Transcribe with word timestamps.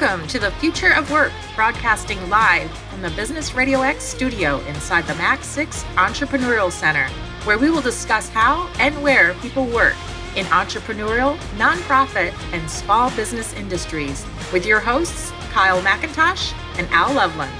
Welcome 0.00 0.26
to 0.28 0.38
the 0.38 0.50
Future 0.52 0.94
of 0.94 1.10
Work, 1.10 1.30
broadcasting 1.54 2.30
live 2.30 2.70
from 2.88 3.02
the 3.02 3.10
Business 3.10 3.54
Radio 3.54 3.82
X 3.82 4.02
studio 4.02 4.60
inside 4.60 5.06
the 5.06 5.14
Mac 5.16 5.44
6 5.44 5.82
Entrepreneurial 5.96 6.72
Center, 6.72 7.06
where 7.44 7.58
we 7.58 7.70
will 7.70 7.82
discuss 7.82 8.30
how 8.30 8.70
and 8.78 9.02
where 9.02 9.34
people 9.34 9.66
work 9.66 9.96
in 10.36 10.46
entrepreneurial, 10.46 11.36
nonprofit, 11.58 12.32
and 12.54 12.70
small 12.70 13.14
business 13.14 13.52
industries 13.52 14.24
with 14.54 14.64
your 14.64 14.80
hosts, 14.80 15.32
Kyle 15.50 15.82
McIntosh 15.82 16.54
and 16.78 16.88
Al 16.92 17.12
Loveland. 17.12 17.52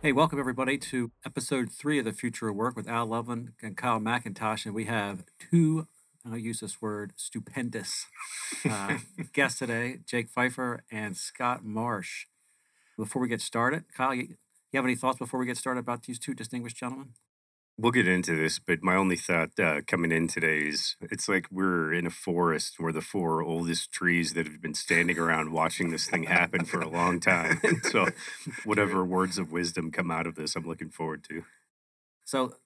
Hey, 0.00 0.12
welcome 0.12 0.40
everybody 0.40 0.78
to 0.78 1.10
episode 1.26 1.70
three 1.70 1.98
of 1.98 2.06
the 2.06 2.12
Future 2.12 2.48
of 2.48 2.56
Work 2.56 2.76
with 2.76 2.88
Al 2.88 3.04
Loveland 3.04 3.52
and 3.60 3.76
Kyle 3.76 4.00
McIntosh. 4.00 4.64
And 4.64 4.74
we 4.74 4.86
have 4.86 5.22
two, 5.38 5.86
I'll 6.24 6.38
use 6.38 6.60
this 6.60 6.82
word, 6.82 7.12
stupendous 7.16 8.06
uh, 8.68 8.98
guests 9.32 9.58
today 9.58 10.00
Jake 10.06 10.28
Pfeiffer 10.28 10.84
and 10.90 11.16
Scott 11.16 11.64
Marsh. 11.64 12.26
Before 12.96 13.22
we 13.22 13.28
get 13.28 13.40
started, 13.40 13.84
Kyle, 13.96 14.14
you, 14.14 14.36
you 14.72 14.76
have 14.76 14.84
any 14.84 14.96
thoughts 14.96 15.18
before 15.18 15.40
we 15.40 15.46
get 15.46 15.56
started 15.56 15.80
about 15.80 16.02
these 16.02 16.18
two 16.18 16.34
distinguished 16.34 16.76
gentlemen? 16.76 17.14
We'll 17.78 17.92
get 17.92 18.06
into 18.06 18.36
this, 18.36 18.58
but 18.58 18.82
my 18.82 18.94
only 18.94 19.16
thought 19.16 19.58
uh, 19.58 19.80
coming 19.86 20.12
in 20.12 20.28
today 20.28 20.58
is 20.68 20.96
it's 21.00 21.30
like 21.30 21.46
we're 21.50 21.94
in 21.94 22.06
a 22.06 22.10
forest. 22.10 22.76
We're 22.78 22.92
the 22.92 23.00
four 23.00 23.42
oldest 23.42 23.90
trees 23.90 24.34
that 24.34 24.46
have 24.46 24.60
been 24.60 24.74
standing 24.74 25.18
around 25.18 25.50
watching 25.50 25.90
this 25.90 26.06
thing 26.06 26.24
happen 26.24 26.66
for 26.66 26.82
a 26.82 26.88
long 26.88 27.20
time. 27.20 27.62
So, 27.90 28.08
whatever 28.64 29.02
words 29.02 29.38
of 29.38 29.50
wisdom 29.50 29.90
come 29.90 30.10
out 30.10 30.26
of 30.26 30.34
this, 30.34 30.54
I'm 30.54 30.66
looking 30.66 30.90
forward 30.90 31.24
to. 31.30 31.44
So, 32.24 32.56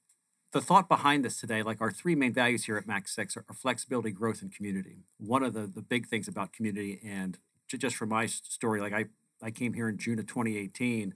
the 0.55 0.61
thought 0.61 0.89
behind 0.89 1.25
this 1.25 1.41
today, 1.41 1.63
like 1.65 1.81
our 1.81 1.91
three 1.91 2.15
main 2.15 2.33
values 2.33 2.65
here 2.65 2.77
at 2.77 2.87
Mac 2.87 3.09
6 3.09 3.37
are, 3.37 3.45
are 3.49 3.55
flexibility, 3.55 4.13
growth, 4.13 4.41
and 4.41 4.55
community. 4.55 5.03
One 5.19 5.43
of 5.43 5.53
the, 5.53 5.67
the 5.67 5.83
big 5.83 6.07
things 6.07 6.29
about 6.29 6.53
community, 6.53 7.01
and 7.05 7.39
j- 7.67 7.77
just 7.77 7.97
for 7.97 8.07
my 8.07 8.27
story, 8.27 8.81
like 8.81 8.93
I, 8.93 9.07
I 9.43 9.51
came 9.51 9.73
here 9.75 9.89
in 9.89 9.99
June 9.99 10.21
of 10.21 10.29
2018 10.29 11.13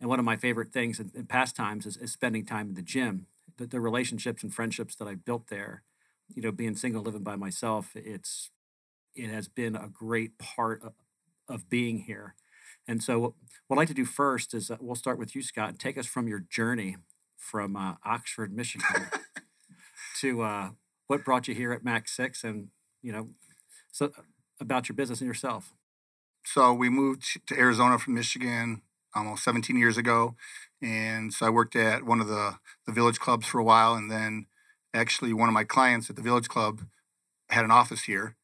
and 0.00 0.08
one 0.08 0.18
of 0.18 0.24
my 0.24 0.36
favorite 0.36 0.70
things 0.70 1.00
in, 1.00 1.10
in 1.14 1.24
pastimes 1.26 1.86
is, 1.86 1.96
is 1.96 2.12
spending 2.12 2.44
time 2.44 2.68
in 2.68 2.74
the 2.74 2.82
gym. 2.82 3.26
The, 3.56 3.66
the 3.66 3.80
relationships 3.80 4.42
and 4.42 4.52
friendships 4.52 4.94
that 4.96 5.08
I 5.08 5.14
built 5.14 5.48
there, 5.48 5.82
you 6.34 6.42
know, 6.42 6.52
being 6.52 6.76
single, 6.76 7.02
living 7.02 7.22
by 7.22 7.36
myself, 7.36 7.92
it's 7.94 8.50
it 9.14 9.30
has 9.30 9.48
been 9.48 9.74
a 9.74 9.88
great 9.88 10.38
part 10.38 10.82
of, 10.82 10.92
of 11.48 11.70
being 11.70 12.00
here. 12.00 12.34
And 12.86 13.02
so, 13.02 13.34
what 13.66 13.76
I'd 13.76 13.78
like 13.78 13.88
to 13.88 13.94
do 13.94 14.04
first 14.04 14.54
is 14.54 14.70
uh, 14.70 14.76
we'll 14.80 14.94
start 14.94 15.18
with 15.18 15.34
you, 15.34 15.42
Scott, 15.42 15.70
and 15.70 15.80
take 15.80 15.98
us 15.98 16.06
from 16.06 16.28
your 16.28 16.40
journey 16.40 16.96
from 17.38 17.76
uh, 17.76 17.94
Oxford, 18.04 18.52
Michigan, 18.52 19.06
to 20.20 20.42
uh, 20.42 20.70
what 21.06 21.24
brought 21.24 21.48
you 21.48 21.54
here 21.54 21.72
at 21.72 21.84
Mac 21.84 22.08
Six, 22.08 22.44
and 22.44 22.68
you 23.02 23.12
know, 23.12 23.28
so 23.90 24.12
about 24.60 24.88
your 24.88 24.96
business 24.96 25.20
and 25.20 25.28
yourself. 25.28 25.72
So 26.44 26.72
we 26.72 26.88
moved 26.88 27.46
to 27.46 27.58
Arizona 27.58 27.98
from 27.98 28.14
Michigan 28.14 28.82
almost 29.14 29.44
17 29.44 29.76
years 29.76 29.96
ago. 29.96 30.34
And 30.80 31.32
so 31.32 31.46
I 31.46 31.50
worked 31.50 31.76
at 31.76 32.04
one 32.04 32.20
of 32.20 32.28
the, 32.28 32.56
the 32.86 32.92
village 32.92 33.18
clubs 33.18 33.46
for 33.46 33.58
a 33.58 33.64
while. 33.64 33.94
And 33.94 34.10
then 34.10 34.46
actually, 34.94 35.32
one 35.32 35.48
of 35.48 35.54
my 35.54 35.64
clients 35.64 36.08
at 36.08 36.16
the 36.16 36.22
village 36.22 36.48
club 36.48 36.82
had 37.50 37.64
an 37.64 37.70
office 37.70 38.04
here. 38.04 38.36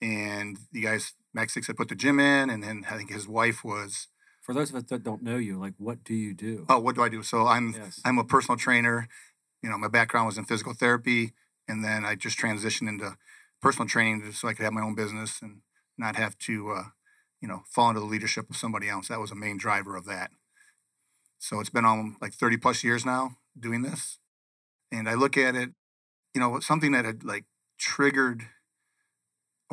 And 0.00 0.58
the 0.72 0.82
guys, 0.82 1.14
Mac 1.34 1.50
Six, 1.50 1.66
had 1.66 1.76
put 1.76 1.88
the 1.88 1.94
gym 1.94 2.18
in. 2.18 2.50
And 2.50 2.62
then 2.62 2.84
I 2.90 2.96
think 2.96 3.10
his 3.10 3.28
wife 3.28 3.64
was. 3.64 4.08
For 4.42 4.52
those 4.52 4.70
of 4.70 4.76
us 4.76 4.82
that 4.88 5.04
don't 5.04 5.22
know 5.22 5.36
you, 5.36 5.56
like, 5.56 5.74
what 5.78 6.02
do 6.02 6.14
you 6.14 6.34
do? 6.34 6.66
Oh, 6.68 6.80
what 6.80 6.96
do 6.96 7.02
I 7.02 7.08
do? 7.08 7.22
So 7.22 7.46
I'm 7.46 7.72
Yes. 7.72 8.00
I'm 8.04 8.18
a 8.18 8.24
personal 8.24 8.58
trainer. 8.58 9.08
You 9.62 9.70
know, 9.70 9.78
my 9.78 9.88
background 9.88 10.26
was 10.26 10.36
in 10.36 10.44
physical 10.44 10.74
therapy, 10.74 11.32
and 11.68 11.84
then 11.84 12.04
I 12.04 12.16
just 12.16 12.38
transitioned 12.38 12.88
into 12.88 13.16
personal 13.60 13.88
training 13.88 14.22
just 14.24 14.40
so 14.40 14.48
I 14.48 14.54
could 14.54 14.64
have 14.64 14.72
my 14.72 14.82
own 14.82 14.96
business 14.96 15.40
and 15.40 15.62
not 15.96 16.16
have 16.16 16.36
to, 16.38 16.70
uh, 16.72 16.84
you 17.40 17.46
know, 17.46 17.62
fall 17.70 17.90
into 17.90 18.00
the 18.00 18.06
leadership 18.06 18.50
of 18.50 18.56
somebody 18.56 18.88
else. 18.88 19.06
That 19.08 19.20
was 19.20 19.30
a 19.30 19.36
main 19.36 19.58
driver 19.58 19.94
of 19.94 20.04
that. 20.06 20.32
So 21.38 21.60
it's 21.60 21.70
been 21.70 21.84
on 21.84 22.16
like 22.20 22.34
30 22.34 22.56
plus 22.56 22.82
years 22.82 23.06
now 23.06 23.36
doing 23.58 23.82
this, 23.82 24.18
and 24.90 25.08
I 25.08 25.14
look 25.14 25.36
at 25.36 25.54
it, 25.54 25.70
you 26.34 26.40
know, 26.40 26.58
something 26.58 26.90
that 26.92 27.04
had 27.04 27.22
like 27.22 27.44
triggered 27.78 28.48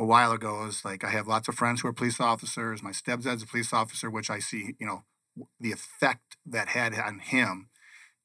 a 0.00 0.04
while 0.04 0.32
ago 0.32 0.64
is 0.64 0.82
like 0.82 1.04
I 1.04 1.10
have 1.10 1.28
lots 1.28 1.46
of 1.46 1.54
friends 1.54 1.82
who 1.82 1.88
are 1.88 1.92
police 1.92 2.20
officers. 2.20 2.82
My 2.82 2.90
stepdad's 2.90 3.42
a 3.42 3.46
police 3.46 3.72
officer, 3.72 4.08
which 4.08 4.30
I 4.30 4.38
see, 4.38 4.74
you 4.80 4.86
know, 4.86 5.04
the 5.60 5.72
effect 5.72 6.38
that 6.46 6.68
had 6.68 6.94
on 6.94 7.18
him 7.18 7.68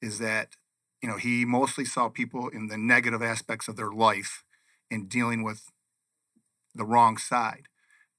is 0.02 0.20
that 0.20 0.56
you 1.04 1.10
know 1.10 1.18
he 1.18 1.44
mostly 1.46 1.84
saw 1.84 2.08
people 2.08 2.48
in 2.48 2.68
the 2.68 2.78
negative 2.78 3.22
aspects 3.22 3.68
of 3.68 3.76
their 3.76 3.92
life 3.92 4.44
and 4.90 5.10
dealing 5.10 5.44
with 5.44 5.70
the 6.74 6.86
wrong 6.86 7.18
side 7.18 7.68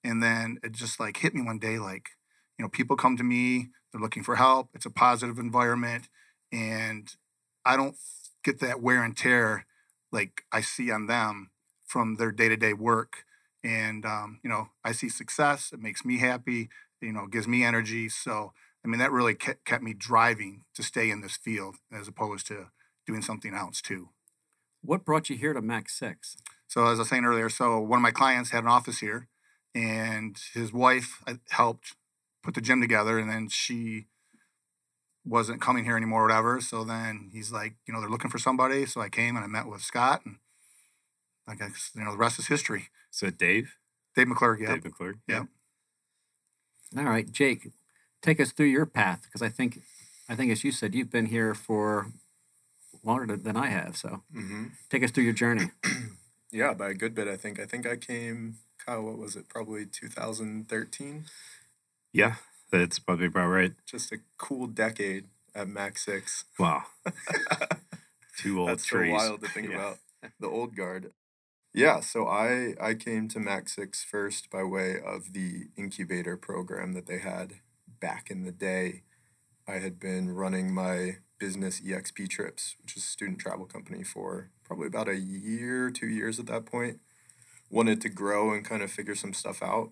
and 0.05 0.23
then 0.23 0.59
it 0.63 0.73
just 0.73 1.01
like 1.01 1.19
hit 1.19 1.35
me 1.35 1.43
one 1.43 1.59
day 1.59 1.79
like 1.79 2.11
you 2.59 2.63
know 2.65 2.69
people 2.69 2.97
come 2.97 3.17
to 3.17 3.25
me 3.25 3.69
they're 3.93 4.01
looking 4.01 4.23
for 4.23 4.37
help 4.37 4.69
it's 4.75 4.87
a 4.87 4.91
positive 4.91 5.39
environment 5.39 6.09
and 6.53 7.15
i 7.65 7.77
don't 7.77 7.97
get 8.45 8.61
that 8.61 8.81
wear 8.81 9.03
and 9.03 9.17
tear 9.17 9.67
like 10.13 10.43
i 10.53 10.61
see 10.61 10.91
on 10.91 11.07
them 11.07 11.51
from 11.85 12.17
their 12.17 12.33
day-to-day 12.33 12.73
work 12.73 13.25
and 13.67 14.07
um, 14.07 14.39
you 14.43 14.51
know 14.51 14.69
i 14.85 14.93
see 14.93 15.09
success 15.09 15.71
it 15.73 15.81
makes 15.81 16.05
me 16.05 16.19
happy 16.19 16.69
you 17.01 17.13
know 17.13 17.27
gives 17.27 17.49
me 17.49 17.65
energy 17.65 18.09
so 18.09 18.53
I 18.87 18.89
mean, 18.89 19.01
that 19.01 19.11
really 19.11 19.35
kept, 19.35 19.65
kept 19.65 19.83
me 19.83 19.95
driving 19.95 20.63
to 20.77 20.83
stay 20.85 21.11
in 21.11 21.21
this 21.21 21.37
field 21.37 21.75
as 21.93 22.07
opposed 22.07 22.47
to 22.47 22.69
doing 23.05 23.21
something 23.21 23.53
else 23.53 23.83
too. 23.83 24.11
What 24.81 25.05
brought 25.05 25.29
you 25.29 25.37
here 25.37 25.53
to 25.53 25.61
Mac 25.61 25.89
Six? 25.89 26.37
So, 26.69 26.87
as 26.87 27.01
I 27.01 27.03
was 27.03 27.09
saying 27.09 27.25
earlier, 27.25 27.49
so 27.49 27.81
one 27.81 27.99
of 27.99 28.03
my 28.03 28.13
clients 28.13 28.51
had 28.51 28.63
an 28.63 28.69
office 28.69 29.01
here, 29.01 29.27
and 29.75 30.39
his 30.55 30.73
wife 30.73 31.21
uh, 31.27 31.35
helped 31.49 31.97
put 32.45 32.55
the 32.55 32.61
gym 32.61 32.81
together, 32.81 33.19
and 33.19 33.29
then 33.29 33.49
she 33.49 34.07
wasn't 35.25 35.61
coming 35.61 35.85
here 35.85 35.97
anymore, 35.97 36.23
or 36.23 36.29
whatever. 36.29 36.61
So 36.61 36.85
then 36.85 37.31
he's 37.33 37.51
like, 37.51 37.75
you 37.89 37.93
know, 37.93 38.01
they're 38.01 38.09
looking 38.09 38.31
for 38.31 38.39
somebody. 38.39 38.87
So 38.87 39.01
I 39.01 39.09
came 39.09 39.35
and 39.35 39.45
I 39.45 39.49
met 39.49 39.67
with 39.67 39.83
Scott, 39.83 40.23
and 40.25 40.37
I 41.49 41.55
guess 41.55 41.91
you 41.95 42.03
know 42.05 42.13
the 42.13 42.17
rest 42.17 42.39
is 42.39 42.47
history. 42.49 42.89
So, 43.11 43.31
Dave, 43.31 43.77
Dave 44.15 44.27
McClurg, 44.27 44.61
yeah, 44.61 44.75
Dave 44.75 44.85
McClure. 44.85 45.15
yeah. 45.29 45.45
All 46.97 47.05
right, 47.05 47.31
Jake, 47.31 47.71
take 48.23 48.41
us 48.41 48.53
through 48.53 48.67
your 48.67 48.87
path 48.87 49.23
because 49.25 49.43
I 49.43 49.49
think, 49.49 49.83
I 50.29 50.35
think 50.37 50.51
as 50.53 50.65
you 50.65 50.73
said, 50.73 50.95
you've 50.95 51.11
been 51.11 51.27
here 51.27 51.55
for 51.55 52.13
longer 53.05 53.37
than 53.37 53.57
I 53.57 53.67
have. 53.67 53.97
So 53.97 54.23
hmm 54.33 54.67
take 54.91 55.03
us 55.05 55.11
through 55.11 55.25
your 55.25 55.33
journey. 55.35 55.71
Yeah, 56.53 56.75
by 56.75 56.91
a 56.91 56.95
good 56.95 57.15
bit, 57.15 57.27
I 57.29 57.37
think. 57.37 57.59
I 57.61 57.67
think 57.67 57.87
I 57.87 57.97
came, 57.97 58.59
Kyle, 58.87 59.03
what 59.03 59.19
was 59.19 59.35
it? 59.37 59.49
Probably 59.49 59.85
2013. 59.85 61.25
Yeah, 62.13 62.37
that's 62.71 62.99
probably 63.01 63.27
about 63.27 63.49
right. 63.49 63.73
Just 63.85 64.13
a 64.13 64.19
cool 64.39 64.67
decade 64.69 65.25
at 65.55 65.69
Mac 65.69 65.99
6. 65.99 66.45
Wow. 66.59 66.85
Two 68.39 68.61
old 68.61 68.69
That's 68.71 68.87
trees. 68.87 69.09
so 69.11 69.13
wild 69.29 69.41
to 69.43 69.49
think 69.49 69.69
Yeah. 69.71 69.75
about. 69.77 69.99
The 70.41 70.47
old 70.49 70.77
guard. 70.77 71.11
Yeah, 71.77 72.01
so 72.01 72.27
I, 72.27 72.73
I 72.81 72.95
came 72.95 73.29
to 73.29 73.39
Mac 73.39 73.69
6 73.69 74.03
first 74.03 74.49
by 74.49 74.63
way 74.63 74.99
of 74.99 75.35
the 75.35 75.69
incubator 75.77 76.39
program 76.39 76.95
that 76.95 77.05
they 77.05 77.19
had 77.19 77.57
back 78.01 78.31
in 78.31 78.45
the 78.45 78.51
day. 78.51 79.03
I 79.69 79.75
had 79.75 80.01
been 80.01 80.31
running 80.31 80.73
my 80.73 81.19
business 81.39 81.83
EXP 81.83 82.31
trips, 82.31 82.77
which 82.81 82.97
is 82.97 83.03
a 83.03 83.07
student 83.07 83.41
travel 83.41 83.67
company, 83.67 84.05
for 84.05 84.49
probably 84.65 84.87
about 84.87 85.11
a 85.11 85.17
year, 85.17 85.91
two 85.91 86.07
years 86.07 86.41
at 86.41 86.47
that 86.47 86.65
point. 86.65 87.01
Wanted 87.69 88.01
to 88.01 88.09
grow 88.09 88.55
and 88.55 88.65
kind 88.65 88.81
of 88.81 88.91
figure 88.91 89.15
some 89.15 89.35
stuff 89.35 89.63
out. 89.63 89.91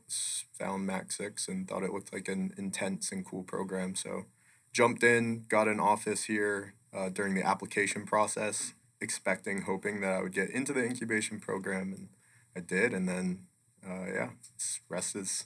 Found 0.58 0.86
Mac 0.86 1.12
6 1.12 1.48
and 1.48 1.68
thought 1.68 1.82
it 1.82 1.92
looked 1.92 2.14
like 2.14 2.28
an 2.28 2.54
intense 2.56 3.12
and 3.12 3.26
cool 3.26 3.42
program. 3.42 3.94
So 3.94 4.24
jumped 4.72 5.02
in, 5.02 5.44
got 5.50 5.68
an 5.68 5.80
office 5.80 6.24
here 6.24 6.76
uh, 6.96 7.10
during 7.10 7.34
the 7.34 7.46
application 7.46 8.06
process, 8.06 8.72
expecting, 9.04 9.62
hoping 9.62 10.00
that 10.00 10.14
I 10.14 10.22
would 10.22 10.32
get 10.32 10.50
into 10.50 10.72
the 10.72 10.82
incubation 10.82 11.38
program, 11.38 11.92
and 11.92 12.08
I 12.56 12.60
did. 12.60 12.92
And 12.92 13.08
then, 13.08 13.46
uh, 13.86 14.06
yeah, 14.12 14.30
it's, 14.54 14.80
rest 14.88 15.14
is 15.14 15.44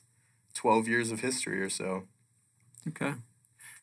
12 0.55 0.89
years 0.89 1.11
of 1.11 1.21
history 1.21 1.61
or 1.61 1.69
so. 1.69 2.05
Okay. 2.87 3.15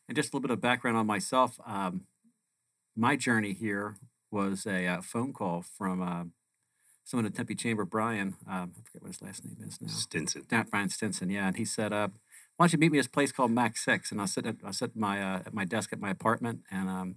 And 0.08 0.16
just 0.16 0.32
a 0.32 0.36
little 0.36 0.48
bit 0.48 0.52
of 0.52 0.60
background 0.60 0.96
on 0.96 1.06
myself. 1.06 1.60
Um, 1.64 2.06
my 2.96 3.14
journey 3.14 3.52
here 3.52 3.96
was 4.30 4.66
a 4.66 4.86
uh, 4.86 5.02
phone 5.02 5.32
call 5.32 5.62
from 5.62 6.02
uh, 6.02 6.24
someone 7.04 7.26
at 7.26 7.34
Tempe 7.34 7.54
Chamber, 7.54 7.84
Brian. 7.84 8.36
Um, 8.48 8.72
I 8.76 8.82
forget 8.84 9.02
what 9.02 9.08
his 9.08 9.22
last 9.22 9.44
name 9.44 9.56
is 9.66 9.80
now. 9.80 9.88
Stinson. 9.88 10.46
Not 10.50 10.70
Brian 10.70 10.88
Stinson, 10.88 11.30
yeah. 11.30 11.48
And 11.48 11.56
he 11.56 11.64
said, 11.64 11.92
uh, 11.92 12.08
"Why 12.56 12.64
don't 12.64 12.72
you 12.72 12.78
meet 12.78 12.92
me 12.92 12.98
at 12.98 13.02
this 13.02 13.08
place 13.08 13.32
called 13.32 13.50
Mac 13.50 13.76
Six? 13.76 14.10
And 14.10 14.20
I 14.20 14.26
sit 14.26 14.46
at 14.46 14.56
I 14.64 14.70
sit 14.70 14.90
at 14.90 14.96
my 14.96 15.22
uh, 15.22 15.38
at 15.46 15.54
my 15.54 15.64
desk 15.64 15.92
at 15.92 16.00
my 16.00 16.10
apartment, 16.10 16.60
and 16.70 16.88
um, 16.88 17.16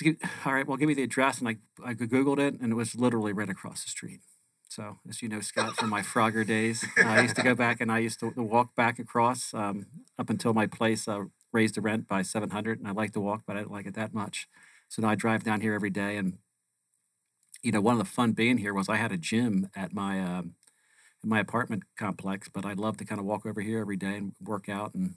all 0.46 0.52
right, 0.52 0.66
well, 0.66 0.76
give 0.76 0.88
me 0.88 0.94
the 0.94 1.02
address, 1.02 1.38
and 1.38 1.48
I 1.48 1.56
I 1.84 1.94
googled 1.94 2.38
it, 2.38 2.60
and 2.60 2.72
it 2.72 2.76
was 2.76 2.94
literally 2.94 3.32
right 3.32 3.50
across 3.50 3.84
the 3.84 3.90
street. 3.90 4.20
So, 4.72 4.96
as 5.06 5.20
you 5.20 5.28
know, 5.28 5.40
Scott, 5.42 5.76
from 5.76 5.90
my 5.90 6.00
Frogger 6.00 6.46
days, 6.46 6.82
I 6.96 7.20
used 7.20 7.36
to 7.36 7.42
go 7.42 7.54
back 7.54 7.82
and 7.82 7.92
I 7.92 7.98
used 7.98 8.20
to, 8.20 8.32
walk 8.34 8.74
back 8.74 8.98
across 8.98 9.52
um, 9.52 9.84
up 10.18 10.30
until 10.30 10.54
my 10.54 10.66
place 10.66 11.06
uh, 11.06 11.24
raised 11.52 11.74
the 11.74 11.82
rent 11.82 12.08
by 12.08 12.22
700. 12.22 12.78
And 12.78 12.88
I 12.88 12.92
like 12.92 13.12
to 13.12 13.20
walk, 13.20 13.42
but 13.46 13.54
I 13.54 13.58
didn't 13.58 13.72
like 13.72 13.84
it 13.84 13.92
that 13.96 14.14
much. 14.14 14.48
So 14.88 15.02
now 15.02 15.10
I 15.10 15.14
drive 15.14 15.44
down 15.44 15.60
here 15.60 15.74
every 15.74 15.90
day. 15.90 16.16
And, 16.16 16.38
you 17.62 17.70
know, 17.70 17.82
one 17.82 17.92
of 17.92 17.98
the 17.98 18.10
fun 18.10 18.32
being 18.32 18.56
here 18.56 18.72
was 18.72 18.88
I 18.88 18.96
had 18.96 19.12
a 19.12 19.18
gym 19.18 19.68
at 19.76 19.92
my, 19.92 20.18
um, 20.18 20.54
my 21.22 21.38
apartment 21.38 21.82
complex, 21.98 22.48
but 22.48 22.64
I'd 22.64 22.78
love 22.78 22.96
to 22.96 23.04
kind 23.04 23.18
of 23.18 23.26
walk 23.26 23.44
over 23.44 23.60
here 23.60 23.80
every 23.80 23.98
day 23.98 24.16
and 24.16 24.32
work 24.40 24.70
out. 24.70 24.94
And 24.94 25.16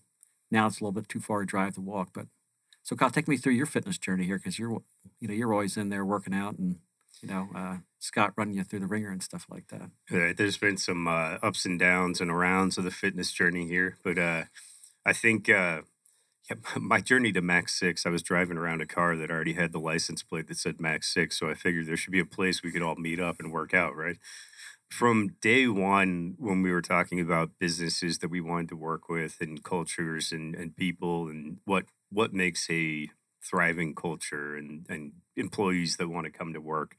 now 0.52 0.68
it's 0.68 0.82
a 0.82 0.84
little 0.84 0.92
bit 0.92 1.08
too 1.08 1.22
far 1.22 1.40
to 1.40 1.46
drive 1.46 1.76
to 1.76 1.82
walk. 1.82 2.10
But 2.14 2.28
so, 2.86 2.96
Kyle, 2.96 3.10
take 3.10 3.28
me 3.28 3.36
through 3.36 3.54
your 3.54 3.66
fitness 3.66 3.98
journey 3.98 4.26
here 4.26 4.38
because 4.38 4.60
you're, 4.60 4.80
you 5.20 5.28
know, 5.28 5.34
you're 5.34 5.52
always 5.52 5.76
in 5.76 5.90
there 5.90 6.06
working 6.06 6.36
out 6.36 6.58
and 6.58 6.78
you 7.22 7.30
know, 7.30 7.48
uh, 7.56 7.78
Scott 7.98 8.34
running 8.38 8.56
you 8.56 8.64
through 8.64 8.82
the 8.82 8.86
ringer 8.86 9.10
and 9.10 9.24
stuff 9.24 9.48
like 9.50 9.70
that. 9.70 9.90
Yeah, 10.12 10.34
there's 10.38 10.58
been 10.58 10.78
some 10.78 11.08
uh, 11.08 11.38
ups 11.42 11.66
and 11.66 11.80
downs 11.80 12.22
and 12.22 12.30
arounds 12.30 12.78
of 12.78 12.84
the 12.84 12.92
fitness 12.92 13.32
journey 13.32 13.68
here, 13.68 13.98
but 14.04 14.20
uh, 14.20 14.44
I 15.04 15.14
think 15.14 15.50
uh, 15.50 15.82
yeah, 16.48 16.58
my 16.80 17.02
journey 17.02 17.32
to 17.32 17.42
Mac 17.42 17.70
Six, 17.70 18.06
I 18.06 18.10
was 18.10 18.22
driving 18.22 18.58
around 18.58 18.82
a 18.82 18.86
car 18.86 19.16
that 19.16 19.32
already 19.32 19.54
had 19.54 19.72
the 19.72 19.80
license 19.80 20.22
plate 20.22 20.48
that 20.50 20.58
said 20.58 20.80
Mac 20.80 21.04
Six, 21.04 21.40
so 21.40 21.50
I 21.50 21.56
figured 21.56 21.88
there 21.88 21.98
should 21.98 22.14
be 22.14 22.20
a 22.20 22.26
place 22.26 22.62
we 22.62 22.72
could 22.72 22.84
all 22.84 22.96
meet 22.96 23.20
up 23.20 23.38
and 23.40 23.52
work 23.52 23.74
out, 23.74 23.96
right? 23.96 24.18
From 24.90 25.36
day 25.42 25.68
one, 25.68 26.36
when 26.38 26.62
we 26.62 26.72
were 26.72 26.82
talking 26.82 27.20
about 27.20 27.58
businesses 27.60 28.20
that 28.20 28.30
we 28.30 28.40
wanted 28.40 28.70
to 28.70 28.76
work 28.76 29.10
with 29.10 29.38
and 29.42 29.64
cultures 29.64 30.32
and, 30.32 30.54
and 30.54 30.76
people 30.76 31.28
and 31.28 31.58
what 31.66 31.86
what 32.16 32.34
makes 32.34 32.68
a 32.70 33.10
thriving 33.44 33.94
culture 33.94 34.56
and, 34.56 34.86
and 34.90 35.12
employees 35.36 35.98
that 35.98 36.10
want 36.10 36.26
to 36.26 36.32
come 36.32 36.54
to 36.54 36.62
work. 36.62 36.96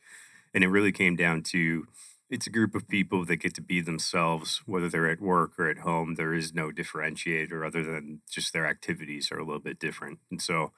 And 0.54 0.62
it 0.62 0.68
really 0.68 0.92
came 0.92 1.16
down 1.16 1.42
to 1.44 1.86
it's 2.28 2.46
a 2.46 2.50
group 2.50 2.74
of 2.74 2.88
people 2.88 3.24
that 3.24 3.36
get 3.36 3.54
to 3.54 3.62
be 3.62 3.80
themselves, 3.80 4.60
whether 4.66 4.88
they're 4.88 5.10
at 5.10 5.20
work 5.20 5.52
or 5.58 5.70
at 5.70 5.78
home. 5.78 6.16
There 6.16 6.34
is 6.34 6.52
no 6.52 6.70
differentiator 6.70 7.66
other 7.66 7.84
than 7.84 8.20
just 8.28 8.52
their 8.52 8.66
activities 8.66 9.30
are 9.30 9.38
a 9.38 9.44
little 9.44 9.60
bit 9.60 9.78
different. 9.78 10.18
And 10.30 10.42
so, 10.42 10.72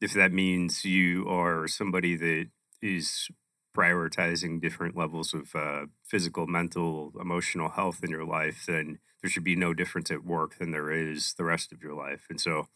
if 0.00 0.12
that 0.12 0.32
means 0.32 0.84
you 0.84 1.28
are 1.28 1.66
somebody 1.66 2.16
that 2.16 2.48
is 2.82 3.28
prioritizing 3.76 4.60
different 4.60 4.96
levels 4.96 5.34
of 5.34 5.54
uh, 5.54 5.86
physical, 6.04 6.46
mental, 6.46 7.12
emotional 7.20 7.70
health 7.70 8.02
in 8.02 8.10
your 8.10 8.24
life, 8.24 8.64
then 8.66 8.98
there 9.22 9.30
should 9.30 9.44
be 9.44 9.56
no 9.56 9.72
difference 9.74 10.10
at 10.10 10.24
work 10.24 10.58
than 10.58 10.72
there 10.72 10.90
is 10.90 11.34
the 11.34 11.44
rest 11.44 11.72
of 11.72 11.82
your 11.82 11.94
life. 11.94 12.26
And 12.28 12.40
so, 12.40 12.66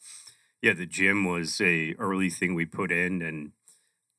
yeah, 0.62 0.75
the 0.75 0.87
gym 0.87 1.25
was 1.25 1.61
a 1.61 1.94
early 1.99 2.31
thing 2.31 2.55
we 2.55 2.67
put 2.67 2.93
in, 2.93 3.23
and 3.23 3.53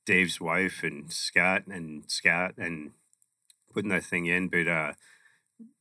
Dave's 0.06 0.42
wife 0.42 0.82
and 0.84 1.12
Scott 1.12 1.64
and 1.68 2.04
Scott 2.12 2.56
and 2.58 2.92
putting 3.74 3.90
that 3.92 4.06
thing 4.06 4.28
in, 4.28 4.50
but 4.50 4.68
uh, 4.68 4.94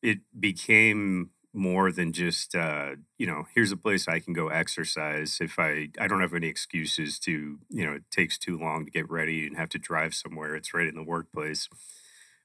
it 0.03 0.21
became 0.39 1.31
more 1.55 1.93
than 1.93 2.13
just 2.13 2.55
uh, 2.55 2.91
you 3.19 3.27
know 3.27 3.45
here's 3.55 3.73
a 3.73 3.77
place 3.77 4.09
I 4.09 4.21
can 4.21 4.35
go 4.35 4.49
exercise 4.49 5.39
if 5.41 5.59
I 5.59 5.89
I 6.01 6.09
don't 6.09 6.21
have 6.23 6.35
any 6.35 6.49
excuses 6.49 7.19
to 7.21 7.59
you 7.71 7.87
know 7.87 7.95
it 7.95 8.05
takes 8.11 8.39
too 8.39 8.59
long 8.59 8.87
to 8.87 8.91
get 8.91 9.11
ready 9.11 9.47
and 9.47 9.57
have 9.57 9.71
to 9.71 9.79
drive 9.79 10.15
somewhere. 10.15 10.57
It's 10.57 10.75
right 10.75 10.89
in 10.89 10.97
the 10.97 11.03
workplace, 11.03 11.69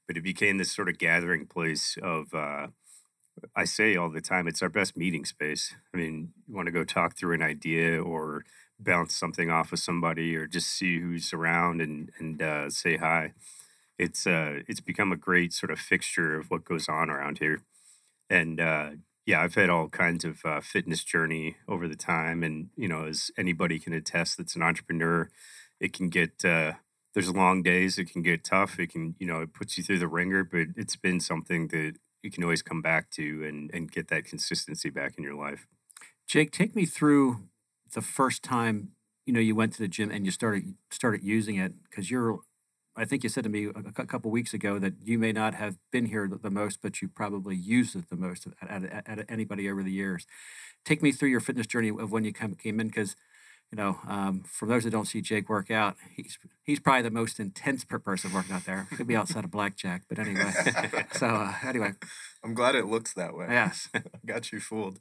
but 0.06 0.16
it 0.16 0.22
became 0.22 0.58
this 0.58 0.74
sort 0.74 0.88
of 0.88 0.98
gathering 0.98 1.46
place 1.46 1.98
of. 2.02 2.34
Uh, 2.34 2.68
I 3.56 3.64
say 3.64 3.96
all 3.96 4.10
the 4.10 4.20
time, 4.20 4.48
it's 4.48 4.62
our 4.62 4.68
best 4.68 4.96
meeting 4.96 5.24
space. 5.24 5.74
I 5.94 5.96
mean, 5.96 6.32
you 6.46 6.54
want 6.54 6.66
to 6.66 6.72
go 6.72 6.84
talk 6.84 7.16
through 7.16 7.34
an 7.34 7.42
idea 7.42 8.02
or 8.02 8.44
bounce 8.80 9.16
something 9.16 9.50
off 9.50 9.72
of 9.72 9.78
somebody 9.80 10.36
or 10.36 10.46
just 10.46 10.68
see 10.70 11.00
who's 11.00 11.32
around 11.32 11.80
and 11.80 12.10
and 12.18 12.40
uh, 12.42 12.70
say 12.70 12.96
hi. 12.96 13.32
It's 13.98 14.26
uh 14.26 14.60
it's 14.68 14.80
become 14.80 15.12
a 15.12 15.16
great 15.16 15.52
sort 15.52 15.70
of 15.72 15.78
fixture 15.78 16.38
of 16.38 16.50
what 16.50 16.64
goes 16.64 16.88
on 16.88 17.10
around 17.10 17.38
here, 17.38 17.62
and 18.30 18.60
uh, 18.60 18.90
yeah, 19.26 19.42
I've 19.42 19.54
had 19.54 19.70
all 19.70 19.88
kinds 19.88 20.24
of 20.24 20.38
uh, 20.44 20.60
fitness 20.60 21.04
journey 21.04 21.56
over 21.68 21.88
the 21.88 21.96
time, 21.96 22.42
and 22.42 22.70
you 22.76 22.88
know, 22.88 23.06
as 23.06 23.30
anybody 23.36 23.78
can 23.78 23.92
attest, 23.92 24.38
that's 24.38 24.56
an 24.56 24.62
entrepreneur, 24.62 25.30
it 25.80 25.92
can 25.92 26.08
get. 26.08 26.44
Uh, 26.44 26.74
there's 27.14 27.34
long 27.34 27.62
days. 27.62 27.98
It 27.98 28.12
can 28.12 28.22
get 28.22 28.44
tough. 28.44 28.78
It 28.78 28.92
can, 28.92 29.16
you 29.18 29.26
know, 29.26 29.40
it 29.40 29.52
puts 29.52 29.76
you 29.76 29.82
through 29.82 29.98
the 29.98 30.06
ringer, 30.06 30.44
but 30.44 30.68
it's 30.76 30.94
been 30.94 31.18
something 31.20 31.68
that 31.68 31.94
you 32.22 32.30
can 32.30 32.42
always 32.42 32.62
come 32.62 32.82
back 32.82 33.10
to 33.10 33.44
and 33.44 33.70
and 33.72 33.90
get 33.90 34.08
that 34.08 34.24
consistency 34.24 34.90
back 34.90 35.14
in 35.16 35.24
your 35.24 35.34
life. 35.34 35.66
Jake, 36.26 36.50
take 36.50 36.76
me 36.76 36.84
through 36.86 37.44
the 37.94 38.02
first 38.02 38.42
time 38.42 38.90
you 39.26 39.32
know 39.32 39.40
you 39.40 39.54
went 39.54 39.72
to 39.74 39.78
the 39.78 39.88
gym 39.88 40.10
and 40.10 40.24
you 40.24 40.30
started 40.30 40.74
started 40.90 41.22
using 41.22 41.56
it 41.56 41.72
because 41.84 42.10
you're 42.10 42.40
I 42.98 43.04
think 43.04 43.22
you 43.22 43.28
said 43.28 43.44
to 43.44 43.48
me 43.48 43.66
a, 43.66 44.06
couple 44.06 44.30
weeks 44.32 44.52
ago 44.52 44.80
that 44.80 44.94
you 45.04 45.18
may 45.18 45.30
not 45.30 45.54
have 45.54 45.76
been 45.92 46.06
here 46.06 46.28
the, 46.28 46.50
most, 46.50 46.80
but 46.82 47.00
you 47.00 47.06
probably 47.06 47.54
used 47.54 47.94
it 47.94 48.10
the 48.10 48.16
most 48.16 48.48
at, 48.60 48.84
at, 48.84 49.06
at, 49.06 49.30
anybody 49.30 49.70
over 49.70 49.84
the 49.84 49.92
years. 49.92 50.26
Take 50.84 51.00
me 51.00 51.12
through 51.12 51.28
your 51.28 51.38
fitness 51.38 51.68
journey 51.68 51.90
of 51.90 52.10
when 52.10 52.24
you 52.24 52.32
came 52.32 52.80
in, 52.80 52.88
because 52.88 53.14
you 53.70 53.76
know, 53.76 53.98
um, 54.08 54.44
for 54.46 54.66
those 54.66 54.84
that 54.84 54.90
don't 54.90 55.06
see 55.06 55.20
Jake 55.20 55.48
work 55.48 55.70
out, 55.70 55.96
he's 56.14 56.38
he's 56.64 56.80
probably 56.80 57.02
the 57.02 57.10
most 57.10 57.38
intense 57.38 57.84
per 57.84 57.98
person 57.98 58.32
working 58.32 58.54
out 58.54 58.64
there. 58.64 58.86
He 58.88 58.96
could 58.96 59.06
be 59.06 59.16
outside 59.16 59.44
of 59.44 59.50
blackjack, 59.50 60.04
but 60.08 60.18
anyway. 60.18 60.52
so 61.12 61.26
uh, 61.26 61.54
anyway, 61.66 61.92
I'm 62.42 62.54
glad 62.54 62.74
it 62.74 62.86
looks 62.86 63.12
that 63.14 63.34
way. 63.34 63.46
Yes, 63.50 63.88
got 64.26 64.52
you 64.52 64.60
fooled. 64.60 65.00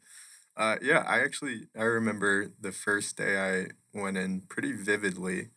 Uh, 0.57 0.75
yeah, 0.81 1.03
I 1.07 1.19
actually 1.19 1.67
I 1.77 1.83
remember 1.83 2.51
the 2.59 2.73
first 2.73 3.17
day 3.17 3.37
I 3.37 3.99
went 3.99 4.17
in 4.17 4.41
pretty 4.41 4.73
vividly. 4.73 5.49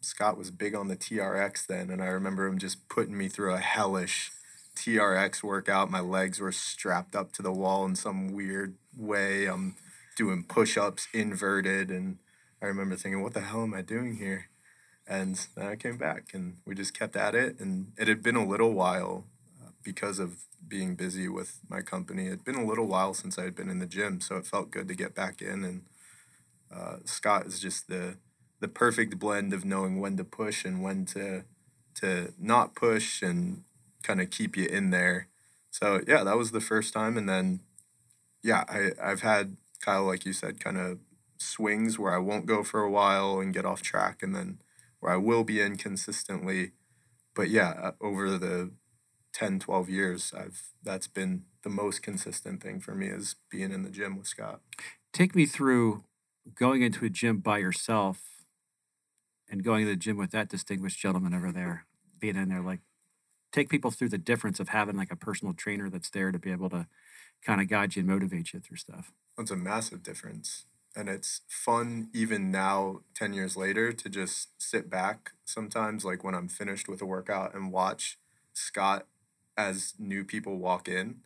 Scott 0.00 0.38
was 0.38 0.50
big 0.50 0.74
on 0.74 0.88
the 0.88 0.96
TRX 0.96 1.66
then, 1.66 1.90
and 1.90 2.02
I 2.02 2.06
remember 2.06 2.46
him 2.46 2.58
just 2.58 2.88
putting 2.88 3.18
me 3.18 3.28
through 3.28 3.52
a 3.52 3.58
hellish 3.58 4.30
TRX 4.76 5.42
workout. 5.42 5.90
My 5.90 6.00
legs 6.00 6.40
were 6.40 6.52
strapped 6.52 7.16
up 7.16 7.32
to 7.32 7.42
the 7.42 7.52
wall 7.52 7.84
in 7.84 7.96
some 7.96 8.32
weird 8.32 8.76
way. 8.96 9.46
I'm 9.46 9.76
doing 10.16 10.44
push-ups 10.44 11.08
inverted, 11.12 11.90
and 11.90 12.18
I 12.62 12.66
remember 12.66 12.96
thinking, 12.96 13.22
"What 13.22 13.34
the 13.34 13.40
hell 13.40 13.62
am 13.62 13.74
I 13.74 13.82
doing 13.82 14.16
here?" 14.16 14.48
And 15.06 15.36
then 15.56 15.66
I 15.66 15.76
came 15.76 15.96
back, 15.96 16.34
and 16.34 16.58
we 16.66 16.74
just 16.74 16.98
kept 16.98 17.16
at 17.16 17.34
it. 17.34 17.58
And 17.60 17.92
it 17.96 18.08
had 18.08 18.22
been 18.22 18.36
a 18.36 18.46
little 18.46 18.72
while 18.72 19.24
uh, 19.62 19.70
because 19.82 20.18
of 20.18 20.38
being 20.66 20.94
busy 20.96 21.28
with 21.28 21.60
my 21.68 21.80
company. 21.80 22.26
It'd 22.26 22.44
been 22.44 22.56
a 22.56 22.66
little 22.66 22.86
while 22.86 23.14
since 23.14 23.38
I 23.38 23.44
had 23.44 23.54
been 23.54 23.70
in 23.70 23.78
the 23.78 23.86
gym, 23.86 24.20
so 24.20 24.36
it 24.36 24.46
felt 24.46 24.70
good 24.70 24.88
to 24.88 24.94
get 24.94 25.14
back 25.14 25.40
in. 25.40 25.64
And 25.64 25.82
uh, 26.74 26.96
Scott 27.04 27.46
is 27.46 27.60
just 27.60 27.88
the 27.88 28.16
the 28.60 28.68
perfect 28.68 29.18
blend 29.18 29.52
of 29.52 29.64
knowing 29.64 30.00
when 30.00 30.16
to 30.16 30.24
push 30.24 30.64
and 30.64 30.82
when 30.82 31.04
to 31.06 31.44
to 31.94 32.32
not 32.38 32.74
push 32.74 33.22
and 33.22 33.62
kind 34.02 34.20
of 34.20 34.30
keep 34.30 34.56
you 34.56 34.66
in 34.66 34.90
there. 34.90 35.28
So 35.70 36.00
yeah, 36.06 36.24
that 36.24 36.36
was 36.36 36.50
the 36.50 36.60
first 36.60 36.92
time, 36.92 37.16
and 37.16 37.28
then 37.28 37.60
yeah, 38.42 38.64
I 38.68 38.90
I've 39.02 39.22
had 39.22 39.56
Kyle, 39.80 40.04
like 40.04 40.24
you 40.26 40.32
said, 40.32 40.60
kind 40.60 40.76
of 40.76 40.98
swings 41.38 41.98
where 41.98 42.14
I 42.14 42.18
won't 42.18 42.46
go 42.46 42.62
for 42.62 42.82
a 42.82 42.90
while 42.90 43.40
and 43.40 43.54
get 43.54 43.64
off 43.64 43.82
track, 43.82 44.22
and 44.22 44.34
then 44.34 44.58
where 45.00 45.12
I 45.12 45.16
will 45.16 45.44
be 45.44 45.60
in 45.60 45.76
consistently. 45.76 46.72
But 47.34 47.50
yeah, 47.50 47.74
uh, 47.80 47.92
over 48.00 48.36
the 48.36 48.72
10, 49.32 49.60
12 49.60 49.88
years, 49.88 50.34
I've 50.36 50.62
that's 50.82 51.06
been 51.06 51.44
the 51.62 51.70
most 51.70 52.02
consistent 52.02 52.62
thing 52.62 52.80
for 52.80 52.94
me 52.94 53.08
is 53.08 53.36
being 53.50 53.72
in 53.72 53.82
the 53.82 53.90
gym 53.90 54.16
with 54.16 54.26
Scott. 54.26 54.60
Take 55.12 55.34
me 55.34 55.46
through 55.46 56.04
going 56.54 56.82
into 56.82 57.04
a 57.04 57.10
gym 57.10 57.38
by 57.38 57.58
yourself 57.58 58.44
and 59.50 59.62
going 59.62 59.84
to 59.84 59.90
the 59.90 59.96
gym 59.96 60.16
with 60.16 60.30
that 60.32 60.48
distinguished 60.48 60.98
gentleman 60.98 61.34
over 61.34 61.52
there, 61.52 61.86
being 62.18 62.36
in 62.36 62.48
there. 62.48 62.62
Like, 62.62 62.80
take 63.52 63.68
people 63.68 63.90
through 63.90 64.10
the 64.10 64.18
difference 64.18 64.60
of 64.60 64.68
having 64.68 64.96
like 64.96 65.12
a 65.12 65.16
personal 65.16 65.54
trainer 65.54 65.88
that's 65.88 66.10
there 66.10 66.32
to 66.32 66.38
be 66.38 66.52
able 66.52 66.70
to 66.70 66.86
kind 67.44 67.60
of 67.60 67.68
guide 67.68 67.96
you 67.96 68.00
and 68.00 68.08
motivate 68.08 68.52
you 68.52 68.60
through 68.60 68.76
stuff. 68.76 69.12
That's 69.36 69.50
a 69.50 69.56
massive 69.56 70.02
difference. 70.02 70.64
And 70.98 71.08
it's 71.08 71.42
fun 71.48 72.10
even 72.12 72.50
now, 72.50 73.02
10 73.14 73.32
years 73.32 73.56
later, 73.56 73.92
to 73.92 74.08
just 74.08 74.48
sit 74.60 74.90
back 74.90 75.30
sometimes, 75.44 76.04
like 76.04 76.24
when 76.24 76.34
I'm 76.34 76.48
finished 76.48 76.88
with 76.88 77.00
a 77.00 77.06
workout 77.06 77.54
and 77.54 77.70
watch 77.70 78.18
Scott 78.52 79.06
as 79.56 79.94
new 79.96 80.24
people 80.24 80.58
walk 80.58 80.88
in 80.88 81.20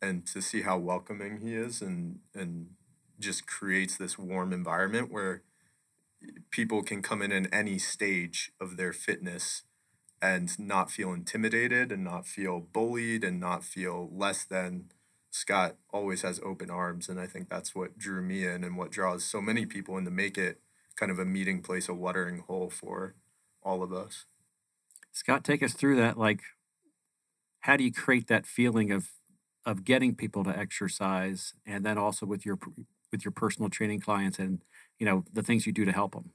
and 0.00 0.26
to 0.28 0.40
see 0.40 0.62
how 0.62 0.78
welcoming 0.78 1.40
he 1.40 1.54
is 1.54 1.82
and 1.82 2.20
and 2.34 2.70
just 3.18 3.46
creates 3.46 3.98
this 3.98 4.18
warm 4.18 4.54
environment 4.54 5.12
where 5.12 5.42
people 6.50 6.82
can 6.82 7.02
come 7.02 7.20
in 7.20 7.30
in 7.30 7.46
any 7.52 7.78
stage 7.78 8.52
of 8.58 8.78
their 8.78 8.94
fitness 8.94 9.64
and 10.22 10.58
not 10.58 10.90
feel 10.90 11.12
intimidated 11.12 11.92
and 11.92 12.02
not 12.02 12.26
feel 12.26 12.58
bullied 12.58 13.22
and 13.22 13.38
not 13.38 13.64
feel 13.64 14.08
less 14.10 14.44
than 14.44 14.86
Scott 15.30 15.76
always 15.92 16.22
has 16.22 16.40
open 16.44 16.70
arms 16.70 17.08
and 17.08 17.20
I 17.20 17.26
think 17.26 17.48
that's 17.48 17.74
what 17.74 17.98
drew 17.98 18.20
me 18.22 18.44
in 18.46 18.64
and 18.64 18.76
what 18.76 18.90
draws 18.90 19.24
so 19.24 19.40
many 19.40 19.64
people 19.64 19.96
in 19.96 20.04
to 20.04 20.10
make 20.10 20.36
it 20.36 20.60
kind 20.96 21.12
of 21.12 21.18
a 21.18 21.24
meeting 21.24 21.62
place 21.62 21.88
a 21.88 21.94
watering 21.94 22.40
hole 22.46 22.68
for 22.68 23.14
all 23.62 23.82
of 23.82 23.92
us. 23.92 24.26
Scott, 25.12 25.44
take 25.44 25.62
us 25.62 25.72
through 25.72 25.96
that 25.96 26.18
like 26.18 26.40
how 27.60 27.76
do 27.76 27.84
you 27.84 27.92
create 27.92 28.26
that 28.26 28.46
feeling 28.46 28.90
of 28.90 29.10
of 29.64 29.84
getting 29.84 30.14
people 30.14 30.42
to 30.44 30.58
exercise 30.58 31.52
and 31.66 31.84
then 31.84 31.98
also 31.98 32.26
with 32.26 32.44
your 32.44 32.58
with 33.12 33.24
your 33.24 33.32
personal 33.32 33.68
training 33.68 34.00
clients 34.00 34.38
and 34.38 34.62
you 34.98 35.06
know 35.06 35.24
the 35.32 35.42
things 35.42 35.66
you 35.66 35.72
do 35.72 35.84
to 35.84 35.92
help 35.92 36.12
them 36.12 36.30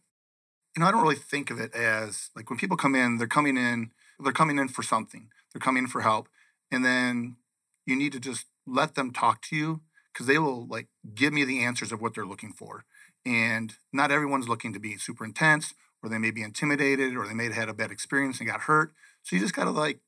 you 0.75 0.79
know 0.79 0.87
i 0.87 0.91
don't 0.91 1.01
really 1.01 1.15
think 1.15 1.49
of 1.49 1.59
it 1.59 1.73
as 1.73 2.29
like 2.35 2.49
when 2.49 2.59
people 2.59 2.77
come 2.77 2.95
in 2.95 3.17
they're 3.17 3.27
coming 3.27 3.57
in 3.57 3.91
they're 4.19 4.31
coming 4.31 4.59
in 4.59 4.67
for 4.67 4.83
something 4.83 5.29
they're 5.51 5.59
coming 5.59 5.83
in 5.83 5.89
for 5.89 6.01
help 6.01 6.29
and 6.71 6.85
then 6.85 7.35
you 7.85 7.95
need 7.95 8.11
to 8.11 8.19
just 8.19 8.45
let 8.65 8.95
them 8.95 9.11
talk 9.11 9.41
to 9.41 9.55
you 9.55 9.81
because 10.13 10.27
they 10.27 10.37
will 10.39 10.67
like 10.67 10.87
give 11.13 11.33
me 11.33 11.43
the 11.43 11.63
answers 11.63 11.91
of 11.91 12.01
what 12.01 12.13
they're 12.15 12.25
looking 12.25 12.51
for 12.51 12.85
and 13.25 13.73
not 13.91 14.11
everyone's 14.11 14.47
looking 14.47 14.73
to 14.73 14.79
be 14.79 14.97
super 14.97 15.25
intense 15.25 15.73
or 16.01 16.09
they 16.09 16.17
may 16.17 16.31
be 16.31 16.43
intimidated 16.43 17.15
or 17.15 17.27
they 17.27 17.33
may 17.33 17.45
have 17.45 17.53
had 17.53 17.69
a 17.69 17.73
bad 17.73 17.91
experience 17.91 18.39
and 18.39 18.49
got 18.49 18.61
hurt 18.61 18.93
so 19.25 19.35
you 19.35 19.41
just 19.41 19.55
got 19.55 19.63
to 19.63 19.71
like 19.71 19.99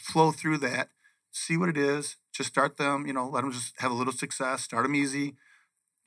flow 0.00 0.32
through 0.32 0.58
that, 0.58 0.88
see 1.30 1.56
what 1.56 1.68
it 1.68 1.76
is, 1.76 2.16
just 2.32 2.48
start 2.48 2.76
them. 2.76 3.06
You 3.06 3.12
know, 3.12 3.28
let 3.28 3.42
them 3.42 3.52
just 3.52 3.74
have 3.78 3.90
a 3.90 3.94
little 3.94 4.12
success. 4.12 4.62
Start 4.62 4.84
them 4.84 4.94
easy. 4.94 5.34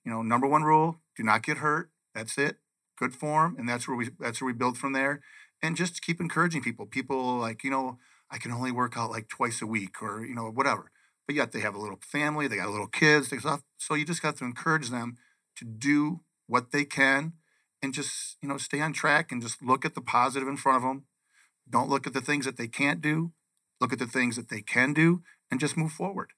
You 0.04 0.12
know, 0.12 0.22
number 0.22 0.48
one 0.48 0.64
rule: 0.64 0.98
do 1.16 1.24
not 1.24 1.44
get 1.44 1.58
hurt. 1.58 1.92
That's 2.16 2.38
it. 2.38 2.58
Good 2.98 3.14
form, 3.14 3.56
and 3.58 3.70
that's 3.70 3.88
where 3.88 3.96
we 3.96 4.10
that's 4.20 4.42
where 4.42 4.48
we 4.48 4.54
build 4.54 4.78
from 4.78 4.94
there. 4.94 5.22
And 5.62 5.76
just 5.76 6.02
keep 6.02 6.20
encouraging 6.20 6.64
people. 6.64 6.86
People 6.88 7.38
like 7.38 7.64
you 7.64 7.70
know, 7.70 8.00
I 8.32 8.38
can 8.40 8.52
only 8.52 8.72
work 8.72 8.98
out 8.98 9.12
like 9.12 9.28
twice 9.28 9.62
a 9.62 9.68
week, 9.68 10.02
or 10.02 10.26
you 10.26 10.34
know, 10.34 10.50
whatever. 10.50 10.92
But 11.28 11.36
yet 11.36 11.51
they 11.51 11.60
have 11.60 11.75
a 11.75 11.80
little 11.80 12.00
family, 12.01 12.48
they 12.48 12.58
got 12.58 12.68
a 12.68 12.72
little 12.72 12.88
kids. 12.88 13.32
So 13.78 13.96
you 13.96 14.06
just 14.06 14.22
got 14.22 14.38
to 14.38 14.46
encourage 14.46 14.90
them 14.90 15.18
to 15.58 15.66
do 15.66 16.22
what 16.48 16.72
they 16.72 16.84
can, 16.84 17.34
and 17.82 17.94
just 17.94 18.38
you 18.42 18.50
know, 18.50 18.58
stay 18.58 18.82
on 18.82 18.94
track 18.94 19.32
and 19.32 19.42
just 19.42 19.62
look 19.62 19.86
at 19.86 19.96
the 19.96 20.01
positive 20.01 20.48
in 20.48 20.58
front 20.58 20.78
of 20.78 20.84
them. 20.84 21.06
Don't 21.70 21.90
look 21.90 22.06
at 22.06 22.13
the 22.13 22.22
things 22.22 22.46
that 22.46 22.58
they 22.58 22.68
can't 22.68 23.01
do. 23.01 23.32
Look 23.80 23.94
at 23.94 24.00
the 24.00 24.08
things 24.08 24.36
that 24.36 24.50
they 24.50 24.62
can 24.62 24.94
do, 24.94 25.22
and 25.50 25.60
just 25.60 25.78
move 25.78 25.92
forward. 25.92 26.32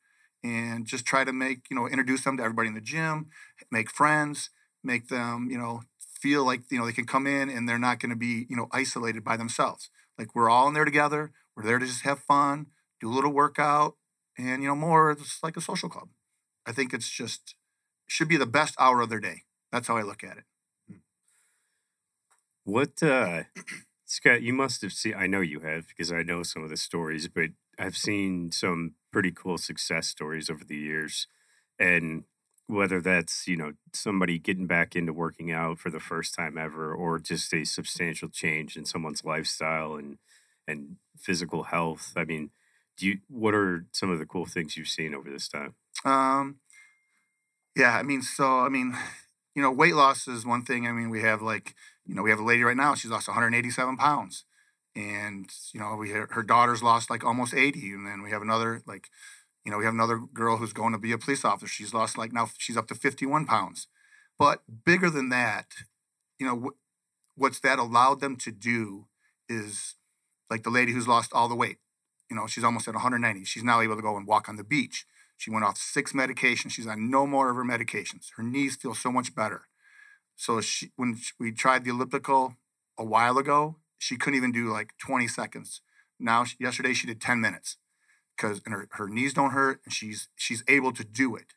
And 0.44 0.86
just 0.86 1.06
try 1.06 1.24
to 1.24 1.34
make 1.34 1.70
you 1.70 1.76
know, 1.76 1.88
introduce 1.88 2.24
them 2.24 2.38
to 2.38 2.44
everybody 2.44 2.68
in 2.68 2.74
the 2.76 2.82
gym, 2.82 3.28
make 3.72 3.90
friends, 3.90 4.50
make 4.84 5.08
them 5.08 5.48
you 5.50 5.58
know 5.58 5.82
feel 6.00 6.46
like 6.46 6.62
you 6.70 6.80
know 6.80 6.86
they 6.86 6.94
can 6.94 7.06
come 7.06 7.28
in 7.28 7.50
and 7.50 7.68
they're 7.68 7.80
not 7.80 8.00
going 8.00 8.10
to 8.10 8.16
be 8.16 8.46
you 8.50 8.56
know 8.56 8.68
isolated 8.72 9.24
by 9.24 9.38
themselves. 9.38 9.90
Like 10.18 10.36
we're 10.36 10.50
all 10.50 10.68
in 10.68 10.74
there 10.74 10.86
together. 10.86 11.32
We're 11.56 11.64
there 11.64 11.80
to 11.80 11.86
just 11.86 12.04
have 12.04 12.20
fun, 12.20 12.68
do 13.00 13.10
a 13.10 13.14
little 13.14 13.32
workout, 13.32 13.96
and 14.38 14.62
you 14.62 14.68
know 14.70 14.76
more. 14.76 15.12
It's 15.12 15.42
like 15.44 15.58
a 15.58 15.62
social 15.62 15.90
club. 15.90 16.10
I 16.66 16.72
think 16.72 16.94
it's 16.94 17.10
just 17.10 17.56
should 18.08 18.28
be 18.28 18.38
the 18.38 18.46
best 18.46 18.76
hour 18.80 19.02
of 19.02 19.10
their 19.10 19.20
day. 19.20 19.44
That's 19.72 19.88
how 19.88 19.98
I 19.98 20.04
look 20.04 20.24
at 20.24 20.38
it. 20.38 20.44
What, 22.64 23.04
uh, 23.04 23.44
Scott, 24.06 24.42
you 24.42 24.54
must 24.54 24.82
have 24.84 24.94
seen, 24.94 25.16
I 25.18 25.28
know 25.28 25.42
you 25.42 25.60
have 25.62 25.88
because 25.88 26.12
I 26.12 26.24
know 26.24 26.44
some 26.44 26.64
of 26.64 26.70
the 26.70 26.78
stories, 26.78 27.28
but 27.28 27.50
I've 27.78 27.98
seen 27.98 28.52
some 28.52 28.94
pretty 29.12 29.32
cool 29.32 29.58
success 29.58 30.08
stories 30.08 30.50
over 30.50 30.64
the 30.64 30.78
years. 30.78 31.28
And 31.80 32.24
whether 32.68 33.02
that's, 33.02 33.48
you 33.48 33.58
know, 33.58 33.74
somebody 33.94 34.40
getting 34.40 34.68
back 34.68 34.96
into 34.96 35.12
working 35.12 35.52
out 35.52 35.80
for 35.80 35.90
the 35.90 36.00
first 36.00 36.36
time 36.36 36.58
ever 36.58 36.94
or 36.94 37.20
just 37.20 37.54
a 37.54 37.66
substantial 37.66 38.30
change 38.30 38.78
in 38.78 38.86
someone's 38.86 39.26
lifestyle 39.26 39.96
and, 39.96 40.18
and 40.66 40.96
physical 41.18 41.64
health. 41.64 42.14
I 42.16 42.24
mean, 42.24 42.52
do 42.98 43.08
you, 43.08 43.20
what 43.28 43.54
are 43.54 43.86
some 43.92 44.10
of 44.10 44.20
the 44.20 44.26
cool 44.26 44.46
things 44.46 44.78
you've 44.78 44.88
seen 44.88 45.16
over 45.16 45.30
this 45.30 45.48
time? 45.48 45.76
Um, 46.06 46.58
yeah, 47.76 47.98
I 47.98 48.04
mean, 48.04 48.22
so 48.22 48.60
I 48.60 48.70
mean, 48.70 48.96
you 49.56 49.62
know, 49.62 49.72
weight 49.72 49.96
loss 49.96 50.28
is 50.28 50.46
one 50.46 50.64
thing. 50.64 50.88
I 50.88 50.92
mean, 50.92 51.10
we 51.10 51.22
have 51.22 51.42
like, 51.42 51.76
you 52.06 52.16
know, 52.16 52.22
we 52.22 52.30
have 52.30 52.40
a 52.40 52.44
lady 52.44 52.64
right 52.64 52.78
now. 52.78 52.96
She's 52.96 53.12
lost 53.12 53.28
187 53.28 53.98
pounds, 53.98 54.46
and 54.96 55.52
you 55.74 55.80
know, 55.80 55.96
we 55.96 56.10
her 56.10 56.44
daughter's 56.44 56.84
lost 56.84 57.10
like 57.10 57.24
almost 57.24 57.54
80, 57.54 57.94
and 57.94 58.08
then 58.08 58.22
we 58.22 58.32
have 58.32 58.42
another 58.42 58.82
like, 58.86 59.10
you 59.66 59.72
know, 59.72 59.78
we 59.78 59.86
have 59.86 59.94
another 59.94 60.20
girl 60.34 60.58
who's 60.58 60.74
going 60.74 60.94
to 60.94 61.00
be 61.00 61.12
a 61.12 61.18
police 61.18 61.46
officer. 61.46 61.68
She's 61.68 61.94
lost 61.94 62.18
like 62.18 62.32
now 62.34 62.50
she's 62.58 62.78
up 62.78 62.88
to 62.88 62.96
51 62.96 63.46
pounds. 63.46 63.88
But 64.38 64.64
bigger 64.86 65.10
than 65.10 65.30
that, 65.30 65.68
you 66.40 66.46
know, 66.46 66.56
wh- 66.60 67.40
what's 67.40 67.60
that 67.62 67.80
allowed 67.80 68.20
them 68.20 68.36
to 68.38 68.52
do 68.52 69.06
is 69.48 69.96
like 70.50 70.64
the 70.64 70.70
lady 70.70 70.92
who's 70.92 71.08
lost 71.08 71.32
all 71.34 71.48
the 71.48 71.56
weight. 71.56 71.78
You 72.34 72.40
know, 72.40 72.48
she's 72.48 72.64
almost 72.64 72.88
at 72.88 72.96
190. 72.96 73.46
She's 73.46 73.64
now 73.64 73.80
able 73.80 73.96
to 73.96 74.02
go 74.02 74.18
and 74.18 74.26
walk 74.26 74.50
on 74.50 74.56
the 74.56 74.64
beach. 74.64 75.06
She 75.38 75.52
went 75.52 75.64
off 75.66 75.78
six 75.78 76.14
medications. 76.14 76.72
She's 76.72 76.88
on 76.88 77.12
no 77.12 77.28
more 77.28 77.52
of 77.52 77.56
her 77.56 77.64
medications. 77.64 78.32
Her 78.38 78.42
knees 78.42 78.76
feel 78.76 78.96
so 78.96 79.12
much 79.12 79.36
better. 79.36 79.68
So 80.36 80.60
she, 80.60 80.92
when 80.96 81.20
we 81.40 81.52
tried 81.52 81.84
the 81.84 81.92
elliptical 81.92 82.56
a 82.98 83.06
while 83.06 83.38
ago, 83.38 83.76
she 84.00 84.18
couldn't 84.18 84.38
even 84.38 84.52
do 84.52 84.72
like 84.72 84.94
20 84.98 85.28
seconds. 85.28 85.82
Now, 86.20 86.44
yesterday 86.60 86.94
she 86.94 87.06
did 87.06 87.22
10 87.22 87.40
minutes 87.40 87.78
because 88.36 88.62
her, 88.66 88.88
her 88.94 89.08
knees 89.08 89.36
don't 89.36 89.52
hurt 89.52 89.82
and 89.86 89.94
she's 89.94 90.28
she's 90.36 90.64
able 90.68 90.92
to 90.92 91.04
do 91.04 91.36
it. 91.36 91.54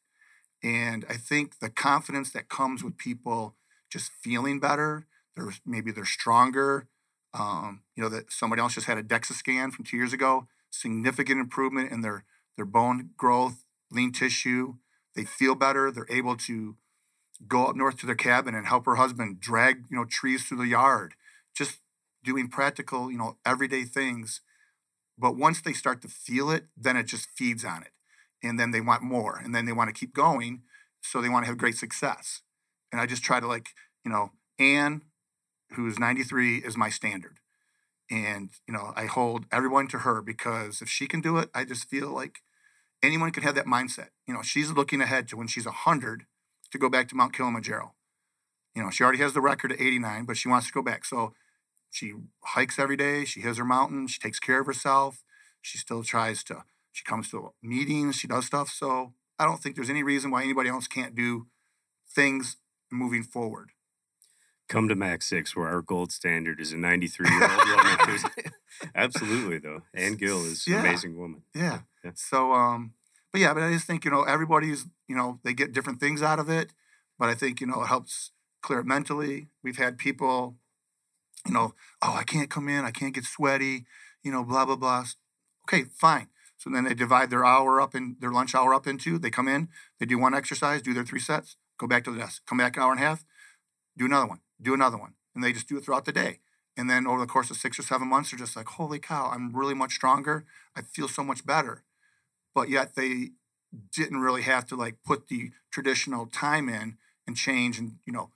And 0.63 1.07
I 1.09 1.15
think 1.15 1.61
the 1.61 1.71
confidence 1.71 2.33
that 2.33 2.51
comes 2.51 2.85
with 2.85 2.99
people 2.99 3.55
just 3.91 4.13
feeling 4.13 4.61
better, 4.61 5.07
they're 5.37 5.55
maybe 5.65 5.91
they're 5.91 6.05
stronger. 6.05 6.89
Um, 7.33 7.81
you 7.95 8.03
know 8.03 8.11
that 8.11 8.31
somebody 8.31 8.61
else 8.61 8.75
just 8.75 8.87
had 8.87 8.99
a 8.99 9.03
DEXA 9.03 9.33
scan 9.33 9.71
from 9.71 9.87
two 9.87 9.97
years 9.97 10.13
ago, 10.13 10.49
significant 10.81 11.41
improvement 11.41 11.91
in 11.91 12.01
their 12.01 12.25
their 12.57 12.67
bone 12.67 13.11
growth, 13.17 13.65
lean 13.91 14.13
tissue. 14.13 14.75
They 15.15 15.25
feel 15.25 15.55
better. 15.55 15.91
They're 15.91 16.07
able 16.11 16.37
to 16.37 16.77
go 17.47 17.67
up 17.67 17.77
north 17.77 17.99
to 18.01 18.07
their 18.07 18.15
cabin 18.15 18.55
and 18.55 18.67
help 18.67 18.87
her 18.87 18.97
husband 18.97 19.41
drag 19.41 19.85
you 19.91 19.97
know 19.97 20.05
trees 20.05 20.45
through 20.45 20.59
the 20.59 20.69
yard. 20.69 21.15
Just 21.55 21.79
doing 22.27 22.49
practical, 22.49 23.11
you 23.11 23.17
know, 23.17 23.39
everyday 23.47 23.85
things. 23.85 24.43
But 25.17 25.37
once 25.37 25.63
they 25.63 25.73
start 25.73 26.03
to 26.03 26.09
feel 26.09 26.51
it, 26.51 26.67
then 26.77 26.97
it 26.97 27.07
just 27.07 27.31
feeds 27.31 27.65
on 27.65 27.83
it. 27.83 27.93
And 28.43 28.61
then 28.61 28.73
they 28.73 28.81
want 28.83 29.03
more. 29.03 29.41
And 29.43 29.55
then 29.55 29.65
they 29.65 29.73
want 29.73 29.89
to 29.89 29.99
keep 29.99 30.13
going. 30.13 30.63
So 31.01 31.23
they 31.23 31.29
want 31.31 31.45
to 31.45 31.47
have 31.47 31.57
great 31.57 31.77
success. 31.77 32.43
And 32.93 33.01
I 33.01 33.07
just 33.07 33.23
try 33.23 33.41
to 33.41 33.47
like, 33.47 33.71
you 34.05 34.11
know, 34.11 34.33
Anne, 34.59 35.03
who's 35.75 35.99
93, 35.99 36.59
is 36.59 36.77
my 36.77 36.91
standard. 36.91 37.39
And, 38.11 38.51
you 38.69 38.75
know, 38.75 38.93
I 38.95 39.07
hold 39.07 39.47
everyone 39.51 39.89
to 39.89 39.99
her 39.99 40.23
because 40.23 40.81
if 40.81 40.89
she 40.89 41.07
can 41.07 41.21
do 41.21 41.39
it, 41.39 41.51
I 41.55 41.65
just 41.65 41.89
feel 41.89 42.11
like 42.11 42.43
anyone 43.03 43.33
can 43.33 43.43
have 43.43 43.55
that 43.57 43.67
mindset. 43.67 44.09
You 44.27 44.35
know, 44.35 44.43
she's 44.43 44.71
looking 44.71 45.01
ahead 45.01 45.29
to 45.29 45.37
when 45.37 45.49
she's 45.49 45.67
100 45.67 46.25
to 46.71 46.79
go 46.79 46.89
back 46.89 47.09
to 47.09 47.17
Mount 47.17 47.33
Kilimanjaro. 47.33 47.95
You 48.75 48.83
know, 48.83 48.91
she 48.91 49.03
already 49.03 49.19
has 49.19 49.33
the 49.33 49.41
record 49.41 49.73
at 49.73 49.81
89, 49.81 50.25
but 50.25 50.37
she 50.37 50.49
wants 50.49 50.67
to 50.67 50.73
go 50.73 50.83
back. 50.83 51.05
So 51.05 51.33
she 51.91 52.13
hikes 52.45 52.79
every 52.79 52.97
day. 52.97 53.25
She 53.25 53.41
hits 53.41 53.59
her 53.59 53.65
mountain. 53.65 54.07
She 54.07 54.21
takes 54.21 54.39
care 54.39 54.61
of 54.61 54.67
herself. 54.67 55.25
She 55.63 55.79
still 55.79 56.03
tries 56.05 56.45
to, 56.45 56.65
she 56.93 57.05
comes 57.05 57.31
to 57.31 57.53
meetings. 57.63 58.17
She 58.17 58.29
does 58.29 58.47
stuff. 58.47 58.69
So 58.69 59.15
I 59.39 59.45
don't 59.45 59.61
think 59.61 59.75
there's 59.75 59.91
any 59.91 60.03
reason 60.03 60.31
why 60.31 60.43
anybody 60.43 60.69
else 60.69 60.87
can't 60.87 61.15
do 61.15 61.47
things 62.09 62.57
moving 62.91 63.23
forward. 63.23 63.71
Come 64.69 64.89
to 64.89 64.97
Mac 64.97 65.23
6, 65.23 65.55
where 65.55 65.69
our 65.69 65.81
gold 65.83 66.11
standard 66.11 66.61
is 66.61 66.73
a 66.73 66.77
93 66.77 67.29
year 67.31 67.43
old 67.43 67.69
woman. 67.69 67.97
who's- 68.07 68.25
Absolutely, 68.95 69.59
though. 69.59 69.83
Ann 69.95 70.15
Gill 70.17 70.45
is 70.45 70.67
Yeah. 70.67 70.81
an 70.81 70.87
amazing 70.87 71.17
woman. 71.17 71.43
Yeah. 71.55 71.81
Yeah. 72.05 72.11
So, 72.15 72.53
um, 72.53 72.93
but 73.33 73.41
yeah, 73.41 73.55
but 73.55 73.63
I 73.63 73.73
just 73.73 73.87
think, 73.87 74.05
you 74.05 74.11
know, 74.11 74.23
everybody's, 74.23 74.87
you 75.09 75.17
know, 75.17 75.41
they 75.45 75.55
get 75.55 75.73
different 75.73 76.01
things 76.01 76.21
out 76.23 76.39
of 76.39 76.49
it. 76.51 76.73
But 77.19 77.29
I 77.29 77.35
think, 77.35 77.61
you 77.61 77.67
know, 77.67 77.83
it 77.83 77.87
helps 77.87 78.33
clear 78.61 78.81
it 78.81 78.87
mentally. 78.87 79.49
We've 79.63 79.79
had 79.79 79.99
people, 79.99 80.57
you 81.47 81.53
know, 81.53 81.75
oh, 82.03 82.15
I 82.19 82.25
can't 82.25 82.51
come 82.51 82.69
in, 82.69 82.85
I 82.85 82.91
can't 82.91 83.15
get 83.15 83.25
sweaty, 83.25 83.87
you 84.23 84.33
know, 84.33 84.45
blah, 84.45 84.65
blah, 84.67 84.77
blah. 84.77 85.05
Okay, 85.69 85.85
fine. 85.85 86.29
So 86.59 86.71
then 86.71 86.85
they 86.85 86.95
divide 86.95 87.31
their 87.31 87.45
hour 87.45 87.81
up 87.81 87.95
in 87.95 88.17
their 88.21 88.33
lunch 88.33 88.55
hour 88.55 88.75
up 88.75 88.87
into, 88.87 89.19
they 89.19 89.31
come 89.31 89.47
in, 89.49 89.69
they 90.01 90.07
do 90.07 90.19
one 90.19 90.35
exercise, 90.35 90.83
do 90.83 90.93
their 90.95 91.05
three 91.05 91.21
sets, 91.21 91.57
go 91.79 91.87
back 91.87 92.03
to 92.05 92.11
the 92.11 92.19
desk, 92.19 92.43
come 92.47 92.59
back 92.59 92.77
an 92.77 92.83
hour 92.83 92.93
and 92.93 93.01
a 93.01 93.05
half, 93.05 93.25
do 93.97 94.07
another 94.07 94.27
one, 94.27 94.41
do 94.61 94.75
another 94.75 94.97
one. 94.97 95.15
And 95.35 95.45
they 95.45 95.53
just 95.53 95.69
do 95.69 95.77
it 95.77 95.85
throughout 95.85 96.05
the 96.05 96.13
day. 96.13 96.41
And 96.77 96.91
then 96.91 97.07
over 97.07 97.21
the 97.21 97.27
course 97.27 97.51
of 97.51 97.57
six 97.57 97.79
or 97.79 97.83
seven 97.83 98.09
months, 98.09 98.31
they're 98.31 98.39
just 98.39 98.57
like, 98.57 98.67
holy 98.67 98.99
cow, 98.99 99.31
I'm 99.33 99.55
really 99.55 99.75
much 99.75 99.95
stronger. 99.95 100.45
I 100.75 100.83
feel 100.83 101.09
so 101.09 101.25
much 101.25 101.47
better. 101.47 101.83
But 102.55 102.69
yet 102.69 102.95
they 102.95 103.31
didn't 103.93 104.21
really 104.21 104.43
have 104.43 104.67
to 104.67 104.77
like 104.77 104.97
put 105.05 105.29
the 105.29 105.51
traditional 105.71 106.27
time 106.27 106.69
in 106.69 106.97
and 107.27 107.37
change 107.37 107.79
and, 107.79 107.97
you 108.07 108.13
know, 108.13 108.31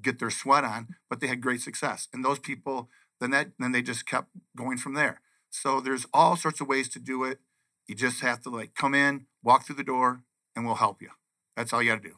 get 0.00 0.18
their 0.18 0.30
sweat 0.30 0.64
on, 0.64 0.96
but 1.08 1.20
they 1.20 1.26
had 1.26 1.40
great 1.40 1.60
success. 1.60 2.08
And 2.12 2.24
those 2.24 2.38
people, 2.38 2.88
then 3.20 3.30
that 3.30 3.52
then 3.58 3.72
they 3.72 3.82
just 3.82 4.06
kept 4.06 4.28
going 4.56 4.78
from 4.78 4.94
there. 4.94 5.20
So 5.50 5.80
there's 5.80 6.06
all 6.12 6.36
sorts 6.36 6.60
of 6.60 6.66
ways 6.66 6.88
to 6.90 6.98
do 6.98 7.24
it. 7.24 7.38
You 7.86 7.94
just 7.94 8.20
have 8.20 8.40
to 8.42 8.50
like 8.50 8.74
come 8.74 8.94
in, 8.94 9.26
walk 9.42 9.66
through 9.66 9.76
the 9.76 9.84
door, 9.84 10.22
and 10.56 10.64
we'll 10.64 10.76
help 10.76 11.02
you. 11.02 11.10
That's 11.56 11.72
all 11.72 11.82
you 11.82 11.90
got 11.90 12.02
to 12.02 12.08
do. 12.08 12.16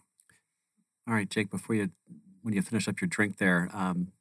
All 1.06 1.14
right, 1.14 1.28
Jake. 1.28 1.50
Before 1.50 1.76
you, 1.76 1.90
when 2.44 2.52
you 2.52 2.60
finish 2.60 2.86
up 2.86 3.00
your 3.00 3.08
drink, 3.08 3.38
there, 3.38 3.70
um, 3.72 4.12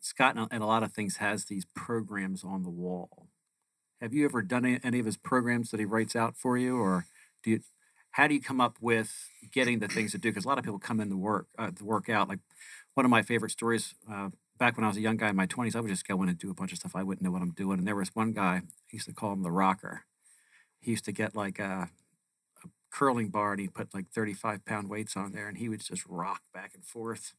Scott 0.00 0.36
and, 0.36 0.62
a 0.62 0.66
lot 0.66 0.82
of 0.82 0.92
things 0.92 1.16
has 1.16 1.46
these 1.46 1.64
programs 1.74 2.44
on 2.44 2.62
the 2.62 2.68
wall. 2.70 3.28
Have 4.02 4.12
you 4.12 4.26
ever 4.26 4.42
done 4.42 4.66
any, 4.66 4.80
any 4.84 4.98
of 4.98 5.06
his 5.06 5.16
programs 5.16 5.70
that 5.70 5.80
he 5.80 5.86
writes 5.86 6.14
out 6.14 6.36
for 6.36 6.58
you, 6.58 6.76
or 6.76 7.06
do 7.42 7.50
you? 7.50 7.60
How 8.12 8.26
do 8.26 8.34
you 8.34 8.40
come 8.40 8.60
up 8.60 8.76
with 8.80 9.30
getting 9.52 9.78
the 9.78 9.88
things 9.88 10.12
to 10.12 10.18
do? 10.18 10.30
Because 10.30 10.44
a 10.44 10.48
lot 10.48 10.58
of 10.58 10.64
people 10.64 10.78
come 10.78 11.00
in 11.00 11.08
to 11.08 11.16
work 11.16 11.46
uh, 11.58 11.70
to 11.70 11.84
work 11.84 12.08
out. 12.08 12.28
Like 12.28 12.40
one 12.94 13.06
of 13.06 13.10
my 13.10 13.22
favorite 13.22 13.50
stories. 13.50 13.94
Uh, 14.10 14.30
back 14.58 14.76
when 14.76 14.84
I 14.84 14.88
was 14.88 14.96
a 14.96 15.02
young 15.02 15.16
guy 15.16 15.30
in 15.30 15.36
my 15.36 15.46
twenties, 15.46 15.74
I 15.74 15.80
would 15.80 15.90
just 15.90 16.06
go 16.06 16.22
in 16.22 16.28
and 16.28 16.38
do 16.38 16.50
a 16.50 16.54
bunch 16.54 16.72
of 16.72 16.78
stuff. 16.78 16.94
I 16.94 17.02
wouldn't 17.02 17.22
know 17.22 17.30
what 17.30 17.42
I'm 17.42 17.52
doing. 17.52 17.78
And 17.78 17.86
there 17.86 17.96
was 17.96 18.14
one 18.14 18.32
guy. 18.32 18.62
I 18.62 18.62
used 18.90 19.06
to 19.06 19.14
call 19.14 19.32
him 19.32 19.42
the 19.42 19.50
rocker. 19.50 20.04
He 20.80 20.90
used 20.90 21.04
to 21.06 21.12
get 21.12 21.34
like 21.34 21.58
a, 21.58 21.90
a 22.64 22.68
curling 22.90 23.28
bar 23.28 23.52
and 23.52 23.60
he 23.60 23.68
put 23.68 23.94
like 23.94 24.10
35 24.10 24.64
pound 24.64 24.88
weights 24.88 25.16
on 25.16 25.32
there 25.32 25.46
and 25.48 25.58
he 25.58 25.68
would 25.68 25.80
just 25.80 26.04
rock 26.06 26.42
back 26.52 26.72
and 26.74 26.84
forth. 26.84 27.34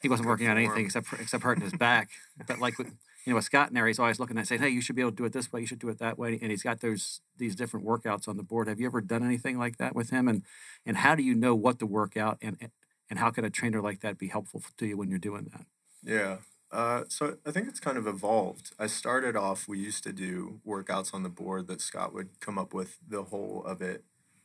He 0.00 0.08
wasn't 0.08 0.28
working 0.28 0.48
on 0.48 0.56
anything 0.56 0.84
except 0.84 1.06
for, 1.06 1.20
except 1.20 1.42
hurting 1.42 1.64
his 1.64 1.72
back. 1.72 2.10
But 2.46 2.60
like 2.60 2.78
with, 2.78 2.88
you 3.24 3.32
know, 3.32 3.36
with 3.36 3.44
Scott 3.44 3.68
in 3.68 3.74
there, 3.74 3.86
he's 3.86 3.98
always 3.98 4.20
looking 4.20 4.38
at 4.38 4.46
saying, 4.46 4.60
"Hey, 4.60 4.68
you 4.68 4.80
should 4.80 4.94
be 4.94 5.02
able 5.02 5.10
to 5.10 5.16
do 5.16 5.24
it 5.24 5.32
this 5.32 5.52
way. 5.52 5.60
You 5.60 5.66
should 5.66 5.80
do 5.80 5.88
it 5.88 5.98
that 5.98 6.18
way." 6.18 6.38
And 6.40 6.50
he's 6.50 6.62
got 6.62 6.80
those 6.80 7.20
these 7.36 7.56
different 7.56 7.84
workouts 7.84 8.28
on 8.28 8.36
the 8.36 8.42
board. 8.42 8.68
Have 8.68 8.78
you 8.78 8.86
ever 8.86 9.00
done 9.00 9.24
anything 9.24 9.58
like 9.58 9.78
that 9.78 9.94
with 9.94 10.10
him? 10.10 10.28
And 10.28 10.42
and 10.86 10.98
how 10.98 11.14
do 11.14 11.22
you 11.22 11.34
know 11.34 11.54
what 11.54 11.78
to 11.80 11.86
work 11.86 12.16
out? 12.16 12.38
And 12.40 12.70
and 13.10 13.18
how 13.18 13.30
can 13.30 13.44
a 13.44 13.50
trainer 13.50 13.80
like 13.80 14.00
that 14.00 14.18
be 14.18 14.28
helpful 14.28 14.62
to 14.76 14.86
you 14.86 14.96
when 14.96 15.10
you're 15.10 15.18
doing 15.18 15.50
that? 15.52 15.66
Yeah. 16.02 16.38
Uh, 16.70 17.04
so 17.08 17.38
I 17.46 17.50
think 17.50 17.68
it's 17.68 17.80
kind 17.80 17.96
of 17.96 18.06
evolved. 18.06 18.72
I 18.78 18.86
started 18.88 19.36
off, 19.36 19.66
we 19.66 19.78
used 19.78 20.04
to 20.04 20.12
do 20.12 20.60
workouts 20.66 21.14
on 21.14 21.22
the 21.22 21.30
board 21.30 21.66
that 21.68 21.80
Scott 21.80 22.12
would 22.12 22.40
come 22.40 22.58
up 22.58 22.74
with 22.74 22.98
the 23.06 23.24
whole 23.24 23.64
of 23.64 23.80
it. 23.80 24.04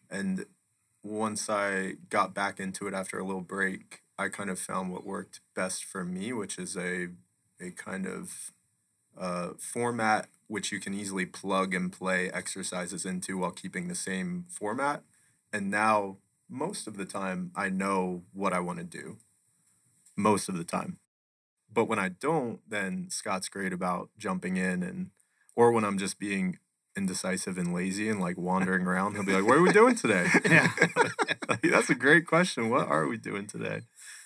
And 0.10 0.46
once 1.04 1.50
I 1.50 1.96
got 2.10 2.34
back 2.34 2.60
into 2.60 2.88
it 2.88 2.94
after 2.94 3.20
a 3.20 3.26
little 3.26 3.42
break, 3.42 4.03
I 4.18 4.30
kind 4.30 4.50
of 4.50 4.60
found 4.60 4.92
what 4.92 5.06
worked 5.06 5.42
best 5.56 5.84
for 5.84 6.04
me, 6.06 6.34
which 6.34 6.58
is 6.58 6.78
a 6.78 7.10
a 7.62 7.72
kind 7.72 8.06
of 8.06 8.52
uh, 9.18 9.50
format 9.60 10.28
which 10.48 10.72
you 10.72 10.80
can 10.80 10.94
easily 10.94 11.26
plug 11.26 11.74
and 11.74 11.92
play 11.92 12.30
exercises 12.32 13.06
into 13.06 13.38
while 13.38 13.52
keeping 13.52 13.88
the 13.88 13.96
same 13.96 14.46
format. 14.50 15.02
And 15.52 15.72
now, 15.72 16.18
most 16.50 16.86
of 16.88 16.98
the 16.98 17.06
time, 17.06 17.52
I 17.56 17.70
know 17.70 18.24
what 18.34 18.54
I 18.54 18.60
want 18.60 18.78
to 18.80 18.86
do. 18.86 19.18
Most 20.16 20.50
of 20.50 20.58
the 20.58 20.64
time. 20.64 20.98
But 21.74 21.86
when 21.86 21.98
I 21.98 22.10
don't, 22.10 22.60
then 22.70 23.08
Scott's 23.10 23.50
great 23.50 23.74
about 23.74 24.10
jumping 24.18 24.58
in 24.58 24.84
and, 24.84 25.10
or 25.56 25.72
when 25.72 25.84
I'm 25.84 25.98
just 25.98 26.20
being 26.20 26.60
indecisive 26.96 27.58
and 27.58 27.74
lazy 27.74 28.10
and 28.10 28.20
like 28.20 28.38
wandering 28.38 28.86
around, 28.86 29.16
he'll 29.16 29.26
be 29.26 29.34
like, 29.34 29.48
What 29.48 29.58
are 29.58 29.62
we 29.62 29.74
doing 29.74 29.96
today? 29.96 30.28
Yeah. 30.46 30.68
Like, 31.50 31.62
That's 31.64 31.90
a 31.90 31.96
great 31.96 32.28
question. 32.28 32.70
What 32.70 32.88
are 32.88 33.08
we 33.08 33.18
doing 33.18 33.48
today? 33.48 33.82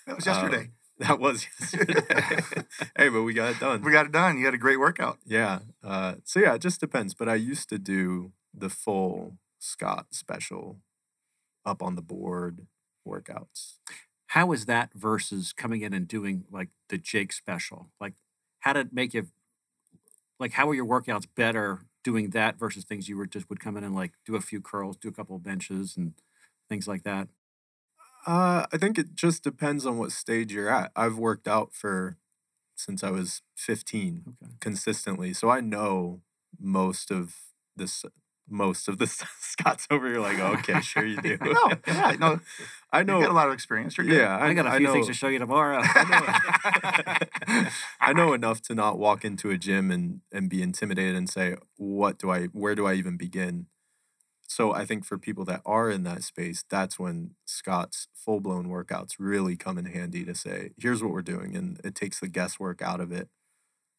That 0.16 0.16
was 0.16 0.26
yesterday. 0.26 0.56
Um, 0.56 0.72
that 1.00 1.20
was 1.20 1.46
yesterday. 1.60 2.62
hey, 2.96 3.08
but 3.10 3.22
we 3.22 3.34
got 3.34 3.50
it 3.52 3.60
done. 3.60 3.82
we 3.82 3.92
got 3.92 4.06
it 4.06 4.12
done. 4.12 4.38
You 4.38 4.46
had 4.46 4.54
a 4.54 4.58
great 4.58 4.78
workout. 4.78 5.18
Yeah. 5.26 5.60
Uh, 5.84 6.14
so 6.24 6.40
yeah, 6.40 6.54
it 6.54 6.62
just 6.62 6.80
depends. 6.80 7.12
But 7.14 7.28
I 7.28 7.34
used 7.34 7.68
to 7.68 7.78
do 7.78 8.32
the 8.54 8.70
full 8.70 9.36
Scott 9.58 10.06
special 10.12 10.78
up 11.64 11.82
on 11.82 11.94
the 11.94 12.02
board 12.02 12.66
workouts. 13.06 13.74
How 14.28 14.52
is 14.52 14.66
that 14.66 14.92
versus 14.94 15.52
coming 15.52 15.82
in 15.82 15.92
and 15.92 16.08
doing 16.08 16.44
like 16.50 16.70
the 16.88 16.98
Jake 16.98 17.32
special? 17.32 17.90
Like, 18.00 18.14
how 18.60 18.72
did 18.72 18.86
it 18.88 18.92
make 18.92 19.14
you? 19.14 19.28
Like, 20.40 20.52
how 20.52 20.66
were 20.66 20.74
your 20.74 20.86
workouts 20.86 21.26
better 21.34 21.82
doing 22.02 22.30
that 22.30 22.58
versus 22.58 22.84
things 22.84 23.08
you 23.08 23.16
were 23.16 23.26
just 23.26 23.50
would 23.50 23.60
come 23.60 23.76
in 23.76 23.84
and 23.84 23.94
like 23.94 24.12
do 24.24 24.36
a 24.36 24.40
few 24.40 24.60
curls, 24.60 24.96
do 24.96 25.08
a 25.08 25.12
couple 25.12 25.36
of 25.36 25.42
benches, 25.42 25.96
and 25.96 26.14
things 26.68 26.88
like 26.88 27.02
that? 27.04 27.28
Uh, 28.26 28.66
I 28.72 28.76
think 28.78 28.98
it 28.98 29.14
just 29.14 29.42
depends 29.42 29.86
on 29.86 29.98
what 29.98 30.12
stage 30.12 30.52
you're 30.52 30.68
at. 30.68 30.90
I've 30.94 31.16
worked 31.16 31.48
out 31.48 31.72
for 31.72 32.16
since 32.76 33.02
I 33.02 33.10
was 33.10 33.42
15 33.56 34.22
Okay. 34.42 34.52
consistently, 34.60 35.32
so 35.32 35.48
I 35.50 35.60
know 35.60 36.20
most 36.58 37.10
of 37.10 37.34
this. 37.76 38.04
Most 38.50 38.88
of 38.88 38.96
the 38.96 39.06
Scott's 39.40 39.86
over 39.90 40.06
here, 40.08 40.20
like, 40.20 40.38
okay, 40.40 40.80
sure 40.80 41.04
you 41.04 41.20
do. 41.20 41.36
No, 41.42 41.70
yeah, 41.86 42.16
no. 42.18 42.40
I 42.90 43.02
know. 43.02 43.16
You 43.16 43.20
know. 43.20 43.26
got 43.26 43.30
a 43.30 43.34
lot 43.34 43.48
of 43.48 43.52
experience. 43.52 43.98
You're 43.98 44.06
good. 44.06 44.16
yeah, 44.16 44.38
I, 44.42 44.54
got 44.54 44.64
a 44.66 44.78
few 44.78 44.90
things 44.90 45.06
to 45.08 45.12
show 45.12 45.28
you 45.28 45.38
tomorrow. 45.38 45.82
I 48.00 48.14
know 48.14 48.32
enough 48.32 48.62
to 48.62 48.74
not 48.74 48.98
walk 48.98 49.22
into 49.22 49.50
a 49.50 49.58
gym 49.58 49.90
and 49.90 50.22
and 50.32 50.48
be 50.48 50.62
intimidated 50.62 51.14
and 51.14 51.28
say, 51.28 51.56
"What 51.76 52.16
do 52.18 52.30
I? 52.30 52.46
Where 52.46 52.74
do 52.74 52.86
I 52.86 52.94
even 52.94 53.18
begin?" 53.18 53.66
So 54.48 54.72
I 54.72 54.86
think 54.86 55.04
for 55.04 55.18
people 55.18 55.44
that 55.46 55.60
are 55.66 55.90
in 55.90 56.04
that 56.04 56.24
space, 56.24 56.64
that's 56.70 56.98
when 56.98 57.34
Scott's 57.46 58.08
full 58.14 58.40
blown 58.40 58.68
workouts 58.68 59.16
really 59.18 59.56
come 59.56 59.78
in 59.78 59.84
handy 59.86 60.24
to 60.24 60.34
say, 60.34 60.72
"Here's 60.78 61.02
what 61.02 61.12
we're 61.12 61.22
doing," 61.22 61.54
and 61.56 61.80
it 61.84 61.94
takes 61.94 62.18
the 62.20 62.28
guesswork 62.28 62.82
out 62.82 63.00
of 63.00 63.12
it. 63.12 63.28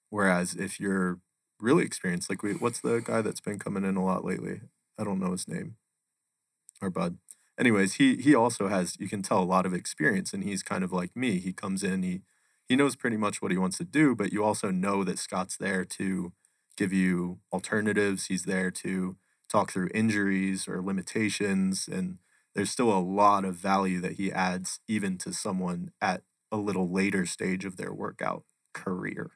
Whereas 0.09 0.55
if 0.55 0.79
you're 0.79 1.19
really 1.59 1.85
experienced, 1.85 2.29
like 2.29 2.43
we, 2.43 2.53
what's 2.55 2.81
the 2.81 3.01
guy 3.01 3.21
that's 3.21 3.41
been 3.41 3.59
coming 3.59 3.85
in 3.85 3.97
a 3.97 4.05
lot 4.05 4.25
lately? 4.25 4.61
I 4.99 5.03
don't 5.05 5.19
know 5.19 5.31
his 5.33 5.47
name. 5.47 5.77
Or 6.81 6.89
bud. 6.89 7.17
Anyways, 7.59 7.95
he 7.95 8.15
he 8.17 8.33
also 8.35 8.67
has 8.67 8.95
you 8.99 9.09
can 9.09 9.21
tell 9.21 9.41
a 9.41 9.43
lot 9.45 9.65
of 9.65 9.73
experience, 9.73 10.33
and 10.33 10.43
he's 10.43 10.63
kind 10.63 10.83
of 10.83 10.91
like 10.93 11.15
me. 11.15 11.39
He 11.39 11.51
comes 11.53 11.83
in, 11.83 12.03
he 12.03 12.21
he 12.67 12.75
knows 12.75 12.95
pretty 12.95 13.17
much 13.17 13.41
what 13.41 13.51
he 13.51 13.57
wants 13.57 13.77
to 13.79 13.83
do, 13.83 14.15
but 14.15 14.31
you 14.31 14.43
also 14.43 14.71
know 14.71 15.03
that 15.03 15.19
Scott's 15.19 15.57
there 15.57 15.83
to 15.85 16.31
give 16.77 16.93
you 16.93 17.39
alternatives. 17.51 18.27
He's 18.27 18.43
there 18.43 18.71
to 18.71 19.17
talk 19.49 19.71
through 19.71 19.89
injuries 19.93 20.67
or 20.67 20.81
limitations, 20.81 21.87
and 21.87 22.19
there's 22.55 22.71
still 22.71 22.91
a 22.91 22.99
lot 22.99 23.45
of 23.45 23.55
value 23.55 23.99
that 24.01 24.13
he 24.13 24.31
adds 24.31 24.79
even 24.87 25.17
to 25.19 25.33
someone 25.33 25.91
at 26.01 26.23
a 26.51 26.57
little 26.57 26.91
later 26.91 27.25
stage 27.25 27.65
of 27.65 27.77
their 27.77 27.93
workout 27.93 28.43
career. 28.73 29.31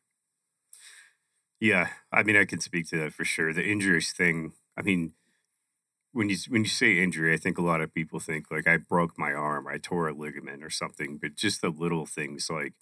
Yeah, 1.60 1.90
I 2.12 2.24
mean, 2.24 2.36
I 2.36 2.46
can 2.46 2.60
speak 2.60 2.88
to 2.90 2.98
that 3.00 3.14
for 3.14 3.24
sure. 3.26 3.54
The 3.54 3.64
injuries 3.66 4.12
thing. 4.12 4.54
I 4.78 4.82
mean, 4.82 5.14
when 6.14 6.30
you 6.30 6.38
when 6.50 6.64
you 6.64 6.70
say 6.70 7.00
injury, 7.00 7.34
I 7.34 7.38
think 7.38 7.58
a 7.58 7.62
lot 7.64 7.82
of 7.82 7.94
people 7.94 8.20
think 8.20 8.52
like 8.52 8.68
I 8.68 8.78
broke 8.78 9.18
my 9.18 9.34
arm, 9.34 9.68
I 9.68 9.78
tore 9.78 10.08
a 10.10 10.14
ligament 10.14 10.64
or 10.64 10.70
something. 10.70 11.18
But 11.18 11.36
just 11.36 11.62
the 11.62 11.70
little 11.70 12.06
things 12.06 12.50
like, 12.50 12.74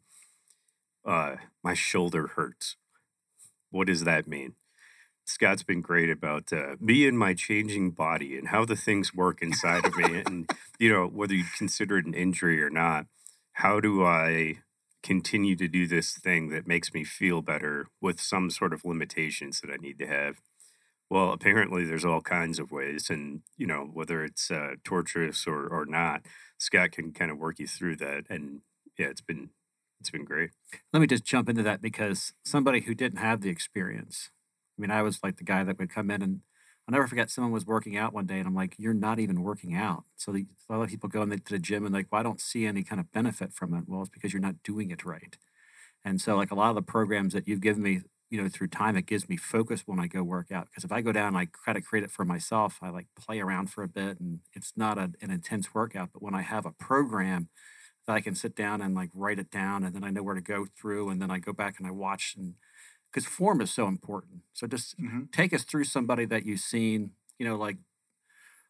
uh, 1.06 1.36
my 1.64 1.74
shoulder 1.74 2.28
hurts. 2.28 2.76
What 3.72 3.88
does 3.88 4.04
that 4.06 4.28
mean? 4.28 4.56
Scott's 5.26 5.64
been 5.64 5.82
great 5.82 6.10
about 6.10 6.52
uh, 6.52 6.76
me 6.80 7.08
and 7.08 7.18
my 7.18 7.34
changing 7.34 7.92
body 7.92 8.38
and 8.38 8.50
how 8.50 8.66
the 8.66 8.76
things 8.76 9.14
work 9.14 9.42
inside 9.42 9.86
of 9.86 9.96
me, 9.96 10.22
and 10.26 10.50
you 10.80 10.92
know 10.92 11.08
whether 11.08 11.34
you 11.34 11.46
consider 11.58 11.98
it 11.98 12.06
an 12.06 12.14
injury 12.14 12.62
or 12.62 12.70
not. 12.70 13.06
How 13.54 13.80
do 13.80 14.04
I 14.04 14.60
continue 15.04 15.56
to 15.56 15.68
do 15.68 15.88
this 15.88 16.18
thing 16.18 16.50
that 16.50 16.68
makes 16.68 16.94
me 16.94 17.04
feel 17.04 17.42
better 17.42 17.88
with 18.00 18.20
some 18.20 18.50
sort 18.50 18.74
of 18.74 18.86
limitations 18.86 19.62
that 19.62 19.72
I 19.72 19.78
need 19.78 19.98
to 20.00 20.08
have. 20.08 20.42
Well, 21.10 21.34
apparently 21.34 21.86
there's 21.86 22.06
all 22.06 22.22
kinds 22.22 22.60
of 22.60 22.72
ways, 22.72 23.10
and 23.10 23.42
you 23.58 23.68
know 23.68 23.90
whether 23.94 24.24
it's 24.24 24.50
uh, 24.50 24.76
torturous 24.84 25.46
or 25.46 25.68
or 25.68 25.86
not, 25.86 26.22
Scott 26.58 26.92
can 26.92 27.12
kind 27.12 27.32
of 27.32 27.38
work 27.38 27.60
you 27.60 27.68
through 27.68 27.98
that, 27.98 28.26
and 28.30 28.62
yeah, 28.98 29.08
it's 29.08 29.22
been 29.22 29.50
it's 30.00 30.10
been 30.10 30.24
great. 30.24 30.52
Let 30.94 31.02
me 31.02 31.08
just 31.08 31.26
jump 31.26 31.50
into 31.50 31.64
that 31.64 31.82
because 31.82 32.34
somebody 32.46 32.82
who 32.82 32.96
didn't 32.96 33.20
have 33.20 33.42
the 33.42 33.50
experience. 33.50 34.30
I 34.82 34.88
mean, 34.88 34.92
I 34.92 35.04
was 35.04 35.20
like 35.22 35.38
the 35.38 35.44
guy 35.44 35.64
that 35.64 35.78
would 35.78 35.94
come 35.94 36.10
in 36.10 36.24
and 36.24 36.42
I'll 36.88 36.94
never 36.94 37.08
forget 37.08 37.30
someone 37.30 37.52
was 37.52 37.68
working 37.68 37.98
out 37.98 38.14
one 38.14 38.26
day 38.26 38.40
and 38.40 38.48
I'm 38.48 38.56
like, 38.56 38.74
you're 38.80 38.96
not 38.96 39.20
even 39.20 39.44
working 39.44 39.76
out. 39.76 40.06
So 40.16 40.32
the, 40.32 40.48
a 40.70 40.74
lot 40.76 40.84
of 40.84 40.90
people 40.90 41.08
go 41.08 41.22
in 41.22 41.30
the, 41.30 41.38
to 41.38 41.54
the 41.54 41.60
gym 41.60 41.86
and 41.86 41.94
like, 41.94 42.08
well, 42.12 42.20
I 42.20 42.24
don't 42.24 42.42
see 42.42 42.66
any 42.66 42.84
kind 42.84 43.00
of 43.00 43.12
benefit 43.12 43.54
from 43.54 43.76
it. 43.76 43.84
Well, 43.86 44.02
it's 44.02 44.10
because 44.10 44.34
you're 44.34 44.42
not 44.42 44.64
doing 44.64 44.90
it 44.90 45.06
right. 45.06 45.38
And 46.04 46.20
so 46.20 46.36
like 46.36 46.50
a 46.50 46.56
lot 46.56 46.70
of 46.70 46.76
the 46.76 46.82
programs 46.82 47.34
that 47.34 47.48
you've 47.48 47.62
given 47.62 47.84
me, 47.84 48.02
you 48.32 48.42
know, 48.42 48.50
through 48.50 48.70
time, 48.70 48.98
it 48.98 49.06
gives 49.06 49.30
me 49.30 49.38
focus 49.38 49.84
when 49.86 50.00
I 50.00 50.08
go 50.08 50.24
work 50.24 50.52
out. 50.52 50.66
Because 50.66 50.84
if 50.84 50.92
I 50.92 51.02
go 51.02 51.12
down 51.12 51.36
I 51.36 51.50
try 51.64 51.74
to 51.74 51.82
create 51.82 52.04
it 52.04 52.12
for 52.12 52.26
myself, 52.26 52.80
I 52.82 52.90
like 52.90 53.06
play 53.16 53.40
around 53.40 53.70
for 53.70 53.84
a 53.84 53.88
bit 53.88 54.20
and 54.20 54.40
it's 54.54 54.74
not 54.76 54.98
a, 54.98 55.12
an 55.22 55.30
intense 55.30 55.76
workout. 55.76 56.10
But 56.12 56.24
when 56.24 56.34
I 56.34 56.42
have 56.42 56.66
a 56.66 56.72
program 56.72 57.50
that 58.08 58.14
I 58.14 58.22
can 58.22 58.34
sit 58.34 58.56
down 58.56 58.82
and 58.82 58.96
like 58.96 59.12
write 59.14 59.38
it 59.38 59.52
down 59.52 59.84
and 59.84 59.94
then 59.94 60.04
I 60.04 60.10
know 60.10 60.24
where 60.24 60.34
to 60.34 60.42
go 60.42 60.66
through 60.76 61.10
and 61.10 61.22
then 61.22 61.30
I 61.30 61.38
go 61.38 61.54
back 61.54 61.76
and 61.78 61.88
I 61.88 61.92
watch 61.92 62.34
and 62.36 62.56
because 63.12 63.26
form 63.28 63.62
is 63.62 63.72
so 63.72 63.88
important. 63.88 64.44
So 64.54 64.68
just 64.68 64.98
Mhm. 65.00 65.32
take 65.32 65.54
us 65.54 65.64
through 65.64 65.86
somebody 65.86 66.26
that 66.26 66.46
you've 66.46 66.62
seen, 66.62 67.12
you 67.40 67.46
know, 67.46 67.58
like 67.58 67.78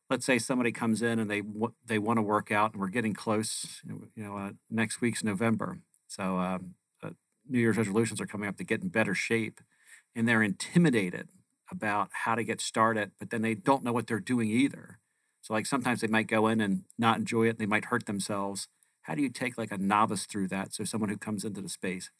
let's 0.09 0.25
say 0.25 0.37
somebody 0.37 0.71
comes 0.71 1.01
in 1.01 1.19
and 1.19 1.29
they 1.29 1.41
they 1.85 1.99
want 1.99 2.17
to 2.17 2.21
work 2.21 2.51
out 2.51 2.73
and 2.73 2.81
we're 2.81 2.89
getting 2.89 3.13
close, 3.13 3.81
you 3.85 3.93
know, 3.93 4.01
you 4.15 4.23
know 4.23 4.37
uh, 4.37 4.51
next 4.69 5.01
week's 5.01 5.23
November. 5.23 5.79
So 6.07 6.37
um, 6.37 6.75
uh, 7.01 7.11
New 7.47 7.59
Year's 7.59 7.77
resolutions 7.77 8.19
are 8.19 8.25
coming 8.25 8.49
up 8.49 8.57
to 8.57 8.63
get 8.63 8.81
in 8.81 8.89
better 8.89 9.15
shape 9.15 9.61
and 10.15 10.27
they're 10.27 10.43
intimidated 10.43 11.29
about 11.71 12.09
how 12.11 12.35
to 12.35 12.43
get 12.43 12.59
started, 12.59 13.11
but 13.19 13.29
then 13.29 13.41
they 13.41 13.55
don't 13.55 13.83
know 13.83 13.93
what 13.93 14.07
they're 14.07 14.19
doing 14.19 14.49
either. 14.49 14.99
So 15.41 15.53
like 15.53 15.65
sometimes 15.65 16.01
they 16.01 16.07
might 16.07 16.27
go 16.27 16.47
in 16.47 16.59
and 16.59 16.83
not 16.99 17.17
enjoy 17.17 17.47
it, 17.47 17.57
they 17.59 17.65
might 17.65 17.85
hurt 17.85 18.05
themselves. 18.05 18.67
How 19.03 19.15
do 19.15 19.21
you 19.21 19.29
take 19.29 19.57
like 19.57 19.71
a 19.71 19.77
novice 19.77 20.25
through 20.25 20.49
that? 20.49 20.73
So 20.73 20.83
someone 20.83 21.09
who 21.09 21.17
comes 21.17 21.45
into 21.45 21.61
the 21.61 21.69
space, 21.69 22.11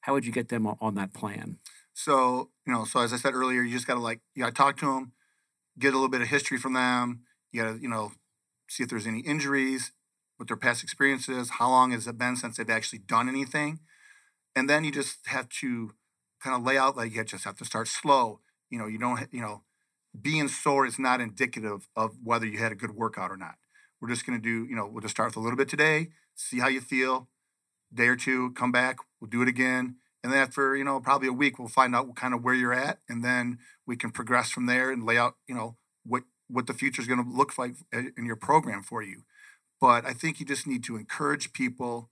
how 0.00 0.12
would 0.12 0.24
you 0.24 0.32
get 0.32 0.48
them 0.48 0.66
on 0.66 0.94
that 0.94 1.12
plan? 1.12 1.58
So, 1.94 2.50
you 2.66 2.72
know, 2.72 2.84
so 2.84 3.00
as 3.00 3.12
I 3.12 3.16
said 3.16 3.34
earlier, 3.34 3.62
you 3.62 3.72
just 3.72 3.86
got 3.86 3.94
to 3.94 4.00
like, 4.00 4.20
you 4.34 4.42
got 4.42 4.50
to 4.50 4.54
talk 4.54 4.76
to 4.78 4.86
them, 4.86 5.12
get 5.78 5.88
a 5.88 5.96
little 5.96 6.08
bit 6.08 6.20
of 6.20 6.28
history 6.28 6.58
from 6.58 6.74
them. 6.74 7.22
You 7.50 7.62
got 7.62 7.72
to, 7.72 7.82
you 7.82 7.88
know, 7.88 8.12
see 8.68 8.84
if 8.84 8.90
there's 8.90 9.06
any 9.06 9.20
injuries, 9.20 9.92
what 10.36 10.48
their 10.48 10.56
past 10.56 10.82
experience 10.82 11.28
is, 11.28 11.50
how 11.50 11.68
long 11.70 11.90
has 11.90 12.06
it 12.06 12.16
been 12.16 12.36
since 12.36 12.56
they've 12.56 12.70
actually 12.70 13.00
done 13.00 13.28
anything. 13.28 13.80
And 14.54 14.70
then 14.70 14.84
you 14.84 14.92
just 14.92 15.26
have 15.26 15.48
to 15.60 15.94
kind 16.42 16.54
of 16.54 16.62
lay 16.64 16.78
out, 16.78 16.96
like, 16.96 17.14
you 17.14 17.24
just 17.24 17.44
have 17.44 17.56
to 17.56 17.64
start 17.64 17.88
slow. 17.88 18.40
You 18.70 18.78
know, 18.78 18.86
you 18.86 18.98
don't, 18.98 19.26
you 19.32 19.40
know, 19.40 19.62
being 20.20 20.48
sore 20.48 20.86
is 20.86 20.98
not 20.98 21.20
indicative 21.20 21.88
of 21.96 22.16
whether 22.22 22.46
you 22.46 22.58
had 22.58 22.72
a 22.72 22.76
good 22.76 22.92
workout 22.92 23.30
or 23.30 23.36
not. 23.36 23.56
We're 24.00 24.08
just 24.08 24.26
going 24.26 24.40
to 24.40 24.42
do, 24.42 24.68
you 24.68 24.76
know, 24.76 24.86
we'll 24.86 25.00
just 25.00 25.14
start 25.16 25.30
with 25.30 25.36
a 25.36 25.40
little 25.40 25.56
bit 25.56 25.68
today, 25.68 26.08
see 26.34 26.60
how 26.60 26.68
you 26.68 26.80
feel, 26.80 27.28
day 27.92 28.08
or 28.08 28.16
two, 28.16 28.52
come 28.52 28.72
back, 28.72 28.98
we'll 29.20 29.30
do 29.30 29.42
it 29.42 29.48
again. 29.48 29.96
And 30.22 30.32
then 30.32 30.40
after, 30.40 30.76
you 30.76 30.84
know, 30.84 31.00
probably 31.00 31.28
a 31.28 31.32
week, 31.32 31.58
we'll 31.58 31.68
find 31.68 31.94
out 31.94 32.14
kind 32.16 32.34
of 32.34 32.42
where 32.42 32.54
you're 32.54 32.72
at. 32.72 32.98
And 33.08 33.24
then 33.24 33.58
we 33.86 33.96
can 33.96 34.10
progress 34.10 34.50
from 34.50 34.66
there 34.66 34.90
and 34.90 35.04
lay 35.04 35.16
out, 35.16 35.36
you 35.46 35.54
know, 35.54 35.76
what, 36.04 36.24
what 36.48 36.66
the 36.66 36.74
future 36.74 37.00
is 37.00 37.08
going 37.08 37.22
to 37.22 37.30
look 37.30 37.56
like 37.56 37.74
eh, 37.92 38.10
in 38.16 38.26
your 38.26 38.36
program 38.36 38.82
for 38.82 39.02
you. 39.02 39.22
But 39.80 40.04
I 40.04 40.12
think 40.12 40.40
you 40.40 40.46
just 40.46 40.66
need 40.66 40.82
to 40.84 40.96
encourage 40.96 41.52
people 41.52 42.10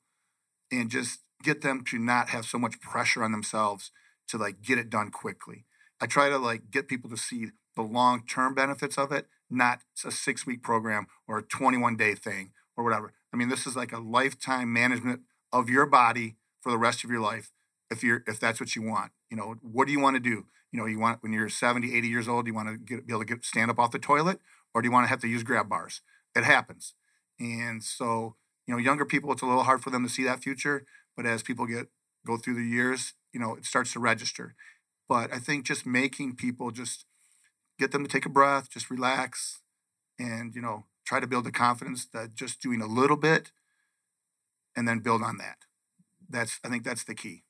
and 0.71 0.91
just 0.91 1.21
get 1.43 1.63
them 1.63 1.85
to 1.91 1.99
not 1.99 2.29
have 2.29 2.45
so 2.45 2.59
much 2.59 2.81
pressure 2.81 3.23
on 3.23 3.33
themselves 3.33 3.91
to 4.29 4.39
like 4.39 4.63
get 4.63 4.79
it 4.79 4.91
done 4.91 5.11
quickly. 5.11 5.65
I 6.01 6.07
try 6.07 6.29
to 6.29 6.39
like 6.39 6.71
get 6.71 6.89
people 6.89 7.11
to 7.11 7.17
see 7.17 7.49
the 7.75 7.83
long 7.83 8.25
term 8.27 8.55
benefits 8.55 8.99
of 8.99 9.13
it, 9.13 9.27
not 9.51 9.81
a 10.05 10.11
six 10.11 10.47
week 10.47 10.63
program 10.63 11.07
or 11.27 11.39
a 11.39 11.43
21 11.43 11.97
day 11.97 12.15
thing 12.15 12.53
or 12.77 12.85
whatever. 12.85 13.13
I 13.33 13.37
mean, 13.37 13.49
this 13.49 13.67
is 13.67 13.77
like 13.77 13.93
a 13.93 13.99
lifetime 13.99 14.73
management 14.73 15.21
of 15.53 15.69
your 15.69 15.87
body 15.87 16.37
for 16.61 16.71
the 16.71 16.79
rest 16.79 17.05
of 17.05 17.11
your 17.11 17.21
life 17.21 17.53
if 17.91 18.03
you're 18.03 18.23
if 18.27 18.41
that's 18.41 18.61
what 18.61 18.75
you 18.75 18.83
want. 18.83 19.13
You 19.31 19.37
know, 19.37 19.57
what 19.63 19.87
do 19.87 19.93
you 19.93 20.01
want 20.01 20.17
to 20.17 20.21
do? 20.21 20.47
You 20.73 20.81
know, 20.81 20.87
you 20.87 20.99
want 20.99 21.23
when 21.23 21.33
you're 21.33 21.49
70, 21.49 21.97
80 21.97 22.09
years 22.09 22.29
old, 22.29 22.47
you 22.47 22.55
want 22.55 22.69
to 22.69 22.77
get 22.77 23.07
be 23.07 23.13
able 23.13 23.25
to 23.25 23.27
get 23.27 23.45
stand 23.45 23.71
up 23.71 23.79
off 23.79 23.93
the 23.93 23.99
toilet 23.99 24.41
or 24.75 24.83
do 24.83 24.89
you 24.89 24.93
want 24.93 25.05
to 25.05 25.09
have 25.09 25.21
to 25.21 25.29
use 25.29 25.43
grab 25.43 25.69
bars? 25.69 26.01
It 26.35 26.45
happens. 26.45 26.95
And 27.39 27.83
so, 27.83 28.37
you 28.67 28.75
know, 28.75 28.79
younger 28.79 29.05
people, 29.05 29.33
it's 29.33 29.43
a 29.43 29.47
little 29.47 29.63
hard 29.63 29.83
for 29.83 29.91
them 29.91 30.03
to 30.03 30.13
see 30.13 30.25
that 30.25 30.43
future. 30.43 30.85
But 31.17 31.27
as 31.27 31.43
people 31.43 31.67
get 31.67 31.89
go 32.27 32.37
through 32.37 32.55
the 32.55 32.69
years, 32.69 33.15
you 33.33 33.41
know, 33.41 33.55
it 33.55 33.65
starts 33.65 33.93
to 33.93 34.01
register. 34.01 34.55
But 35.09 35.33
I 35.33 35.39
think 35.39 35.65
just 35.65 35.87
making 35.87 36.37
people 36.37 36.73
just 36.73 37.07
get 37.79 37.93
them 37.93 38.03
to 38.05 38.11
take 38.11 38.27
a 38.27 38.31
breath, 38.31 38.71
just 38.71 38.91
relax, 38.91 39.61
and 40.19 40.55
you 40.55 40.61
know, 40.61 40.85
try 41.05 41.21
to 41.21 41.27
build 41.27 41.45
the 41.45 41.53
confidence 41.53 42.07
that 42.13 42.35
just 42.35 42.61
doing 42.61 42.83
a 42.83 42.87
little 42.87 43.17
bit 43.17 43.53
and 44.77 44.87
then 44.87 45.01
build 45.01 45.23
on 45.23 45.39
that. 45.39 45.59
That's 46.29 46.61
I 46.65 46.69
think 46.69 46.85
that's 46.85 47.05
the 47.05 47.15
key. 47.15 47.43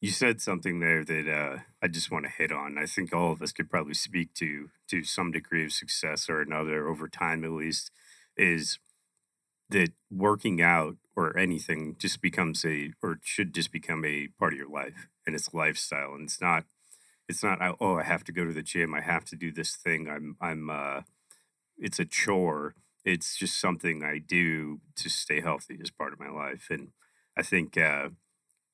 You 0.00 0.10
said 0.10 0.40
something 0.40 0.78
there 0.78 1.04
that 1.04 1.28
uh, 1.28 1.58
I 1.82 1.88
just 1.88 2.10
want 2.10 2.24
to 2.24 2.30
hit 2.30 2.52
on. 2.52 2.78
I 2.78 2.86
think 2.86 3.12
all 3.12 3.32
of 3.32 3.42
us 3.42 3.52
could 3.52 3.70
probably 3.70 3.94
speak 3.94 4.34
to 4.34 4.70
to 4.88 5.02
some 5.04 5.32
degree 5.32 5.64
of 5.64 5.72
success 5.72 6.28
or 6.28 6.40
another 6.40 6.88
over 6.88 7.08
time, 7.08 7.44
at 7.44 7.50
least. 7.50 7.90
Is 8.36 8.78
that 9.70 9.90
working 10.10 10.62
out 10.62 10.96
or 11.16 11.36
anything 11.36 11.96
just 11.98 12.22
becomes 12.22 12.64
a 12.64 12.92
or 13.02 13.18
should 13.22 13.54
just 13.54 13.72
become 13.72 14.04
a 14.04 14.28
part 14.38 14.52
of 14.52 14.58
your 14.58 14.68
life 14.68 15.08
and 15.26 15.34
it's 15.34 15.52
lifestyle 15.52 16.14
and 16.14 16.24
it's 16.24 16.40
not 16.40 16.64
it's 17.28 17.42
not 17.42 17.58
oh 17.80 17.98
I 17.98 18.02
have 18.04 18.24
to 18.24 18.32
go 18.32 18.44
to 18.44 18.52
the 18.52 18.62
gym 18.62 18.94
I 18.94 19.02
have 19.02 19.24
to 19.26 19.36
do 19.36 19.52
this 19.52 19.76
thing 19.76 20.08
I'm 20.08 20.36
I'm 20.40 20.70
uh 20.70 21.02
it's 21.76 21.98
a 21.98 22.04
chore 22.04 22.74
it's 23.04 23.36
just 23.36 23.60
something 23.60 24.02
I 24.04 24.18
do 24.18 24.80
to 24.96 25.08
stay 25.08 25.40
healthy 25.40 25.78
as 25.82 25.90
part 25.90 26.12
of 26.12 26.20
my 26.20 26.30
life 26.30 26.68
and 26.70 26.88
I 27.36 27.42
think 27.42 27.76
uh 27.78 28.10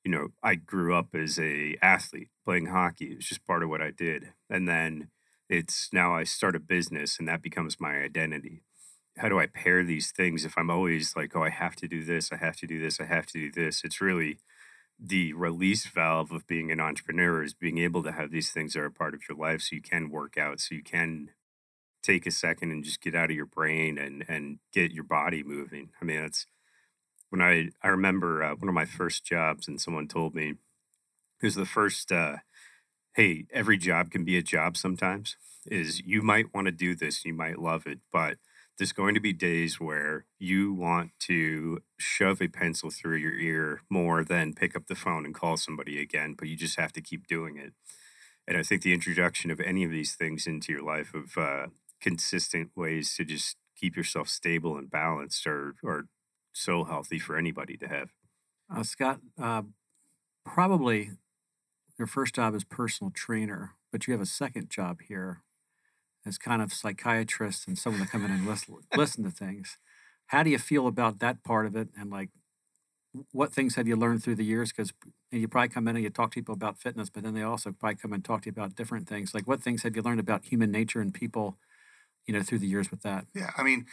you 0.03 0.11
know 0.11 0.29
I 0.43 0.55
grew 0.55 0.95
up 0.95 1.15
as 1.15 1.39
a 1.39 1.77
athlete 1.81 2.29
playing 2.43 2.67
hockey 2.67 3.11
it 3.11 3.17
was 3.17 3.25
just 3.27 3.45
part 3.45 3.63
of 3.63 3.69
what 3.69 3.81
I 3.81 3.91
did 3.91 4.33
and 4.49 4.67
then 4.67 5.09
it's 5.49 5.89
now 5.93 6.15
I 6.15 6.23
start 6.23 6.55
a 6.55 6.59
business 6.59 7.19
and 7.19 7.27
that 7.27 7.41
becomes 7.41 7.79
my 7.79 7.97
identity 8.01 8.61
how 9.17 9.29
do 9.29 9.39
I 9.39 9.47
pair 9.47 9.83
these 9.83 10.11
things 10.11 10.45
if 10.45 10.57
I'm 10.57 10.69
always 10.69 11.15
like, 11.15 11.35
oh, 11.35 11.43
I 11.43 11.49
have 11.49 11.75
to 11.77 11.87
do 11.87 12.03
this, 12.03 12.31
I 12.31 12.37
have 12.37 12.57
to 12.57 12.67
do 12.67 12.79
this, 12.81 12.99
I 13.01 13.05
have 13.05 13.25
to 13.27 13.33
do 13.33 13.51
this? 13.51 13.83
It's 13.83 14.01
really 14.01 14.37
the 14.99 15.33
release 15.33 15.85
valve 15.87 16.31
of 16.31 16.47
being 16.47 16.71
an 16.71 16.79
entrepreneur 16.79 17.43
is 17.43 17.53
being 17.53 17.77
able 17.77 18.03
to 18.03 18.11
have 18.13 18.31
these 18.31 18.51
things 18.51 18.73
that 18.73 18.79
are 18.81 18.85
a 18.85 18.91
part 18.91 19.13
of 19.13 19.21
your 19.27 19.37
life 19.37 19.61
so 19.61 19.75
you 19.75 19.81
can 19.81 20.09
work 20.09 20.37
out, 20.37 20.59
so 20.59 20.75
you 20.75 20.83
can 20.83 21.29
take 22.05 22.25
a 22.25 22.31
second 22.31 22.71
and 22.71 22.83
just 22.83 23.01
get 23.01 23.15
out 23.15 23.29
of 23.29 23.35
your 23.35 23.45
brain 23.45 23.97
and 23.97 24.23
and 24.27 24.59
get 24.73 24.91
your 24.91 25.03
body 25.03 25.43
moving. 25.43 25.89
I 26.01 26.05
mean, 26.05 26.19
it's 26.19 26.45
when 27.29 27.41
I 27.41 27.69
I 27.83 27.89
remember 27.89 28.43
uh, 28.43 28.55
one 28.55 28.69
of 28.69 28.75
my 28.75 28.85
first 28.85 29.25
jobs 29.25 29.67
and 29.67 29.79
someone 29.81 30.07
told 30.07 30.35
me 30.35 30.51
it 31.41 31.45
was 31.45 31.55
the 31.55 31.65
first 31.65 32.11
uh, 32.11 32.37
hey, 33.15 33.45
every 33.51 33.77
job 33.77 34.11
can 34.11 34.25
be 34.25 34.37
a 34.37 34.43
job 34.43 34.77
sometimes. 34.77 35.37
Is 35.65 36.01
you 36.05 36.21
might 36.21 36.53
want 36.53 36.65
to 36.67 36.71
do 36.71 36.95
this, 36.95 37.25
you 37.25 37.33
might 37.33 37.59
love 37.59 37.87
it, 37.87 37.99
but 38.11 38.37
there's 38.77 38.91
going 38.91 39.15
to 39.15 39.21
be 39.21 39.33
days 39.33 39.79
where 39.79 40.25
you 40.37 40.73
want 40.73 41.11
to 41.21 41.81
shove 41.97 42.41
a 42.41 42.47
pencil 42.47 42.91
through 42.91 43.17
your 43.17 43.33
ear 43.33 43.81
more 43.89 44.23
than 44.23 44.53
pick 44.53 44.75
up 44.75 44.87
the 44.87 44.95
phone 44.95 45.25
and 45.25 45.33
call 45.33 45.57
somebody 45.57 45.99
again, 46.01 46.35
but 46.37 46.49
you 46.49 46.57
just 46.57 46.77
have 46.77 46.91
to 46.93 47.01
keep 47.01 47.25
doing 47.25 47.57
it. 47.57 47.73
And 48.47 48.57
I 48.57 48.63
think 48.63 48.81
the 48.81 48.93
introduction 48.93 49.49
of 49.49 49.59
any 49.59 49.83
of 49.83 49.91
these 49.91 50.13
things 50.13 50.45
into 50.45 50.71
your 50.71 50.83
life 50.83 51.13
of 51.13 51.37
uh, 51.37 51.67
consistent 52.01 52.71
ways 52.75 53.15
to 53.15 53.25
just 53.25 53.57
keep 53.75 53.95
yourself 53.95 54.29
stable 54.29 54.77
and 54.77 54.89
balanced 54.89 55.45
are, 55.47 55.75
are 55.85 56.05
so 56.53 56.83
healthy 56.83 57.19
for 57.19 57.37
anybody 57.37 57.77
to 57.77 57.87
have. 57.87 58.09
Uh, 58.73 58.83
Scott, 58.83 59.19
uh, 59.41 59.63
probably 60.45 61.11
your 61.97 62.07
first 62.07 62.35
job 62.35 62.55
is 62.55 62.63
personal 62.63 63.11
trainer, 63.11 63.75
but 63.91 64.07
you 64.07 64.13
have 64.13 64.21
a 64.21 64.25
second 64.25 64.69
job 64.69 65.01
here 65.07 65.41
as 66.25 66.37
kind 66.37 66.61
of 66.61 66.73
psychiatrist 66.73 67.67
and 67.67 67.77
someone 67.77 68.01
to 68.01 68.07
come 68.07 68.25
in 68.25 68.31
and 68.31 68.47
listen, 68.47 68.75
listen 68.95 69.23
to 69.23 69.29
things. 69.29 69.77
How 70.27 70.41
do 70.43 70.49
you 70.49 70.57
feel 70.57 70.87
about 70.87 71.19
that 71.19 71.43
part 71.43 71.65
of 71.65 71.75
it? 71.75 71.89
And 71.97 72.09
like, 72.09 72.29
what 73.31 73.53
things 73.53 73.75
have 73.75 73.87
you 73.87 73.95
learned 73.95 74.23
through 74.23 74.35
the 74.35 74.43
years? 74.43 74.71
Because 74.71 74.91
you 75.31 75.47
probably 75.47 75.69
come 75.69 75.87
in 75.87 75.95
and 75.95 76.03
you 76.03 76.09
talk 76.09 76.31
to 76.31 76.35
people 76.35 76.53
about 76.53 76.79
fitness, 76.79 77.09
but 77.09 77.23
then 77.23 77.33
they 77.33 77.43
also 77.43 77.71
probably 77.71 77.95
come 77.95 78.11
and 78.11 78.25
talk 78.25 78.41
to 78.41 78.47
you 78.47 78.51
about 78.51 78.75
different 78.75 79.07
things. 79.07 79.33
Like, 79.33 79.47
what 79.47 79.61
things 79.61 79.83
have 79.83 79.95
you 79.95 80.01
learned 80.01 80.19
about 80.19 80.45
human 80.45 80.71
nature 80.71 80.99
and 80.99 81.13
people, 81.13 81.57
you 82.25 82.33
know, 82.33 82.41
through 82.41 82.59
the 82.59 82.67
years 82.67 82.91
with 82.91 83.01
that? 83.03 83.25
Yeah, 83.33 83.51
I 83.57 83.63
mean, 83.63 83.85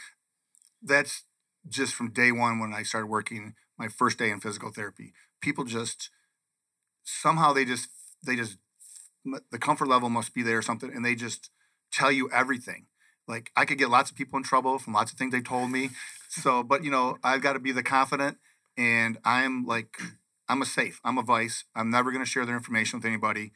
that's 0.81 1.23
just 1.67 1.93
from 1.93 2.11
day 2.11 2.31
one 2.31 2.59
when 2.59 2.73
I 2.73 2.83
started 2.83 3.07
working 3.07 3.55
my 3.77 3.87
first 3.87 4.17
day 4.17 4.29
in 4.29 4.39
physical 4.39 4.71
therapy. 4.71 5.13
People 5.41 5.63
just 5.63 6.09
somehow 7.03 7.53
they 7.53 7.65
just 7.65 7.89
they 8.25 8.35
just 8.35 8.57
the 9.51 9.57
comfort 9.57 9.87
level 9.87 10.09
must 10.09 10.33
be 10.33 10.43
there 10.43 10.57
or 10.57 10.61
something, 10.61 10.91
and 10.93 11.03
they 11.03 11.15
just 11.15 11.49
tell 11.91 12.11
you 12.11 12.29
everything. 12.31 12.87
Like 13.27 13.51
I 13.55 13.65
could 13.65 13.77
get 13.77 13.89
lots 13.89 14.11
of 14.11 14.17
people 14.17 14.37
in 14.37 14.43
trouble 14.43 14.79
from 14.79 14.93
lots 14.93 15.11
of 15.11 15.17
things 15.17 15.31
they 15.31 15.41
told 15.41 15.71
me. 15.71 15.91
So, 16.29 16.63
but 16.63 16.83
you 16.83 16.91
know, 16.91 17.17
I've 17.23 17.41
got 17.41 17.53
to 17.53 17.59
be 17.59 17.71
the 17.71 17.83
confident, 17.83 18.37
and 18.77 19.17
I'm 19.23 19.65
like, 19.65 20.01
I'm 20.49 20.61
a 20.61 20.65
safe. 20.65 20.99
I'm 21.03 21.17
a 21.17 21.21
vice. 21.21 21.63
I'm 21.75 21.89
never 21.89 22.11
going 22.11 22.23
to 22.23 22.29
share 22.29 22.45
their 22.45 22.57
information 22.57 22.99
with 22.99 23.05
anybody. 23.05 23.51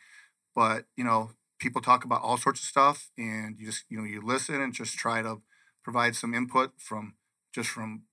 But 0.56 0.86
you 0.96 1.04
know, 1.04 1.32
people 1.60 1.82
talk 1.82 2.06
about 2.06 2.22
all 2.22 2.38
sorts 2.38 2.62
of 2.62 2.68
stuff, 2.68 3.10
and 3.18 3.58
you 3.60 3.68
just 3.68 3.84
you 3.90 3.98
know 3.98 4.06
you 4.06 4.22
listen 4.22 4.62
and 4.62 4.74
just 4.74 4.98
try 4.98 5.22
to 5.22 5.42
provide 5.84 6.16
some 6.16 6.34
input 6.34 6.74
from 6.78 7.16
just 7.54 7.70
from 7.70 8.04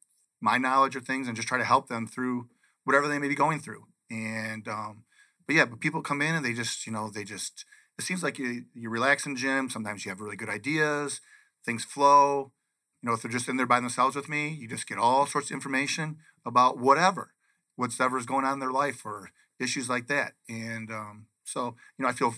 my 0.41 0.59
knowledge 0.59 0.97
of 0.97 1.07
things, 1.07 1.27
and 1.27 1.37
just 1.37 1.49
try 1.49 1.59
to 1.59 1.65
help 1.65 1.89
them 1.89 2.07
through 2.07 2.49
whatever 2.85 3.09
they 3.09 3.19
may 3.19 3.29
be 3.29 3.35
going 3.35 3.61
through. 3.61 3.87
And 4.11 4.67
um, 4.69 5.05
but 5.47 5.57
yeah, 5.57 5.65
but 5.65 5.81
people 5.81 6.03
come 6.03 6.23
in 6.23 6.35
and 6.35 6.45
they 6.45 6.53
just 6.53 6.87
you 6.87 6.93
know 6.93 7.11
they 7.11 7.25
just 7.25 7.65
it 7.99 8.05
seems 8.05 8.23
like 8.23 8.39
you 8.39 8.65
you 8.75 8.91
relax 8.91 9.27
in 9.27 9.37
gym. 9.37 9.71
Sometimes 9.71 10.05
you 10.05 10.11
have 10.11 10.21
really 10.21 10.37
good 10.37 10.49
ideas, 10.49 11.21
things 11.65 11.85
flow. 11.85 12.53
You 13.03 13.11
know, 13.11 13.15
if 13.15 13.23
they're 13.23 13.31
just 13.31 13.49
in 13.49 13.59
there 13.59 13.67
by 13.67 13.81
themselves 13.81 14.17
with 14.17 14.31
me, 14.31 14.49
you 14.49 14.67
just 14.67 14.89
get 14.89 14.99
all 14.99 15.27
sorts 15.27 15.51
of 15.51 15.55
information 15.55 16.17
about 16.47 16.79
whatever, 16.79 17.35
whatever 17.77 18.17
is 18.17 18.25
going 18.25 18.47
on 18.47 18.55
in 18.55 18.59
their 18.61 18.73
life 18.73 19.05
or 19.05 19.31
issues 19.61 19.91
like 19.91 20.07
that. 20.07 20.33
And 20.49 20.91
um, 20.91 21.27
so, 21.45 21.77
you 21.99 22.03
know, 22.03 22.09
I 22.09 22.13
feel 22.13 22.35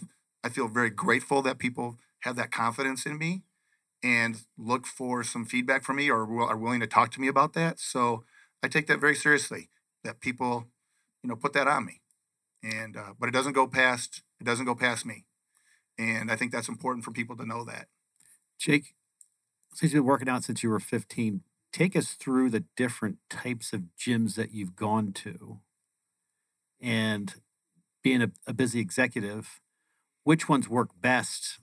I 0.47 0.49
feel 0.49 0.69
very 0.69 0.91
grateful 0.91 1.43
that 1.43 1.59
people 1.59 1.99
have 2.21 2.37
that 2.37 2.53
confidence 2.53 3.05
in 3.05 3.19
me 3.19 3.43
and 4.01 4.43
look 4.57 4.87
for 4.87 5.25
some 5.25 5.45
feedback 5.45 5.83
from 5.83 5.97
me 5.97 6.09
or 6.09 6.23
are 6.43 6.57
willing 6.57 6.79
to 6.79 6.87
talk 6.87 7.11
to 7.13 7.21
me 7.21 7.27
about 7.27 7.53
that. 7.55 7.81
So 7.81 8.23
I 8.63 8.69
take 8.69 8.87
that 8.87 9.01
very 9.01 9.17
seriously. 9.17 9.71
That 10.05 10.21
people, 10.21 10.69
you 11.25 11.29
know, 11.29 11.35
put 11.35 11.53
that 11.55 11.67
on 11.67 11.85
me, 11.85 12.01
and 12.63 12.97
uh, 12.97 13.15
but 13.19 13.29
it 13.29 13.33
doesn't 13.33 13.55
go 13.55 13.67
past 13.67 14.23
it 14.41 14.45
doesn't 14.45 14.67
go 14.67 14.77
past 14.77 15.05
me. 15.05 15.25
And 15.99 16.31
I 16.31 16.37
think 16.37 16.53
that's 16.53 16.69
important 16.69 17.05
for 17.05 17.11
people 17.11 17.37
to 17.39 17.45
know 17.45 17.65
that. 17.65 17.89
Jake, 18.57 18.95
since 19.75 19.93
you've 19.93 20.03
been 20.03 20.07
working 20.07 20.29
out 20.29 20.45
since 20.45 20.63
you 20.63 20.71
were 20.71 20.79
15, 20.79 21.41
take 21.73 21.97
us 21.97 22.13
through 22.13 22.51
the 22.51 22.63
different 22.77 23.17
types 23.29 23.73
of 23.73 23.83
gyms 23.99 24.37
that 24.37 24.53
you've 24.53 24.77
gone 24.77 25.13
to. 25.15 25.59
And 26.81 27.35
being 28.05 28.23
a, 28.23 28.31
a 28.47 28.53
busy 28.53 28.79
executive, 28.79 29.61
which 30.27 30.49
ones 30.49 30.69
work 30.69 30.91
best 31.01 31.61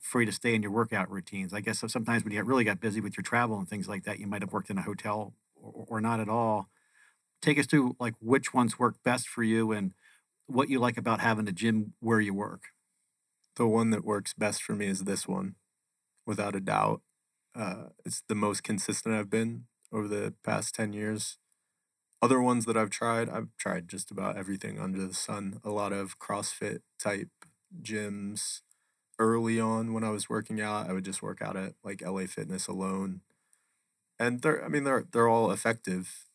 for 0.00 0.20
you 0.20 0.26
to 0.26 0.32
stay 0.32 0.54
in 0.54 0.62
your 0.62 0.70
workout 0.70 1.10
routines? 1.10 1.52
I 1.52 1.60
guess 1.60 1.82
sometimes 1.86 2.24
when 2.24 2.32
you 2.32 2.42
really 2.42 2.64
got 2.64 2.80
busy 2.80 3.00
with 3.00 3.16
your 3.16 3.24
travel 3.24 3.58
and 3.58 3.68
things 3.68 3.88
like 3.88 4.04
that, 4.04 4.18
you 4.18 4.26
might 4.26 4.42
have 4.42 4.52
worked 4.52 4.70
in 4.70 4.78
a 4.78 4.82
hotel 4.82 5.34
or, 5.54 5.86
or 5.88 6.00
not 6.00 6.20
at 6.20 6.28
all. 6.28 6.68
Take 7.42 7.58
us 7.58 7.66
through 7.66 7.96
like 7.98 8.14
which 8.20 8.54
ones 8.54 8.78
work 8.78 8.96
best 9.04 9.28
for 9.28 9.42
you 9.42 9.72
and 9.72 9.92
what 10.46 10.68
you 10.68 10.78
like 10.78 10.96
about 10.96 11.20
having 11.20 11.48
a 11.48 11.52
gym 11.52 11.94
where 12.00 12.20
you 12.20 12.32
work 12.32 12.64
the 13.56 13.66
one 13.66 13.90
that 13.90 14.04
works 14.04 14.34
best 14.34 14.62
for 14.62 14.74
me 14.74 14.86
is 14.86 15.04
this 15.04 15.28
one, 15.28 15.54
without 16.26 16.56
a 16.56 16.60
doubt. 16.60 17.02
Uh, 17.54 17.86
it's 18.04 18.22
the 18.28 18.34
most 18.34 18.62
consistent 18.62 19.14
I've 19.14 19.30
been 19.30 19.66
over 19.92 20.08
the 20.08 20.34
past 20.44 20.74
10 20.74 20.92
years. 20.92 21.38
Other 22.20 22.40
ones 22.40 22.64
that 22.64 22.76
I've 22.76 22.90
tried, 22.90 23.28
I've 23.28 23.48
tried 23.58 23.88
just 23.88 24.10
about 24.10 24.36
everything 24.36 24.80
under 24.80 25.06
the 25.06 25.14
sun. 25.14 25.60
A 25.62 25.70
lot 25.70 25.92
of 25.92 26.18
CrossFit 26.18 26.80
type 26.98 27.28
gyms. 27.82 28.60
Early 29.18 29.60
on, 29.60 29.92
when 29.92 30.04
I 30.04 30.10
was 30.10 30.30
working 30.30 30.60
out, 30.60 30.88
I 30.90 30.92
would 30.92 31.04
just 31.04 31.22
work 31.22 31.42
out 31.42 31.56
at 31.56 31.74
like 31.84 32.02
LA 32.02 32.26
Fitness 32.26 32.66
alone. 32.68 33.20
And 34.18 34.42
they're, 34.42 34.64
I 34.64 34.68
mean, 34.68 34.84
they're, 34.84 35.04
they're 35.12 35.28
all 35.28 35.50
effective. 35.50 36.26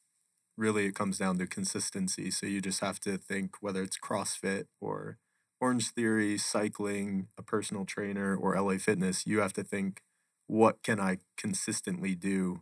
Really, 0.57 0.85
it 0.85 0.95
comes 0.95 1.17
down 1.17 1.37
to 1.39 1.47
consistency. 1.47 2.31
So 2.31 2.45
you 2.45 2.61
just 2.61 2.81
have 2.81 2.99
to 3.01 3.17
think 3.17 3.55
whether 3.61 3.83
it's 3.83 3.97
CrossFit 3.97 4.65
or 4.81 5.17
Orange 5.61 5.91
Theory, 5.91 6.37
cycling, 6.37 7.27
a 7.37 7.43
personal 7.43 7.85
trainer, 7.85 8.35
or 8.35 8.59
LA 8.59 8.77
Fitness, 8.77 9.25
you 9.27 9.39
have 9.39 9.53
to 9.53 9.63
think, 9.63 10.01
what 10.47 10.83
can 10.83 10.99
I 10.99 11.19
consistently 11.37 12.15
do 12.15 12.61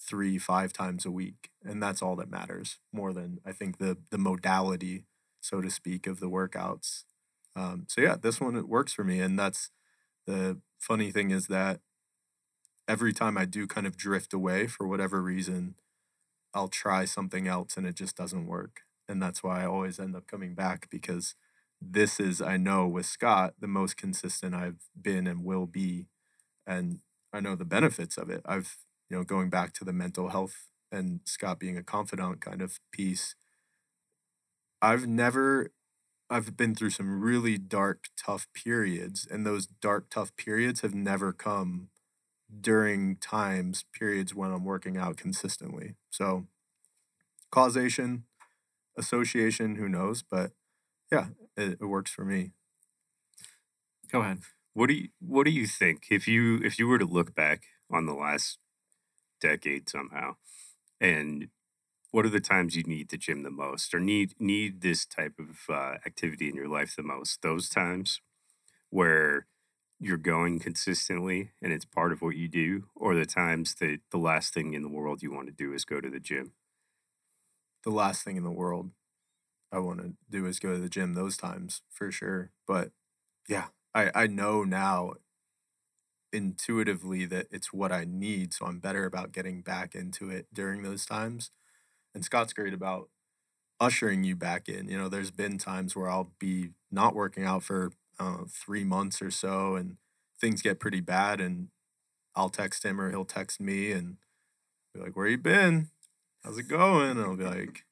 three, 0.00 0.38
five 0.38 0.72
times 0.72 1.06
a 1.06 1.10
week? 1.10 1.50
And 1.64 1.82
that's 1.82 2.02
all 2.02 2.16
that 2.16 2.30
matters 2.30 2.78
more 2.92 3.12
than 3.12 3.40
I 3.46 3.52
think 3.52 3.78
the 3.78 3.98
the 4.10 4.18
modality, 4.18 5.04
so 5.40 5.60
to 5.60 5.70
speak, 5.70 6.06
of 6.06 6.20
the 6.20 6.30
workouts. 6.30 7.04
Um, 7.58 7.86
so 7.88 8.00
yeah, 8.00 8.16
this 8.20 8.40
one 8.40 8.56
it 8.56 8.68
works 8.68 8.92
for 8.92 9.04
me, 9.04 9.20
and 9.20 9.38
that's 9.38 9.70
the 10.26 10.60
funny 10.80 11.12
thing 11.12 11.30
is 11.32 11.48
that 11.48 11.80
every 12.86 13.12
time 13.12 13.36
I 13.36 13.44
do 13.44 13.66
kind 13.66 13.86
of 13.86 13.96
drift 13.96 14.32
away 14.32 14.66
for 14.66 14.86
whatever 14.86 15.22
reason, 15.22 15.74
I'll 16.54 16.68
try 16.68 17.06
something 17.06 17.48
else 17.48 17.76
and 17.76 17.86
it 17.86 17.96
just 17.96 18.16
doesn't 18.16 18.46
work. 18.46 18.82
And 19.08 19.22
that's 19.22 19.42
why 19.42 19.62
I 19.62 19.66
always 19.66 20.00
end 20.00 20.16
up 20.16 20.26
coming 20.28 20.54
back 20.54 20.88
because 20.90 21.34
this 21.80 22.20
is 22.20 22.42
I 22.42 22.58
know 22.58 22.86
with 22.88 23.06
Scott 23.06 23.54
the 23.60 23.68
most 23.68 23.96
consistent 23.96 24.54
I've 24.54 24.80
been 25.00 25.26
and 25.26 25.44
will 25.44 25.66
be, 25.66 26.08
and 26.66 27.00
I 27.32 27.40
know 27.40 27.56
the 27.56 27.64
benefits 27.64 28.18
of 28.18 28.30
it. 28.30 28.42
I've, 28.46 28.78
you 29.10 29.16
know, 29.18 29.24
going 29.24 29.50
back 29.50 29.74
to 29.74 29.84
the 29.84 29.92
mental 29.92 30.30
health 30.30 30.68
and 30.92 31.20
Scott 31.26 31.58
being 31.60 31.78
a 31.78 31.84
confidant 31.84 32.40
kind 32.40 32.62
of 32.62 32.80
piece. 32.92 33.36
I've 34.80 35.06
never 35.06 35.70
I've 36.30 36.56
been 36.56 36.74
through 36.74 36.90
some 36.90 37.20
really 37.20 37.56
dark, 37.56 38.08
tough 38.16 38.48
periods, 38.54 39.26
and 39.30 39.46
those 39.46 39.66
dark, 39.66 40.10
tough 40.10 40.34
periods 40.36 40.82
have 40.82 40.94
never 40.94 41.32
come 41.32 41.88
during 42.60 43.16
times, 43.16 43.84
periods 43.92 44.34
when 44.34 44.52
I'm 44.52 44.64
working 44.64 44.96
out 44.96 45.16
consistently. 45.16 45.96
So, 46.10 46.46
causation, 47.50 48.24
association, 48.98 49.76
who 49.76 49.88
knows? 49.88 50.22
But 50.22 50.52
yeah, 51.12 51.28
it, 51.56 51.78
it 51.80 51.86
works 51.86 52.10
for 52.10 52.24
me. 52.24 52.52
Go 54.10 54.20
ahead. 54.20 54.40
What 54.74 54.88
do 54.88 54.94
you 54.94 55.08
What 55.20 55.44
do 55.44 55.50
you 55.50 55.66
think 55.66 56.06
if 56.10 56.28
you 56.28 56.58
if 56.62 56.78
you 56.78 56.86
were 56.88 56.98
to 56.98 57.04
look 57.04 57.34
back 57.34 57.64
on 57.90 58.06
the 58.06 58.14
last 58.14 58.58
decade 59.40 59.88
somehow, 59.88 60.36
and 61.00 61.48
what 62.10 62.26
are 62.26 62.30
the 62.30 62.40
times 62.40 62.76
you 62.76 62.82
need 62.84 63.08
the 63.10 63.16
gym 63.18 63.42
the 63.42 63.50
most, 63.50 63.94
or 63.94 64.00
need 64.00 64.34
need 64.40 64.80
this 64.80 65.06
type 65.06 65.34
of 65.38 65.58
uh, 65.68 65.96
activity 66.06 66.48
in 66.48 66.56
your 66.56 66.68
life 66.68 66.94
the 66.96 67.02
most? 67.02 67.42
Those 67.42 67.68
times 67.68 68.20
where 68.90 69.46
you're 70.00 70.16
going 70.18 70.60
consistently 70.60 71.52
and 71.62 71.72
it's 71.72 71.84
part 71.86 72.12
of 72.12 72.22
what 72.22 72.36
you 72.36 72.48
do, 72.48 72.84
or 72.96 73.14
the 73.14 73.26
times 73.26 73.76
that 73.76 74.00
the 74.12 74.18
last 74.18 74.54
thing 74.54 74.74
in 74.74 74.82
the 74.82 74.88
world 74.88 75.22
you 75.22 75.32
want 75.32 75.48
to 75.48 75.54
do 75.54 75.72
is 75.74 75.84
go 75.84 76.00
to 76.00 76.10
the 76.10 76.20
gym. 76.20 76.52
The 77.84 77.90
last 77.90 78.24
thing 78.24 78.36
in 78.36 78.44
the 78.44 78.50
world 78.50 78.90
I 79.72 79.78
want 79.80 80.00
to 80.00 80.14
do 80.30 80.46
is 80.46 80.60
go 80.60 80.72
to 80.74 80.78
the 80.80 80.88
gym 80.88 81.14
those 81.14 81.36
times 81.36 81.82
for 81.90 82.12
sure. 82.12 82.52
But 82.66 82.92
yeah, 83.48 83.68
I, 83.94 84.10
I 84.14 84.26
know 84.28 84.64
now 84.64 85.14
intuitively 86.32 87.24
that 87.26 87.46
it's 87.50 87.72
what 87.72 87.92
I 87.92 88.04
need. 88.04 88.52
So 88.52 88.66
I'm 88.66 88.80
better 88.80 89.04
about 89.04 89.32
getting 89.32 89.62
back 89.62 89.94
into 89.94 90.30
it 90.30 90.46
during 90.52 90.82
those 90.82 91.06
times. 91.06 91.50
And 92.14 92.24
Scott's 92.24 92.52
great 92.52 92.74
about 92.74 93.08
ushering 93.80 94.24
you 94.24 94.34
back 94.36 94.68
in. 94.68 94.88
You 94.88 94.98
know, 94.98 95.08
there's 95.08 95.30
been 95.30 95.58
times 95.58 95.94
where 95.94 96.08
I'll 96.08 96.32
be 96.38 96.70
not 96.90 97.14
working 97.14 97.44
out 97.44 97.62
for 97.62 97.92
uh, 98.18 98.44
three 98.48 98.84
months 98.84 99.22
or 99.22 99.30
so 99.30 99.76
and 99.76 99.96
things 100.40 100.62
get 100.62 100.80
pretty 100.80 101.00
bad 101.00 101.40
and 101.40 101.68
I'll 102.34 102.48
text 102.48 102.84
him 102.84 103.00
or 103.00 103.10
he'll 103.10 103.24
text 103.24 103.60
me 103.60 103.92
and 103.92 104.16
be 104.94 105.00
like, 105.00 105.16
where 105.16 105.28
you 105.28 105.38
been? 105.38 105.90
How's 106.42 106.58
it 106.58 106.68
going? 106.68 107.10
And 107.10 107.20
I'll 107.20 107.36
be 107.36 107.44
like, 107.44 107.84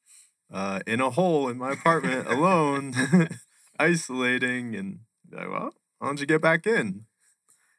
uh, 0.53 0.81
in 0.87 1.01
a 1.01 1.11
hole 1.11 1.49
in 1.49 1.59
my 1.59 1.73
apartment 1.73 2.29
alone, 2.29 2.95
isolating. 3.79 4.75
And 4.75 5.01
like, 5.31 5.49
well, 5.49 5.75
why 5.99 6.07
don't 6.07 6.21
you 6.21 6.27
get 6.27 6.41
back 6.41 6.67
in? 6.67 7.07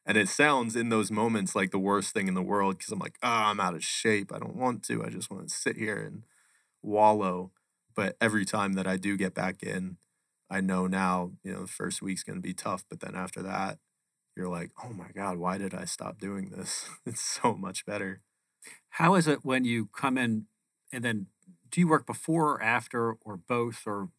And 0.07 0.17
it 0.17 0.29
sounds 0.29 0.75
in 0.77 0.89
those 0.89 1.11
moments 1.11 1.55
like 1.55 1.71
the 1.71 1.79
worst 1.79 2.13
thing 2.13 2.29
in 2.29 2.33
the 2.33 2.41
world 2.41 2.77
because 2.77 2.93
I'm 2.93 2.99
like, 2.99 3.17
oh, 3.23 3.27
I'm 3.29 3.59
out 3.59 3.75
of 3.75 3.83
shape. 3.83 4.33
I 4.33 4.39
don't 4.39 4.55
want 4.55 4.83
to. 4.85 5.03
I 5.05 5.09
just 5.09 5.29
want 5.29 5.49
to 5.49 5.55
sit 5.55 5.77
here 5.77 5.97
and 5.97 6.23
wallow. 6.83 7.51
But 7.95 8.17
every 8.21 8.45
time 8.45 8.73
that 8.73 8.87
I 8.87 8.97
do 8.97 9.17
get 9.17 9.33
back 9.33 9.63
in, 9.63 9.97
I 10.49 10.61
know 10.61 10.87
now, 10.87 11.33
you 11.43 11.53
know, 11.53 11.61
the 11.63 11.67
first 11.67 12.01
week's 12.01 12.23
going 12.23 12.37
to 12.37 12.41
be 12.41 12.53
tough. 12.53 12.85
But 12.89 13.01
then 13.01 13.15
after 13.15 13.43
that, 13.43 13.79
you're 14.35 14.49
like, 14.49 14.71
oh 14.83 14.93
my 14.93 15.09
God, 15.15 15.37
why 15.37 15.57
did 15.57 15.73
I 15.75 15.85
stop 15.85 16.19
doing 16.19 16.51
this? 16.51 16.89
It's 17.05 17.21
so 17.21 17.55
much 17.55 17.85
better. 17.85 18.21
How 18.91 19.15
is 19.15 19.27
it 19.27 19.45
when 19.45 19.65
you 19.65 19.87
come 19.87 20.17
in 20.17 20.47
and 20.91 21.03
then 21.03 21.27
do 21.71 21.81
you 21.81 21.87
work 21.87 22.05
before 22.07 22.53
or 22.53 22.63
after 22.63 23.13
or 23.25 23.37
both 23.37 23.83
or 23.85 24.09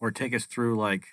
or 0.00 0.10
take 0.10 0.34
us 0.34 0.46
through 0.46 0.76
like 0.78 1.04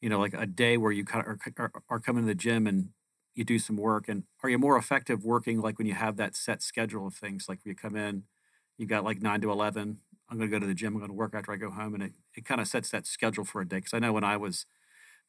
you 0.00 0.08
know 0.08 0.18
like 0.20 0.34
a 0.34 0.46
day 0.46 0.76
where 0.76 0.92
you 0.92 1.04
kind 1.04 1.26
of 1.26 1.40
are, 1.58 1.64
are, 1.64 1.82
are 1.90 2.00
coming 2.00 2.24
to 2.24 2.28
the 2.28 2.34
gym 2.34 2.66
and 2.66 2.90
you 3.34 3.44
do 3.44 3.58
some 3.58 3.76
work 3.76 4.08
and 4.08 4.24
are 4.42 4.50
you 4.50 4.58
more 4.58 4.76
effective 4.76 5.24
working 5.24 5.60
like 5.60 5.78
when 5.78 5.86
you 5.86 5.94
have 5.94 6.16
that 6.16 6.36
set 6.36 6.62
schedule 6.62 7.06
of 7.06 7.14
things? 7.14 7.46
Like 7.48 7.60
when 7.64 7.70
you 7.70 7.76
come 7.76 7.96
in 7.96 8.24
you 8.80 8.86
got 8.86 9.04
like 9.04 9.20
9 9.20 9.42
to 9.42 9.50
11 9.50 9.98
i'm 10.30 10.38
going 10.38 10.50
to 10.50 10.56
go 10.56 10.58
to 10.58 10.66
the 10.66 10.74
gym 10.74 10.94
i'm 10.94 11.00
going 11.00 11.10
to 11.10 11.14
work 11.14 11.34
after 11.34 11.52
i 11.52 11.56
go 11.56 11.70
home 11.70 11.94
and 11.94 12.02
it, 12.02 12.12
it 12.34 12.44
kind 12.46 12.60
of 12.60 12.66
sets 12.66 12.88
that 12.90 13.06
schedule 13.06 13.44
for 13.44 13.60
a 13.60 13.68
day. 13.68 13.76
Because 13.76 13.92
i 13.92 13.98
know 13.98 14.12
when 14.12 14.24
i 14.24 14.36
was 14.36 14.64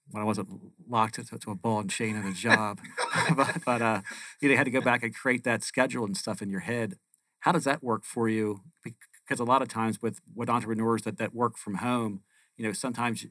when 0.09 0.23
i 0.23 0.25
wasn't 0.25 0.47
locked 0.87 1.15
to, 1.15 1.37
to 1.37 1.51
a 1.51 1.55
ball 1.55 1.79
and 1.79 1.89
chain 1.89 2.15
and 2.15 2.27
a 2.27 2.33
job 2.33 2.79
but, 3.35 3.57
but 3.65 3.81
uh, 3.81 4.01
you 4.39 4.49
know, 4.49 4.55
had 4.55 4.63
to 4.63 4.71
go 4.71 4.81
back 4.81 5.03
and 5.03 5.13
create 5.13 5.43
that 5.43 5.63
schedule 5.63 6.05
and 6.05 6.15
stuff 6.15 6.41
in 6.41 6.49
your 6.49 6.61
head. 6.61 6.95
How 7.41 7.51
does 7.51 7.65
that 7.65 7.83
work 7.83 8.05
for 8.05 8.29
you? 8.29 8.61
Because 8.83 9.39
a 9.39 9.43
lot 9.43 9.61
of 9.61 9.67
times 9.67 10.01
with 10.01 10.19
with 10.33 10.49
entrepreneurs 10.49 11.01
that 11.03 11.17
that 11.17 11.33
work 11.33 11.57
from 11.57 11.75
home 11.75 12.21
you 12.57 12.65
know 12.65 12.73
sometimes 12.73 13.25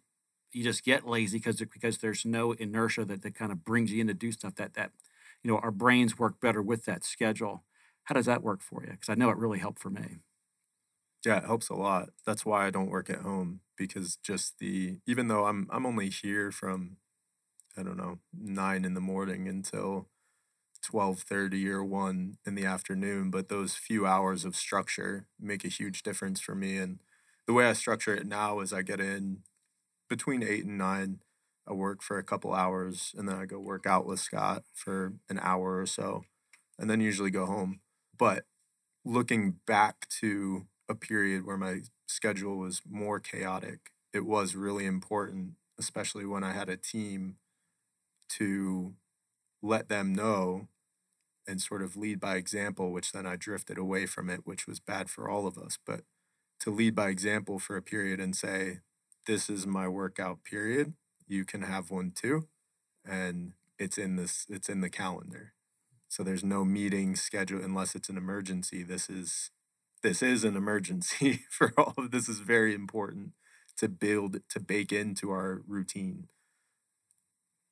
you 0.53 0.65
just 0.65 0.85
get 0.85 1.07
lazy 1.07 1.39
because 1.39 1.59
because 1.61 1.99
there's 1.99 2.25
no 2.25 2.53
inertia 2.53 3.05
that, 3.05 3.23
that 3.23 3.35
kind 3.35 3.53
of 3.53 3.65
brings 3.65 3.93
you 3.93 4.01
in 4.01 4.07
to 4.09 4.15
do 4.15 4.33
stuff 4.33 4.55
that 4.57 4.75
that 4.75 4.93
you 5.43 5.51
know 5.51 5.59
our 5.59 5.71
brains 5.71 6.19
work 6.19 6.41
better 6.41 6.63
with 6.63 6.85
that 6.87 7.05
schedule. 7.05 7.65
How 8.05 8.15
does 8.15 8.27
that 8.27 8.43
work 8.43 8.63
for 8.63 8.83
you? 8.85 8.93
Because 8.93 9.09
i 9.09 9.15
know 9.15 9.31
it 9.31 9.37
really 9.39 9.59
helped 9.61 9.81
for 9.81 9.91
me. 9.91 10.19
Yeah 11.25 11.39
it 11.39 11.45
helps 11.45 11.69
a 11.69 11.75
lot. 11.75 12.11
That's 12.25 12.45
why 12.47 12.67
i 12.67 12.71
don't 12.71 12.89
work 12.91 13.11
at 13.11 13.21
home 13.21 13.61
because 13.77 14.17
just 14.17 14.59
the 14.59 14.99
even 15.07 15.29
though 15.29 15.47
i'm 15.47 15.67
i'm 15.71 15.87
only 15.87 16.09
here 16.11 16.51
from 16.51 16.97
i 17.77 17.83
don't 17.85 17.97
know 17.99 18.21
nine 18.33 18.85
in 18.85 18.95
the 18.95 19.01
morning 19.01 19.49
until 19.49 20.09
12:30 20.83 21.69
or 21.71 21.85
1 21.85 22.39
in 22.47 22.55
the 22.57 22.67
afternoon 22.67 23.31
but 23.31 23.49
those 23.51 23.77
few 23.77 24.07
hours 24.07 24.45
of 24.47 24.57
structure 24.57 25.29
make 25.41 25.65
a 25.65 25.69
huge 25.69 26.03
difference 26.05 26.41
for 26.41 26.55
me 26.57 26.79
and 26.79 27.01
the 27.47 27.55
way 27.55 27.67
I 27.67 27.75
structure 27.75 28.15
it 28.15 28.27
now 28.27 28.61
is 28.61 28.73
I 28.73 28.83
get 28.83 29.01
in 29.01 29.45
between 30.11 30.43
8 30.43 30.67
and 30.67 30.77
9 30.77 31.21
I 31.67 31.73
work 31.73 32.03
for 32.03 32.19
a 32.19 32.25
couple 32.25 32.53
hours 32.53 33.15
and 33.17 33.29
then 33.29 33.37
I 33.37 33.47
go 33.47 33.59
work 33.59 33.87
out 33.87 34.05
with 34.05 34.21
Scott 34.21 34.65
for 34.75 35.15
an 35.31 35.39
hour 35.41 35.79
or 35.79 35.87
so 35.87 36.25
and 36.79 36.91
then 36.91 37.01
usually 37.01 37.31
go 37.31 37.47
home 37.47 37.81
but 38.19 38.45
looking 39.05 39.57
back 39.67 40.09
to 40.21 40.67
a 40.89 40.95
period 40.95 41.47
where 41.47 41.57
my 41.57 41.81
schedule 42.07 42.59
was 42.59 42.83
more 42.87 43.21
chaotic 43.21 43.93
it 44.13 44.27
was 44.27 44.55
really 44.55 44.85
important 44.85 45.53
especially 45.79 46.27
when 46.27 46.45
I 46.45 46.53
had 46.53 46.69
a 46.69 46.77
team 46.77 47.37
to 48.31 48.95
let 49.63 49.89
them 49.89 50.15
know 50.15 50.69
and 51.47 51.61
sort 51.61 51.83
of 51.83 51.97
lead 51.97 52.21
by 52.21 52.37
example, 52.37 52.93
which 52.93 53.13
then 53.13 53.27
I 53.27 53.37
drifted 53.37 53.79
away 53.79 54.07
from 54.07 54.31
it, 54.31 54.43
which 54.45 54.67
was 54.67 54.81
bad 54.81 55.11
for 55.11 55.29
all 55.29 55.47
of 55.47 55.59
us. 55.59 55.79
But 55.85 56.03
to 56.61 56.71
lead 56.71 56.95
by 56.95 57.09
example 57.09 57.59
for 57.59 57.77
a 57.77 57.83
period 57.83 58.21
and 58.21 58.37
say, 58.37 58.79
this 59.31 59.49
is 59.49 59.65
my 59.65 59.87
workout 59.87 60.43
period, 60.43 60.95
you 61.29 61.45
can 61.45 61.63
have 61.63 61.89
one 61.89 62.11
too. 62.11 62.49
And 63.09 63.53
it's 63.79 63.97
in 63.97 64.17
this, 64.17 64.45
it's 64.49 64.69
in 64.69 64.81
the 64.81 64.91
calendar. 64.91 65.53
So 66.09 66.25
there's 66.25 66.43
no 66.43 66.65
meeting 66.65 67.15
schedule 67.15 67.63
unless 67.63 67.95
it's 67.95 68.09
an 68.09 68.17
emergency. 68.17 68.83
This 68.83 69.09
is 69.09 69.53
this 70.03 70.21
is 70.21 70.43
an 70.43 70.57
emergency 70.57 71.45
for 71.51 71.73
all 71.79 71.95
of 71.97 72.11
this 72.11 72.29
is 72.29 72.41
very 72.41 72.75
important 72.75 73.31
to 73.77 73.89
build 73.89 74.41
to 74.49 74.59
bake 74.59 74.93
into 74.93 75.31
our 75.31 75.63
routine. 75.69 76.27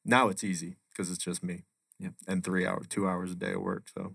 Now 0.04 0.28
it's 0.28 0.44
easy 0.44 0.76
because 0.92 1.10
it's 1.10 1.24
just 1.24 1.42
me. 1.42 1.64
Yep. 1.98 2.12
And 2.28 2.44
three 2.44 2.64
hours, 2.64 2.86
two 2.88 3.08
hours 3.08 3.32
a 3.32 3.34
day 3.34 3.54
of 3.54 3.62
work. 3.62 3.88
So, 3.92 4.14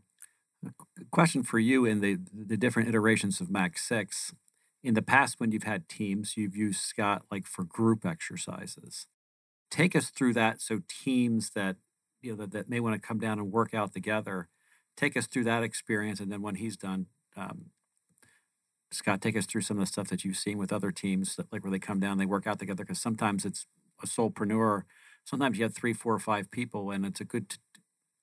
a 0.65 1.03
question 1.11 1.43
for 1.43 1.59
you 1.59 1.83
in 1.83 1.99
the 1.99 2.19
the 2.33 2.55
different 2.55 2.87
iterations 2.87 3.41
of 3.41 3.51
Mac 3.51 3.77
Six. 3.77 4.33
In 4.83 4.95
the 4.95 5.01
past, 5.01 5.39
when 5.39 5.51
you've 5.51 5.63
had 5.63 5.87
teams, 5.87 6.35
you've 6.35 6.55
used 6.55 6.81
Scott 6.81 7.23
like 7.31 7.47
for 7.47 7.63
group 7.63 8.05
exercises. 8.05 9.07
Take 9.71 9.95
us 9.95 10.09
through 10.09 10.33
that. 10.33 10.61
So 10.61 10.81
teams 10.89 11.51
that 11.51 11.77
you 12.21 12.31
know 12.31 12.37
that, 12.37 12.51
that 12.51 12.69
may 12.69 12.79
want 12.79 13.01
to 13.01 13.07
come 13.07 13.19
down 13.19 13.39
and 13.39 13.51
work 13.51 13.73
out 13.73 13.93
together. 13.93 14.49
Take 14.97 15.17
us 15.17 15.25
through 15.27 15.45
that 15.45 15.63
experience, 15.63 16.19
and 16.19 16.31
then 16.31 16.41
when 16.41 16.55
he's 16.55 16.77
done, 16.77 17.07
um, 17.35 17.71
Scott, 18.91 19.21
take 19.21 19.35
us 19.35 19.45
through 19.47 19.61
some 19.61 19.77
of 19.77 19.81
the 19.81 19.87
stuff 19.91 20.09
that 20.09 20.23
you've 20.23 20.37
seen 20.37 20.57
with 20.57 20.71
other 20.71 20.91
teams, 20.91 21.35
that, 21.35 21.51
like 21.51 21.63
where 21.63 21.71
they 21.71 21.79
come 21.79 21.99
down, 21.99 22.17
they 22.17 22.25
work 22.25 22.45
out 22.45 22.59
together. 22.59 22.83
Because 22.83 23.01
sometimes 23.01 23.45
it's 23.45 23.65
a 24.03 24.07
solopreneur. 24.07 24.83
Sometimes 25.25 25.57
you 25.57 25.63
have 25.63 25.73
three, 25.73 25.93
four, 25.93 26.13
or 26.13 26.19
five 26.19 26.51
people, 26.51 26.91
and 26.91 27.05
it's 27.05 27.21
a 27.21 27.25
good 27.25 27.49
t- 27.49 27.57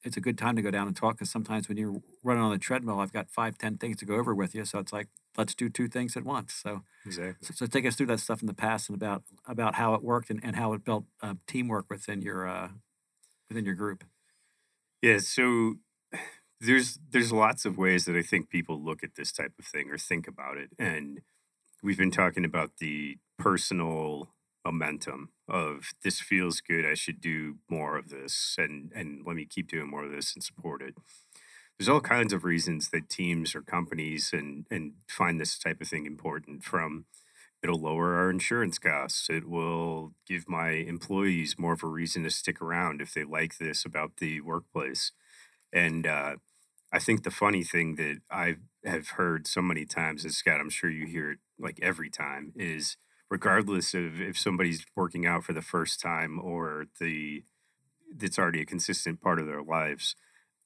it's 0.03 0.17
a 0.17 0.21
good 0.21 0.39
time 0.39 0.57
to 0.57 0.63
go 0.63 0.71
down 0.71 0.87
and 0.87 0.97
talk 0.97 1.17
because 1.17 1.31
sometimes 1.31 1.69
when 1.69 1.77
you're 1.77 2.01
running 2.23 2.43
on 2.43 2.51
the 2.51 2.59
treadmill, 2.59 3.01
I've 3.01 3.13
got 3.13 3.29
five, 3.29 3.59
ten 3.59 3.77
things 3.77 3.99
to 3.99 4.07
go 4.07 4.15
over 4.15 4.35
with 4.35 4.55
you. 4.55 4.65
So 4.65 4.79
it's 4.79 4.93
like, 4.93 5.09
let's 5.37 5.55
do 5.55 5.69
two 5.69 5.89
things 5.89 6.17
at 6.17 6.25
once. 6.25 6.55
So, 6.55 6.83
exactly. 7.05 7.35
so, 7.43 7.55
so 7.55 7.67
take 7.67 7.87
us 7.87 7.97
through 7.97 8.07
that 8.07 8.21
stuff 8.21 8.41
in 8.41 8.47
the 8.47 8.55
past 8.55 8.89
and 8.89 8.97
about 8.97 9.23
about 9.47 9.75
how 9.75 9.95
it 9.95 10.03
worked 10.03 10.31
and, 10.31 10.41
and 10.43 10.57
how 10.57 10.73
it 10.73 10.85
built 10.85 11.05
uh, 11.23 11.35
teamwork 11.47 11.91
within 11.91 12.23
your 12.23 12.49
uh, 12.49 12.69
within 13.49 13.65
your 13.65 13.75
group. 13.75 14.05
Yeah. 15.03 15.19
So 15.19 15.77
there's 16.61 16.99
there's 17.11 17.33
lots 17.33 17.65
of 17.65 17.77
ways 17.77 18.07
that 18.07 18.17
I 18.17 18.23
think 18.23 18.49
people 18.49 18.83
look 18.83 19.05
at 19.05 19.17
this 19.17 19.33
type 19.33 19.53
of 19.59 19.67
thing 19.67 19.91
or 19.91 19.99
think 19.99 20.27
about 20.27 20.57
it, 20.57 20.71
and 20.79 21.21
we've 21.83 21.99
been 21.99 22.11
talking 22.11 22.45
about 22.45 22.79
the 22.79 23.19
personal 23.39 24.31
momentum 24.65 25.31
of 25.51 25.91
this 26.05 26.21
feels 26.21 26.61
good 26.61 26.87
i 26.87 26.95
should 26.95 27.21
do 27.21 27.57
more 27.69 27.97
of 27.97 28.09
this 28.11 28.57
and 28.59 28.93
and 28.95 29.23
let 29.27 29.37
me 29.37 29.45
keep 29.45 29.69
doing 29.69 29.91
more 29.91 30.05
of 30.05 30.13
this 30.13 30.35
and 30.35 30.43
support 30.45 30.83
it. 30.83 30.95
There's 31.79 31.89
all 31.89 32.01
kinds 32.01 32.33
of 32.35 32.45
reasons 32.45 32.91
that 32.91 33.09
teams 33.09 33.55
or 33.55 33.63
companies 33.63 34.31
and 34.33 34.67
and 34.71 34.95
find 35.09 35.41
this 35.41 35.59
type 35.59 35.81
of 35.81 35.89
thing 35.89 36.07
important 36.07 36.63
from 36.65 37.07
it'll 37.63 37.81
lower 37.81 38.15
our 38.17 38.31
insurance 38.31 38.79
costs 38.79 39.29
it 39.31 39.49
will 39.49 40.13
give 40.27 40.49
my 40.49 40.71
employees 40.71 41.57
more 41.59 41.75
of 41.75 41.83
a 41.83 41.87
reason 41.87 42.23
to 42.25 42.31
stick 42.31 42.61
around 42.61 43.01
if 43.01 43.15
they 43.15 43.25
like 43.25 43.59
this 43.59 43.85
about 43.85 44.17
the 44.19 44.41
workplace. 44.41 45.13
And 45.73 46.07
uh, 46.07 46.37
I 46.93 46.99
think 46.99 47.23
the 47.23 47.31
funny 47.31 47.63
thing 47.65 47.97
that 47.97 48.19
I 48.31 48.57
have 48.85 49.11
heard 49.11 49.47
so 49.47 49.63
many 49.63 49.85
times, 49.85 50.25
and 50.25 50.35
Scott, 50.35 50.61
I'm 50.61 50.71
sure 50.71 50.91
you 50.91 51.07
hear 51.07 51.33
it 51.33 51.39
like 51.59 51.79
every 51.83 52.11
time, 52.11 52.53
is 52.57 52.97
regardless 53.31 53.95
of 53.95 54.21
if 54.21 54.37
somebody's 54.37 54.85
working 54.97 55.25
out 55.25 55.45
for 55.45 55.53
the 55.53 55.63
first 55.63 56.01
time 56.01 56.39
or 56.43 56.87
the 56.99 57.45
that's 58.15 58.39
already 58.39 58.61
a 58.61 58.67
consistent 58.67 59.21
part 59.21 59.39
of 59.39 59.47
their 59.47 59.63
lives, 59.63 60.17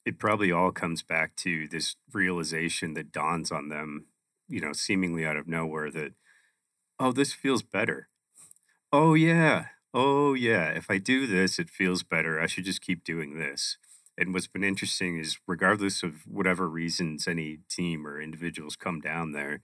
it 0.07 0.19
probably 0.19 0.51
all 0.51 0.73
comes 0.73 1.03
back 1.03 1.37
to 1.37 1.69
this 1.69 1.97
realization 2.13 2.95
that 2.95 3.13
dawns 3.13 3.53
on 3.53 3.69
them, 3.69 4.07
you 4.49 4.61
know, 4.61 4.73
seemingly 4.73 5.27
out 5.27 5.37
of 5.37 5.47
nowhere 5.47 5.91
that, 5.91 6.13
oh, 6.99 7.13
this 7.13 7.35
feels 7.35 7.63
better. 7.63 8.09
Oh, 8.93 9.13
yeah. 9.13 9.67
Oh, 9.93 10.33
yeah. 10.35 10.71
If 10.71 10.91
I 10.91 10.99
do 10.99 11.27
this, 11.27 11.59
it 11.59 11.69
feels 11.69 12.03
better. 12.03 12.41
I 12.41 12.47
should 12.47 12.65
just 12.65 12.81
keep 12.81 13.05
doing 13.05 13.39
this. 13.39 13.77
And 14.17 14.33
what's 14.33 14.47
been 14.47 14.65
interesting 14.65 15.19
is, 15.19 15.39
regardless 15.47 16.03
of 16.03 16.27
whatever 16.27 16.69
reasons 16.69 17.27
any 17.27 17.59
team 17.69 18.07
or 18.07 18.21
individuals 18.21 18.77
come 18.77 19.01
down 19.01 19.33
there, 19.33 19.63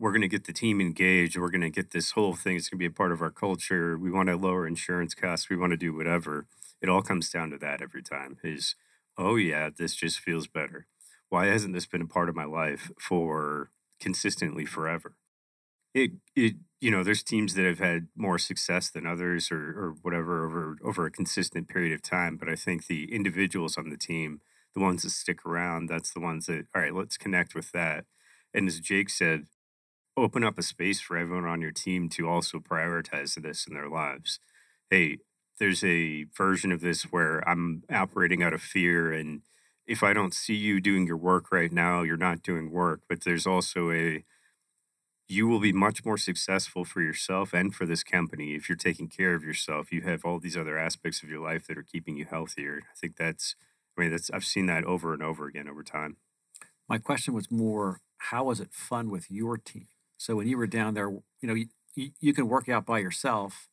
we're 0.00 0.12
going 0.12 0.22
to 0.22 0.28
get 0.28 0.46
the 0.46 0.52
team 0.52 0.80
engaged. 0.80 1.36
We're 1.36 1.50
going 1.50 1.60
to 1.60 1.70
get 1.70 1.90
this 1.90 2.12
whole 2.12 2.34
thing. 2.34 2.56
It's 2.56 2.70
going 2.70 2.78
to 2.78 2.88
be 2.88 2.92
a 2.92 2.96
part 2.96 3.12
of 3.12 3.20
our 3.20 3.30
culture. 3.30 3.98
We 3.98 4.10
want 4.10 4.30
to 4.30 4.36
lower 4.36 4.66
insurance 4.66 5.14
costs. 5.14 5.50
We 5.50 5.58
want 5.58 5.72
to 5.72 5.76
do 5.76 5.94
whatever. 5.94 6.46
It 6.80 6.88
all 6.88 7.02
comes 7.02 7.28
down 7.28 7.50
to 7.50 7.58
that 7.58 7.82
every 7.82 8.02
time 8.02 8.38
is, 8.42 8.74
oh, 9.18 9.36
yeah, 9.36 9.68
this 9.76 9.94
just 9.94 10.18
feels 10.18 10.46
better. 10.46 10.86
Why 11.28 11.46
hasn't 11.46 11.74
this 11.74 11.84
been 11.84 12.00
a 12.00 12.06
part 12.06 12.30
of 12.30 12.34
my 12.34 12.46
life 12.46 12.90
for 12.98 13.70
consistently 14.00 14.64
forever? 14.64 15.16
It, 15.92 16.12
it, 16.34 16.54
you 16.80 16.90
know, 16.90 17.04
there's 17.04 17.22
teams 17.22 17.52
that 17.54 17.66
have 17.66 17.78
had 17.78 18.08
more 18.16 18.38
success 18.38 18.88
than 18.88 19.06
others 19.06 19.52
or, 19.52 19.58
or 19.58 19.94
whatever 20.00 20.46
over, 20.46 20.78
over 20.82 21.04
a 21.04 21.10
consistent 21.10 21.68
period 21.68 21.92
of 21.92 22.00
time. 22.00 22.38
But 22.38 22.48
I 22.48 22.54
think 22.54 22.86
the 22.86 23.12
individuals 23.14 23.76
on 23.76 23.90
the 23.90 23.98
team, 23.98 24.40
the 24.74 24.80
ones 24.80 25.02
that 25.02 25.10
stick 25.10 25.44
around, 25.44 25.90
that's 25.90 26.14
the 26.14 26.20
ones 26.20 26.46
that, 26.46 26.64
all 26.74 26.80
right, 26.80 26.94
let's 26.94 27.18
connect 27.18 27.54
with 27.54 27.70
that. 27.72 28.06
And 28.54 28.66
as 28.66 28.80
Jake 28.80 29.10
said, 29.10 29.46
open 30.16 30.44
up 30.44 30.58
a 30.58 30.62
space 30.62 31.00
for 31.00 31.16
everyone 31.16 31.46
on 31.46 31.60
your 31.60 31.70
team 31.70 32.08
to 32.10 32.28
also 32.28 32.58
prioritize 32.58 33.40
this 33.40 33.66
in 33.66 33.74
their 33.74 33.88
lives. 33.88 34.40
Hey, 34.90 35.18
there's 35.58 35.84
a 35.84 36.24
version 36.36 36.72
of 36.72 36.80
this 36.80 37.04
where 37.04 37.46
I'm 37.48 37.84
operating 37.90 38.42
out 38.42 38.52
of 38.52 38.62
fear 38.62 39.12
and 39.12 39.42
if 39.90 40.04
I 40.04 40.12
don't 40.12 40.32
see 40.32 40.54
you 40.54 40.80
doing 40.80 41.04
your 41.04 41.16
work 41.16 41.50
right 41.50 41.72
now, 41.72 42.02
you're 42.02 42.16
not 42.16 42.44
doing 42.44 42.70
work. 42.70 43.00
But 43.08 43.24
there's 43.24 43.46
also 43.46 43.90
a 43.90 44.24
you 45.28 45.46
will 45.46 45.60
be 45.60 45.72
much 45.72 46.04
more 46.04 46.18
successful 46.18 46.84
for 46.84 47.00
yourself 47.00 47.52
and 47.52 47.74
for 47.74 47.86
this 47.86 48.02
company 48.02 48.54
if 48.54 48.68
you're 48.68 48.76
taking 48.76 49.08
care 49.08 49.34
of 49.34 49.44
yourself. 49.44 49.92
You 49.92 50.02
have 50.02 50.24
all 50.24 50.38
these 50.38 50.56
other 50.56 50.78
aspects 50.78 51.22
of 51.22 51.28
your 51.28 51.40
life 51.40 51.66
that 51.66 51.78
are 51.78 51.84
keeping 51.84 52.16
you 52.16 52.24
healthier. 52.24 52.82
I 52.84 52.98
think 53.00 53.16
that's 53.16 53.56
I 53.96 54.02
mean 54.02 54.10
that's 54.12 54.30
I've 54.30 54.44
seen 54.44 54.66
that 54.66 54.84
over 54.84 55.12
and 55.12 55.22
over 55.22 55.46
again 55.46 55.68
over 55.68 55.82
time. 55.82 56.16
My 56.88 56.98
question 56.98 57.34
was 57.34 57.50
more 57.50 58.00
how 58.18 58.44
was 58.44 58.60
it 58.60 58.72
fun 58.72 59.10
with 59.10 59.28
your 59.28 59.56
team? 59.56 59.88
So 60.20 60.36
when 60.36 60.46
you 60.46 60.58
were 60.58 60.66
down 60.66 60.92
there, 60.92 61.08
you 61.08 61.48
know, 61.48 61.54
you, 61.54 62.10
you 62.20 62.34
can 62.34 62.46
work 62.46 62.68
out 62.68 62.84
by 62.84 62.98
yourself, 62.98 63.70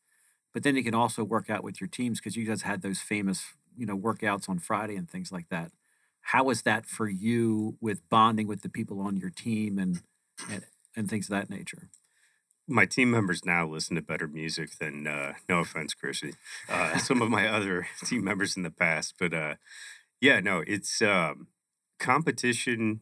but 0.53 0.63
then 0.63 0.77
you 0.77 0.83
can 0.83 0.95
also 0.95 1.21
work 1.21 1.49
out 1.49 1.61
with 1.61 1.81
your 1.81 1.89
teams 1.89 2.21
because 2.21 2.37
you 2.37 2.45
guys 2.45 2.61
had 2.61 2.81
those 2.81 2.99
famous, 2.99 3.43
you 3.77 3.85
know, 3.85 3.97
workouts 3.97 4.47
on 4.47 4.57
Friday 4.57 4.95
and 4.95 5.09
things 5.09 5.29
like 5.29 5.49
that. 5.49 5.73
How 6.21 6.45
was 6.45 6.61
that 6.61 6.85
for 6.85 7.09
you 7.09 7.75
with 7.81 8.07
bonding 8.07 8.47
with 8.47 8.61
the 8.61 8.69
people 8.69 9.01
on 9.01 9.17
your 9.17 9.29
team 9.29 9.77
and 9.77 10.01
and, 10.49 10.63
and 10.95 11.09
things 11.09 11.25
of 11.25 11.31
that 11.31 11.49
nature? 11.49 11.89
my 12.69 12.85
team 12.85 13.09
members 13.09 13.45
now 13.45 13.65
listen 13.65 13.95
to 13.95 14.01
better 14.01 14.27
music 14.27 14.77
than 14.77 15.07
uh, 15.07 15.31
no 15.47 15.59
offense 15.59 15.93
chrissy 15.93 16.33
uh, 16.67 16.97
some 16.97 17.21
of 17.21 17.29
my 17.29 17.47
other 17.47 17.87
team 18.05 18.25
members 18.25 18.57
in 18.57 18.63
the 18.63 18.69
past 18.69 19.13
but 19.17 19.33
uh, 19.33 19.55
yeah 20.19 20.41
no 20.41 20.61
it's 20.67 21.01
um, 21.01 21.47
competition 21.97 22.99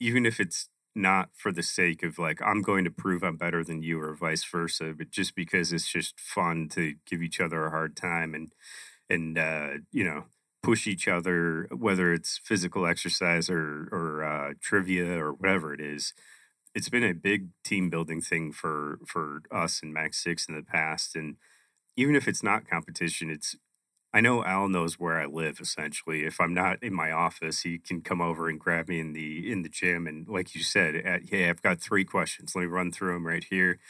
even 0.00 0.24
if 0.24 0.40
it's 0.40 0.70
not 0.94 1.30
for 1.34 1.52
the 1.52 1.62
sake 1.62 2.02
of 2.02 2.18
like 2.18 2.40
I'm 2.42 2.62
going 2.62 2.84
to 2.84 2.90
prove 2.90 3.22
I'm 3.22 3.36
better 3.36 3.64
than 3.64 3.82
you 3.82 4.00
or 4.00 4.14
vice 4.14 4.44
versa, 4.44 4.94
but 4.96 5.10
just 5.10 5.34
because 5.34 5.72
it's 5.72 5.90
just 5.90 6.18
fun 6.20 6.68
to 6.70 6.94
give 7.06 7.22
each 7.22 7.40
other 7.40 7.66
a 7.66 7.70
hard 7.70 7.96
time 7.96 8.34
and 8.34 8.52
and 9.10 9.38
uh, 9.38 9.70
you 9.92 10.04
know 10.04 10.24
push 10.62 10.86
each 10.86 11.08
other, 11.08 11.68
whether 11.76 12.12
it's 12.12 12.40
physical 12.44 12.86
exercise 12.86 13.50
or 13.50 13.88
or 13.92 14.24
uh, 14.24 14.54
trivia 14.60 15.18
or 15.22 15.32
whatever 15.32 15.74
it 15.74 15.80
is. 15.80 16.14
It's 16.74 16.88
been 16.88 17.04
a 17.04 17.14
big 17.14 17.48
team 17.64 17.90
building 17.90 18.20
thing 18.20 18.52
for 18.52 18.98
for 19.06 19.42
us 19.50 19.80
and 19.82 19.92
Mac 19.92 20.14
Six 20.14 20.48
in 20.48 20.56
the 20.56 20.62
past, 20.62 21.16
and 21.16 21.36
even 21.96 22.16
if 22.16 22.28
it's 22.28 22.42
not 22.42 22.68
competition, 22.68 23.30
it's 23.30 23.56
I 24.14 24.22
know 24.22 24.44
Al 24.44 24.68
knows 24.68 25.00
where 25.00 25.20
I 25.20 25.26
live 25.26 25.60
essentially. 25.60 26.24
If 26.24 26.40
I'm 26.40 26.54
not 26.54 26.82
in 26.82 26.94
my 26.94 27.12
office, 27.12 27.62
he 27.62 27.78
can 27.80 28.02
come 28.02 28.22
over 28.22 28.48
and 28.48 28.60
grab 28.60 28.88
me 28.88 29.00
in 29.00 29.14
the 29.14 29.52
in 29.52 29.62
the 29.62 29.70
gym 29.70 30.06
and 30.06 30.28
like 30.28 30.54
you 30.56 30.62
said, 30.64 30.96
at, 30.96 31.30
hey, 31.30 31.50
I've 31.50 31.62
got 31.62 31.80
three 31.82 32.04
questions. 32.06 32.54
Let 32.56 32.62
me 32.62 32.68
run 32.68 32.92
through 32.92 33.14
them 33.14 33.26
right 33.26 33.44
here. 33.44 33.80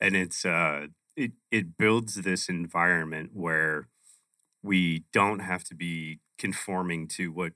And 0.00 0.16
it's 0.16 0.44
uh 0.46 0.88
it 1.16 1.32
it 1.50 1.78
builds 1.78 2.16
this 2.16 2.48
environment 2.48 3.32
where 3.34 3.88
we 4.62 5.04
don't 5.12 5.40
have 5.40 5.64
to 5.64 5.74
be 5.74 6.20
conforming 6.38 7.08
to 7.08 7.32
what 7.32 7.52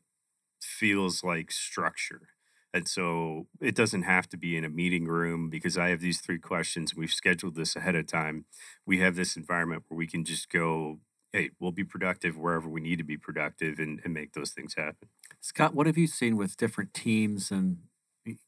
feels 0.62 1.24
like 1.24 1.50
structure. 1.52 2.28
And 2.72 2.86
so 2.88 3.48
it 3.60 3.74
doesn't 3.74 4.02
have 4.02 4.28
to 4.30 4.36
be 4.36 4.56
in 4.56 4.64
a 4.64 4.70
meeting 4.70 5.06
room 5.06 5.50
because 5.50 5.78
I 5.78 5.88
have 5.88 6.00
these 6.00 6.20
three 6.20 6.38
questions. 6.38 6.94
We've 6.94 7.12
scheduled 7.12 7.56
this 7.56 7.76
ahead 7.76 7.96
of 7.96 8.06
time. 8.06 8.44
We 8.86 9.00
have 9.00 9.16
this 9.16 9.36
environment 9.36 9.84
where 9.88 9.98
we 9.98 10.06
can 10.06 10.24
just 10.24 10.50
go 10.50 11.00
hey, 11.32 11.50
we'll 11.58 11.72
be 11.72 11.84
productive 11.84 12.36
wherever 12.36 12.68
we 12.68 12.80
need 12.80 12.96
to 12.96 13.04
be 13.04 13.16
productive 13.16 13.78
and, 13.78 14.00
and 14.04 14.12
make 14.12 14.32
those 14.32 14.50
things 14.50 14.74
happen. 14.74 15.08
Scott, 15.40 15.74
what 15.74 15.86
have 15.86 15.96
you 15.96 16.06
seen 16.06 16.36
with 16.36 16.56
different 16.56 16.92
teams 16.92 17.50
and 17.50 17.78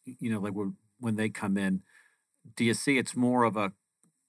you 0.05 0.31
know 0.31 0.41
like 0.41 0.55
when 0.99 1.17
they 1.17 1.29
come 1.29 1.57
in? 1.57 1.83
Do 2.57 2.65
you 2.65 2.75
see 2.75 2.99
it's 2.99 3.17
more 3.17 3.45
of 3.45 3.57
a 3.57 3.73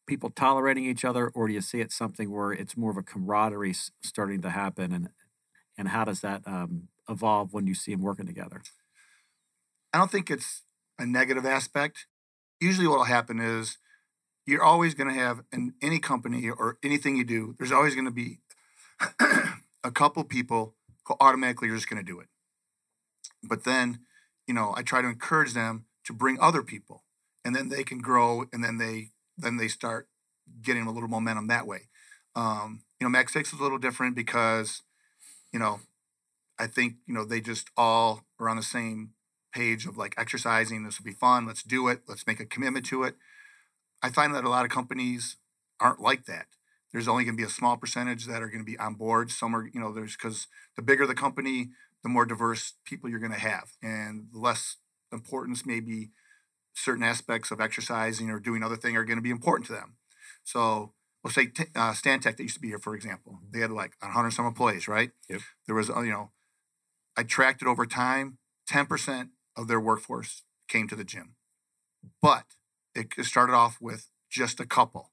people 0.05 0.29
tolerating 0.29 0.85
each 0.85 1.05
other, 1.05 1.29
or 1.29 1.47
do 1.47 1.53
you 1.53 1.61
see 1.61 1.79
it 1.79 1.91
something 1.91 2.31
where 2.31 2.51
it's 2.51 2.77
more 2.77 2.91
of 2.91 2.97
a 2.97 3.03
camaraderie 3.03 3.75
starting 4.01 4.41
to 4.41 4.49
happen, 4.49 4.91
and 4.91 5.09
and 5.77 5.89
how 5.89 6.05
does 6.05 6.21
that 6.21 6.41
um, 6.45 6.89
evolve 7.09 7.53
when 7.53 7.67
you 7.67 7.73
see 7.73 7.91
them 7.91 8.01
working 8.01 8.27
together? 8.27 8.61
I 9.91 9.97
don't 9.97 10.11
think 10.11 10.29
it's 10.29 10.63
a 10.99 11.05
negative 11.05 11.45
aspect. 11.45 12.07
Usually, 12.59 12.87
what 12.87 12.97
will 12.97 13.05
happen 13.05 13.39
is 13.39 13.77
you're 14.45 14.63
always 14.63 14.93
going 14.93 15.13
to 15.13 15.19
have 15.19 15.41
in 15.51 15.73
any 15.81 15.99
company 15.99 16.49
or 16.49 16.77
anything 16.83 17.15
you 17.15 17.23
do, 17.23 17.55
there's 17.57 17.71
always 17.71 17.95
going 17.95 18.05
to 18.05 18.11
be 18.11 18.39
a 19.83 19.91
couple 19.91 20.23
people 20.23 20.75
who 21.05 21.15
automatically 21.19 21.69
are 21.69 21.75
just 21.75 21.89
going 21.89 22.03
to 22.03 22.11
do 22.11 22.19
it. 22.19 22.27
But 23.43 23.63
then, 23.63 23.99
you 24.47 24.53
know, 24.53 24.73
I 24.75 24.83
try 24.83 25.01
to 25.01 25.07
encourage 25.07 25.53
them 25.53 25.85
to 26.05 26.13
bring 26.13 26.37
other 26.39 26.63
people, 26.63 27.03
and 27.43 27.55
then 27.55 27.69
they 27.69 27.83
can 27.83 27.99
grow, 27.99 28.45
and 28.53 28.63
then 28.63 28.77
they 28.77 29.11
then 29.37 29.57
they 29.57 29.67
start 29.67 30.07
getting 30.61 30.85
a 30.85 30.91
little 30.91 31.09
momentum 31.09 31.47
that 31.47 31.67
way. 31.67 31.89
Um, 32.35 32.83
you 32.99 33.05
know, 33.05 33.09
Mac 33.09 33.29
Six 33.29 33.53
is 33.53 33.59
a 33.59 33.63
little 33.63 33.77
different 33.77 34.15
because, 34.15 34.83
you 35.51 35.59
know, 35.59 35.79
I 36.57 36.67
think 36.67 36.95
you 37.05 37.13
know 37.13 37.25
they 37.25 37.41
just 37.41 37.69
all 37.75 38.23
are 38.39 38.49
on 38.49 38.57
the 38.57 38.63
same 38.63 39.11
page 39.53 39.85
of 39.85 39.97
like 39.97 40.15
exercising. 40.17 40.83
This 40.83 40.99
will 40.99 41.05
be 41.05 41.11
fun. 41.11 41.45
Let's 41.45 41.63
do 41.63 41.87
it. 41.87 42.01
Let's 42.07 42.25
make 42.25 42.39
a 42.39 42.45
commitment 42.45 42.85
to 42.87 43.03
it. 43.03 43.15
I 44.03 44.09
find 44.09 44.35
that 44.35 44.43
a 44.43 44.49
lot 44.49 44.65
of 44.65 44.71
companies 44.71 45.37
aren't 45.79 46.01
like 46.01 46.25
that. 46.25 46.47
There's 46.91 47.07
only 47.07 47.23
going 47.23 47.35
to 47.35 47.41
be 47.41 47.47
a 47.47 47.51
small 47.51 47.77
percentage 47.77 48.27
that 48.27 48.43
are 48.43 48.49
going 48.49 48.59
to 48.59 48.69
be 48.71 48.77
on 48.77 48.95
board. 48.95 49.31
Some 49.31 49.55
are, 49.55 49.67
you 49.73 49.79
know, 49.79 49.91
there's 49.91 50.15
because 50.15 50.47
the 50.75 50.83
bigger 50.83 51.07
the 51.07 51.15
company, 51.15 51.69
the 52.03 52.09
more 52.09 52.25
diverse 52.25 52.73
people 52.85 53.09
you're 53.09 53.19
going 53.19 53.31
to 53.31 53.39
have, 53.39 53.71
and 53.81 54.27
the 54.31 54.37
less 54.37 54.75
importance 55.11 55.65
maybe 55.65 56.11
certain 56.75 57.03
aspects 57.03 57.49
of 57.49 57.61
exercising 57.61 58.29
or 58.29 58.39
doing 58.39 58.61
other 58.61 58.75
thing 58.75 58.97
are 58.97 59.05
going 59.05 59.17
to 59.17 59.23
be 59.23 59.29
important 59.29 59.65
to 59.67 59.73
them. 59.73 59.95
So 60.43 60.93
we'll 61.23 61.31
say 61.31 61.47
t- 61.47 61.65
uh, 61.75 61.93
Stantec 61.93 62.37
that 62.37 62.39
used 62.39 62.55
to 62.55 62.59
be 62.59 62.67
here, 62.67 62.79
for 62.79 62.95
example, 62.95 63.39
they 63.51 63.59
had 63.59 63.71
like 63.71 63.93
100 64.01 64.31
some 64.31 64.45
employees, 64.45 64.87
right? 64.87 65.11
Yep. 65.29 65.41
There 65.65 65.75
was, 65.75 65.89
uh, 65.89 66.01
you 66.01 66.11
know, 66.11 66.31
I 67.15 67.23
tracked 67.23 67.61
it 67.61 67.67
over 67.67 67.85
time. 67.85 68.37
10% 68.69 69.29
of 69.55 69.67
their 69.67 69.79
workforce 69.79 70.43
came 70.67 70.87
to 70.87 70.95
the 70.95 71.03
gym, 71.03 71.35
but 72.21 72.45
it 72.95 73.25
started 73.25 73.53
off 73.53 73.77
with 73.81 74.09
just 74.29 74.59
a 74.59 74.65
couple. 74.65 75.11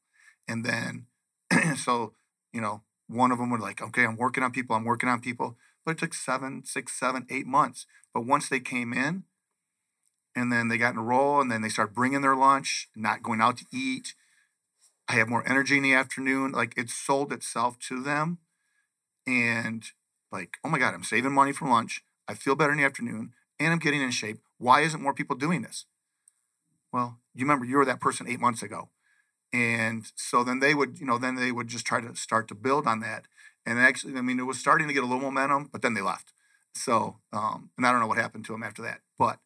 And 0.49 0.65
then, 0.65 1.07
so, 1.77 2.15
you 2.53 2.61
know, 2.61 2.83
one 3.07 3.33
of 3.33 3.39
them 3.39 3.51
would 3.51 3.61
like, 3.61 3.83
okay, 3.83 4.05
I'm 4.05 4.17
working 4.17 4.43
on 4.43 4.53
people, 4.53 4.77
I'm 4.77 4.85
working 4.85 5.09
on 5.09 5.21
people. 5.21 5.57
But 5.85 5.93
it 5.93 5.99
took 5.99 6.15
seven, 6.15 6.65
six, 6.65 6.99
seven, 6.99 7.27
eight 7.31 7.47
months. 7.47 7.87
But 8.13 8.27
once 8.27 8.49
they 8.49 8.61
came 8.61 8.93
in, 8.93 9.25
and 10.37 10.53
then 10.53 10.69
they 10.69 10.79
got 10.79 10.95
in 10.95 10.99
a 10.99 11.41
and 11.41 11.51
then 11.51 11.63
they 11.63 11.69
started 11.69 11.95
bringing 11.95 12.21
their 12.21 12.37
lunch, 12.37 12.89
not 12.95 13.23
going 13.23 13.41
out 13.41 13.57
to 13.59 13.67
eat. 13.73 14.15
I 15.09 15.15
have 15.15 15.29
more 15.29 15.47
energy 15.49 15.77
in 15.77 15.83
the 15.83 15.95
afternoon. 15.95 16.53
Like 16.53 16.75
it 16.77 16.89
sold 16.89 17.33
itself 17.33 17.79
to 17.89 18.03
them. 18.03 18.39
And 19.27 19.85
like, 20.31 20.57
oh 20.65 20.69
my 20.69 20.79
God, 20.79 20.95
I'm 20.95 21.03
saving 21.03 21.33
money 21.33 21.53
for 21.53 21.69
lunch. 21.69 22.05
I 22.29 22.35
feel 22.35 22.55
better 22.55 22.73
in 22.73 22.79
the 22.79 22.85
afternoon 22.85 23.33
and 23.59 23.73
I'm 23.73 23.79
getting 23.79 24.03
in 24.03 24.11
shape. 24.13 24.39
Why 24.59 24.83
isn't 24.83 25.03
more 25.03 25.15
people 25.15 25.37
doing 25.37 25.63
this? 25.63 25.87
Well, 26.93 27.19
you 27.35 27.45
remember 27.45 27.65
you 27.65 27.77
were 27.77 27.85
that 27.85 28.01
person 28.01 28.29
eight 28.29 28.41
months 28.41 28.63
ago. 28.63 28.91
And 29.53 30.05
so 30.15 30.45
then 30.45 30.61
they 30.61 30.75
would, 30.75 31.01
you 31.01 31.07
know, 31.07 31.19
then 31.19 31.35
they 31.37 31.53
would 31.53 31.69
just 31.69 31.85
try 31.85 32.01
to 32.01 32.15
start 32.15 32.49
to 32.49 32.55
build 32.55 32.87
on 32.87 33.01
that. 33.01 33.27
And 33.67 33.79
actually, 33.79 34.17
I 34.17 34.23
mean, 34.23 34.39
it 34.39 34.45
was 34.45 34.59
starting 34.59 34.89
to 34.89 34.95
get 34.95 35.03
a 35.03 35.07
little 35.07 35.21
momentum, 35.21 35.69
but 35.73 35.83
then 35.83 35.95
they 35.95 36.01
left. 36.01 36.33
So, 36.75 37.19
um, 37.33 37.71
and 37.77 37.87
I 37.87 37.91
don't 37.91 38.01
know 38.01 38.07
what 38.07 38.19
happened 38.19 38.45
to 38.47 38.53
them 38.53 38.63
after 38.63 38.83
that, 38.83 39.01
but 39.19 39.39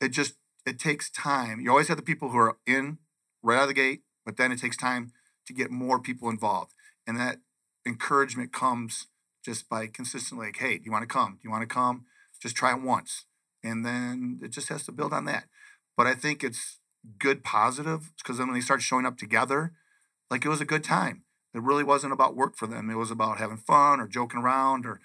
it 0.00 0.08
just 0.08 0.34
it 0.66 0.78
takes 0.78 1.10
time. 1.10 1.60
You 1.60 1.70
always 1.70 1.88
have 1.88 1.96
the 1.96 2.02
people 2.02 2.30
who 2.30 2.38
are 2.38 2.56
in 2.66 2.98
right 3.42 3.56
out 3.56 3.62
of 3.62 3.68
the 3.68 3.74
gate, 3.74 4.02
but 4.24 4.36
then 4.36 4.52
it 4.52 4.58
takes 4.58 4.76
time 4.76 5.12
to 5.46 5.52
get 5.52 5.70
more 5.70 6.00
people 6.00 6.30
involved, 6.30 6.72
and 7.06 7.18
that 7.18 7.38
encouragement 7.86 8.52
comes 8.52 9.06
just 9.44 9.68
by 9.68 9.86
consistently 9.86 10.46
like, 10.46 10.58
hey, 10.58 10.78
do 10.78 10.84
you 10.84 10.92
want 10.92 11.02
to 11.02 11.12
come? 11.12 11.32
Do 11.32 11.40
you 11.44 11.50
want 11.50 11.62
to 11.62 11.74
come? 11.74 12.04
Just 12.40 12.56
try 12.56 12.74
it 12.74 12.82
once, 12.82 13.26
and 13.62 13.84
then 13.84 14.40
it 14.42 14.50
just 14.50 14.68
has 14.68 14.84
to 14.86 14.92
build 14.92 15.12
on 15.12 15.24
that. 15.26 15.44
But 15.96 16.06
I 16.06 16.14
think 16.14 16.42
it's 16.42 16.78
good 17.18 17.44
positive 17.44 18.12
because 18.18 18.38
then 18.38 18.48
when 18.48 18.54
they 18.54 18.60
start 18.60 18.82
showing 18.82 19.06
up 19.06 19.16
together, 19.16 19.72
like 20.30 20.44
it 20.44 20.48
was 20.48 20.60
a 20.60 20.66
good 20.66 20.84
time. 20.84 21.24
It 21.54 21.62
really 21.62 21.84
wasn't 21.84 22.12
about 22.12 22.36
work 22.36 22.56
for 22.56 22.66
them. 22.66 22.88
It 22.88 22.96
was 22.96 23.10
about 23.10 23.38
having 23.38 23.58
fun 23.58 24.00
or 24.00 24.08
joking 24.08 24.40
around 24.40 24.86
or, 24.86 25.00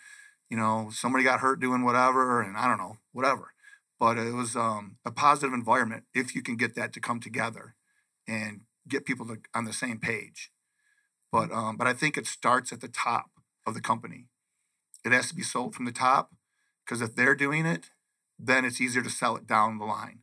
you 0.50 0.56
know, 0.56 0.90
somebody 0.92 1.24
got 1.24 1.42
hurt 1.42 1.60
doing 1.60 1.84
whatever 1.84 2.42
and 2.42 2.56
I 2.56 2.68
don't 2.68 2.78
know, 2.78 2.98
whatever. 3.12 3.54
But 4.00 4.18
it 4.18 4.34
was 4.34 4.56
um, 4.56 4.98
a 5.04 5.12
positive 5.12 5.54
environment 5.54 6.04
if 6.14 6.36
you 6.36 6.42
can 6.42 6.56
get 6.56 6.76
that 6.76 6.94
to 6.94 7.02
come 7.02 7.20
together 7.20 7.76
and 8.28 8.62
get 8.88 9.06
people 9.06 9.26
to, 9.28 9.38
on 9.54 9.66
the 9.66 9.74
same 9.74 10.00
page. 10.00 10.52
But 11.32 11.52
um, 11.52 11.76
but 11.78 11.88
I 11.88 11.94
think 11.94 12.18
it 12.18 12.28
starts 12.28 12.72
at 12.72 12.80
the 12.80 12.88
top 12.88 13.32
of 13.66 13.74
the 13.74 13.82
company. 13.82 14.28
It 15.04 15.12
has 15.12 15.28
to 15.30 15.36
be 15.36 15.44
sold 15.44 15.76
from 15.76 15.86
the 15.86 15.92
top 15.92 16.32
because 16.86 17.02
if 17.02 17.16
they're 17.16 17.36
doing 17.36 17.66
it, 17.66 17.90
then 18.40 18.64
it's 18.64 18.80
easier 18.80 19.02
to 19.02 19.10
sell 19.10 19.36
it 19.36 19.48
down 19.48 19.78
the 19.78 19.86
line. 19.86 20.20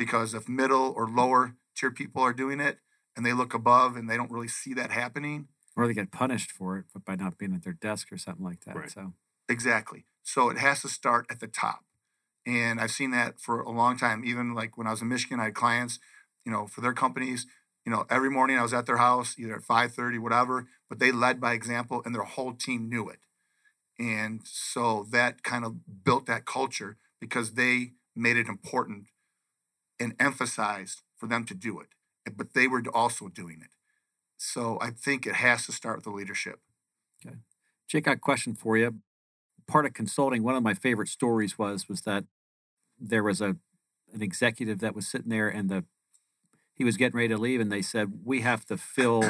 Because 0.00 0.32
if 0.32 0.48
middle 0.48 0.94
or 0.96 1.06
lower 1.06 1.56
tier 1.76 1.90
people 1.90 2.22
are 2.22 2.32
doing 2.32 2.58
it, 2.58 2.78
and 3.14 3.26
they 3.26 3.34
look 3.34 3.52
above 3.52 3.96
and 3.96 4.08
they 4.08 4.16
don't 4.16 4.30
really 4.30 4.48
see 4.48 4.72
that 4.72 4.90
happening. 4.90 5.48
Or 5.76 5.86
they 5.86 5.92
get 5.92 6.10
punished 6.10 6.50
for 6.50 6.78
it 6.78 6.86
but 6.94 7.04
by 7.04 7.16
not 7.16 7.36
being 7.36 7.52
at 7.52 7.64
their 7.64 7.74
desk 7.74 8.10
or 8.10 8.16
something 8.16 8.42
like 8.42 8.64
that. 8.64 8.76
Right. 8.76 8.90
So 8.90 9.12
exactly. 9.46 10.06
So 10.22 10.48
it 10.48 10.56
has 10.56 10.80
to 10.80 10.88
start 10.88 11.26
at 11.30 11.38
the 11.38 11.46
top. 11.46 11.84
And 12.46 12.80
I've 12.80 12.92
seen 12.92 13.10
that 13.10 13.38
for 13.38 13.60
a 13.60 13.70
long 13.70 13.98
time. 13.98 14.24
Even 14.24 14.54
like 14.54 14.78
when 14.78 14.86
I 14.86 14.90
was 14.90 15.02
in 15.02 15.08
Michigan, 15.08 15.38
I 15.38 15.44
had 15.44 15.54
clients, 15.54 15.98
you 16.46 16.50
know, 16.50 16.66
for 16.66 16.80
their 16.80 16.94
companies, 16.94 17.46
you 17.84 17.92
know, 17.92 18.06
every 18.08 18.30
morning 18.30 18.56
I 18.58 18.62
was 18.62 18.72
at 18.72 18.86
their 18.86 18.96
house, 18.96 19.34
either 19.38 19.56
at 19.56 19.62
5:30, 19.62 20.18
whatever, 20.18 20.66
but 20.88 20.98
they 20.98 21.12
led 21.12 21.42
by 21.42 21.52
example 21.52 22.00
and 22.06 22.14
their 22.14 22.22
whole 22.22 22.54
team 22.54 22.88
knew 22.88 23.10
it. 23.10 23.18
And 23.98 24.40
so 24.44 25.06
that 25.10 25.42
kind 25.42 25.66
of 25.66 26.04
built 26.04 26.24
that 26.24 26.46
culture 26.46 26.96
because 27.20 27.52
they 27.52 27.92
made 28.16 28.38
it 28.38 28.48
important 28.48 29.08
and 30.00 30.14
emphasized 30.18 31.02
for 31.16 31.26
them 31.26 31.44
to 31.44 31.54
do 31.54 31.78
it 31.78 31.88
but 32.36 32.54
they 32.54 32.66
were 32.66 32.82
also 32.92 33.28
doing 33.28 33.60
it. 33.62 33.70
So 34.36 34.78
I 34.80 34.90
think 34.90 35.26
it 35.26 35.36
has 35.36 35.66
to 35.66 35.72
start 35.72 35.98
with 35.98 36.04
the 36.04 36.10
leadership. 36.10 36.60
Okay. 37.24 37.36
Jake, 37.86 38.04
got 38.04 38.16
a 38.16 38.18
question 38.18 38.54
for 38.54 38.76
you. 38.76 38.96
Part 39.66 39.86
of 39.86 39.92
consulting, 39.92 40.42
one 40.42 40.56
of 40.56 40.62
my 40.62 40.74
favorite 40.74 41.08
stories 41.08 41.58
was 41.58 41.88
was 41.88 42.02
that 42.02 42.24
there 42.98 43.22
was 43.22 43.40
a 43.40 43.56
an 44.12 44.22
executive 44.22 44.80
that 44.80 44.94
was 44.94 45.06
sitting 45.06 45.28
there 45.28 45.48
and 45.48 45.68
the 45.68 45.84
he 46.74 46.82
was 46.82 46.96
getting 46.96 47.16
ready 47.16 47.28
to 47.28 47.38
leave 47.38 47.60
and 47.60 47.70
they 47.70 47.82
said 47.82 48.24
we 48.24 48.40
have 48.40 48.64
to 48.66 48.76
fill 48.76 49.22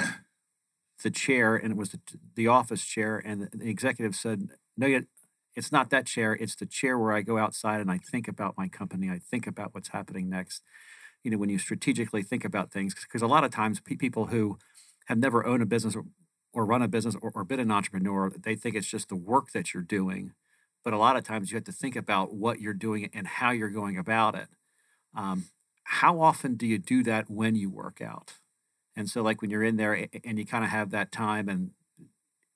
the 1.02 1.10
chair 1.10 1.54
and 1.56 1.72
it 1.72 1.76
was 1.76 1.90
the, 1.90 2.00
the 2.34 2.46
office 2.46 2.84
chair 2.84 3.20
and 3.22 3.42
the, 3.42 3.58
the 3.58 3.68
executive 3.68 4.14
said 4.14 4.48
no 4.78 4.86
it's 5.56 5.72
not 5.72 5.90
that 5.90 6.06
chair 6.06 6.32
it's 6.34 6.54
the 6.56 6.66
chair 6.66 6.98
where 6.98 7.12
i 7.12 7.22
go 7.22 7.38
outside 7.38 7.80
and 7.80 7.90
i 7.90 7.98
think 7.98 8.28
about 8.28 8.56
my 8.56 8.68
company 8.68 9.10
i 9.10 9.18
think 9.18 9.46
about 9.46 9.74
what's 9.74 9.88
happening 9.88 10.28
next 10.28 10.62
you 11.22 11.30
know, 11.30 11.38
when 11.38 11.50
you 11.50 11.58
strategically 11.58 12.22
think 12.22 12.44
about 12.44 12.70
things, 12.70 12.94
because 12.94 13.22
a 13.22 13.26
lot 13.26 13.44
of 13.44 13.50
times 13.50 13.80
pe- 13.80 13.96
people 13.96 14.26
who 14.26 14.58
have 15.06 15.18
never 15.18 15.44
owned 15.44 15.62
a 15.62 15.66
business 15.66 15.94
or, 15.94 16.04
or 16.52 16.64
run 16.64 16.82
a 16.82 16.88
business 16.88 17.16
or, 17.20 17.30
or 17.34 17.44
been 17.44 17.60
an 17.60 17.70
entrepreneur, 17.70 18.30
they 18.30 18.54
think 18.56 18.74
it's 18.74 18.86
just 18.86 19.08
the 19.08 19.16
work 19.16 19.52
that 19.52 19.74
you're 19.74 19.82
doing. 19.82 20.32
But 20.82 20.94
a 20.94 20.98
lot 20.98 21.16
of 21.16 21.24
times 21.24 21.50
you 21.50 21.56
have 21.56 21.64
to 21.64 21.72
think 21.72 21.94
about 21.94 22.32
what 22.32 22.60
you're 22.60 22.72
doing 22.72 23.10
and 23.12 23.26
how 23.26 23.50
you're 23.50 23.68
going 23.70 23.98
about 23.98 24.34
it. 24.34 24.48
Um, 25.14 25.46
how 25.84 26.20
often 26.20 26.54
do 26.54 26.66
you 26.66 26.78
do 26.78 27.02
that 27.02 27.30
when 27.30 27.54
you 27.54 27.68
work 27.68 28.00
out? 28.00 28.34
And 28.96 29.08
so, 29.08 29.22
like 29.22 29.42
when 29.42 29.50
you're 29.50 29.64
in 29.64 29.76
there 29.76 30.08
and 30.24 30.38
you 30.38 30.46
kind 30.46 30.64
of 30.64 30.70
have 30.70 30.90
that 30.90 31.12
time, 31.12 31.48
and 31.48 31.70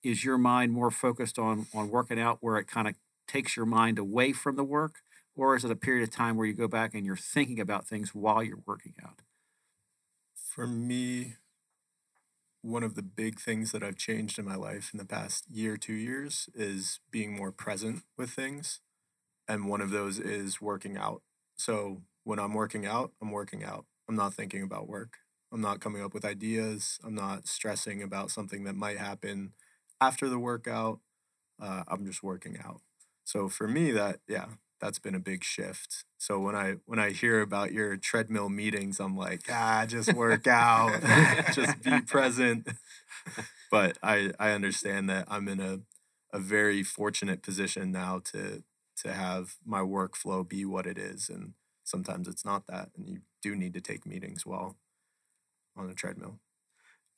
is 0.04 0.24
your 0.24 0.38
mind 0.38 0.72
more 0.72 0.90
focused 0.90 1.38
on 1.38 1.66
on 1.74 1.90
working 1.90 2.20
out, 2.20 2.38
where 2.40 2.56
it 2.56 2.66
kind 2.66 2.86
of 2.86 2.94
takes 3.26 3.56
your 3.56 3.66
mind 3.66 3.98
away 3.98 4.32
from 4.32 4.56
the 4.56 4.64
work, 4.64 4.96
or 5.34 5.56
is 5.56 5.64
it 5.64 5.70
a 5.70 5.76
period 5.76 6.02
of 6.02 6.14
time 6.14 6.36
where 6.36 6.46
you 6.46 6.54
go 6.54 6.68
back 6.68 6.94
and 6.94 7.04
you're 7.04 7.16
thinking 7.16 7.58
about 7.58 7.86
things 7.86 8.14
while 8.14 8.42
you're 8.42 8.62
working 8.66 8.94
out? 9.02 9.22
For 10.34 10.66
me, 10.66 11.34
one 12.62 12.82
of 12.82 12.94
the 12.94 13.02
big 13.02 13.40
things 13.40 13.72
that 13.72 13.82
I've 13.82 13.98
changed 13.98 14.38
in 14.38 14.44
my 14.44 14.54
life 14.54 14.90
in 14.92 14.98
the 14.98 15.04
past 15.04 15.44
year, 15.50 15.76
two 15.76 15.94
years 15.94 16.48
is 16.54 17.00
being 17.10 17.36
more 17.36 17.52
present 17.52 18.02
with 18.16 18.30
things. 18.30 18.80
And 19.46 19.68
one 19.68 19.82
of 19.82 19.90
those 19.90 20.18
is 20.18 20.62
working 20.62 20.96
out. 20.96 21.20
So 21.56 22.02
when 22.22 22.38
I'm 22.38 22.54
working 22.54 22.86
out, 22.86 23.12
I'm 23.20 23.30
working 23.30 23.62
out. 23.62 23.84
I'm 24.08 24.16
not 24.16 24.32
thinking 24.32 24.62
about 24.62 24.88
work. 24.88 25.18
I'm 25.52 25.60
not 25.60 25.80
coming 25.80 26.02
up 26.02 26.14
with 26.14 26.24
ideas. 26.24 26.98
I'm 27.04 27.14
not 27.14 27.46
stressing 27.46 28.02
about 28.02 28.30
something 28.30 28.64
that 28.64 28.74
might 28.74 28.98
happen 28.98 29.52
after 30.06 30.28
the 30.28 30.38
workout. 30.38 31.00
Uh, 31.60 31.84
I'm 31.88 32.04
just 32.04 32.22
working 32.22 32.58
out. 32.64 32.80
So 33.24 33.48
for 33.48 33.66
me, 33.68 33.90
that, 33.92 34.20
yeah, 34.28 34.46
that's 34.80 34.98
been 34.98 35.14
a 35.14 35.20
big 35.20 35.44
shift. 35.44 36.04
So 36.18 36.38
when 36.40 36.54
I 36.54 36.76
when 36.86 36.98
I 36.98 37.10
hear 37.10 37.40
about 37.40 37.72
your 37.72 37.96
treadmill 37.96 38.48
meetings, 38.48 39.00
I'm 39.00 39.16
like, 39.16 39.42
ah, 39.50 39.84
just 39.86 40.12
work 40.14 40.46
out, 40.46 41.00
just 41.54 41.82
be 41.82 42.00
present. 42.02 42.68
But 43.70 43.98
I 44.02 44.30
I 44.38 44.50
understand 44.52 45.08
that 45.10 45.26
I'm 45.28 45.48
in 45.48 45.58
a 45.60 45.80
a 46.32 46.38
very 46.38 46.82
fortunate 46.82 47.42
position 47.42 47.90
now 47.90 48.20
to 48.32 48.62
to 49.02 49.12
have 49.12 49.56
my 49.64 49.80
workflow 49.80 50.46
be 50.48 50.64
what 50.64 50.86
it 50.86 50.98
is, 50.98 51.28
and 51.28 51.54
sometimes 51.84 52.28
it's 52.28 52.44
not 52.44 52.66
that, 52.68 52.90
and 52.96 53.08
you 53.08 53.20
do 53.42 53.56
need 53.56 53.74
to 53.74 53.80
take 53.80 54.06
meetings 54.06 54.46
while 54.46 54.76
on 55.76 55.90
a 55.90 55.94
treadmill. 55.94 56.38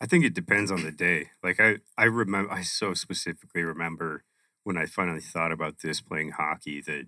I 0.00 0.06
think 0.06 0.24
it 0.24 0.34
depends 0.34 0.70
on 0.70 0.82
the 0.82 0.92
day. 0.92 1.30
Like 1.42 1.60
I 1.60 1.78
I 1.96 2.04
remember 2.04 2.52
I 2.52 2.62
so 2.62 2.94
specifically 2.94 3.62
remember 3.62 4.24
when 4.64 4.76
I 4.76 4.86
finally 4.86 5.20
thought 5.20 5.52
about 5.52 5.78
this 5.82 6.00
playing 6.00 6.32
hockey 6.32 6.80
that 6.82 7.06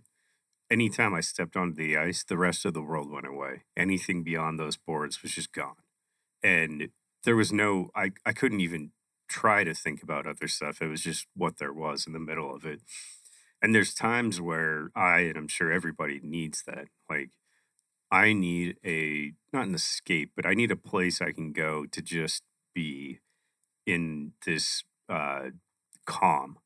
anytime 0.70 1.14
I 1.14 1.20
stepped 1.22 1.56
onto 1.56 1.76
the 1.76 1.96
ice, 1.96 2.24
the 2.24 2.38
rest 2.38 2.64
of 2.64 2.74
the 2.74 2.82
world 2.82 3.10
went 3.10 3.26
away. 3.26 3.64
Anything 3.76 4.24
beyond 4.24 4.58
those 4.58 4.76
boards 4.76 5.22
was 5.22 5.32
just 5.32 5.52
gone. 5.52 5.76
And 6.42 6.90
there 7.24 7.36
was 7.36 7.52
no, 7.52 7.90
I, 7.96 8.12
I 8.26 8.32
couldn't 8.32 8.60
even 8.60 8.92
try 9.28 9.64
to 9.64 9.74
think 9.74 10.02
about 10.02 10.26
other 10.26 10.48
stuff. 10.48 10.82
It 10.82 10.88
was 10.88 11.02
just 11.02 11.26
what 11.36 11.58
there 11.58 11.72
was 11.72 12.06
in 12.06 12.12
the 12.14 12.20
middle 12.20 12.54
of 12.54 12.64
it. 12.66 12.82
And 13.62 13.74
there's 13.74 13.94
times 13.94 14.40
where 14.40 14.90
I, 14.94 15.20
and 15.20 15.36
I'm 15.36 15.48
sure 15.48 15.72
everybody 15.72 16.20
needs 16.22 16.62
that. 16.66 16.86
Like, 17.10 17.30
I 18.10 18.32
need 18.32 18.76
a, 18.84 19.32
not 19.52 19.66
an 19.66 19.74
escape, 19.74 20.32
but 20.36 20.46
I 20.46 20.54
need 20.54 20.70
a 20.70 20.76
place 20.76 21.20
I 21.20 21.32
can 21.32 21.52
go 21.52 21.86
to 21.86 22.02
just 22.02 22.42
be 22.74 23.20
in 23.86 24.32
this 24.46 24.84
uh, 25.08 25.50
calm, 26.06 26.58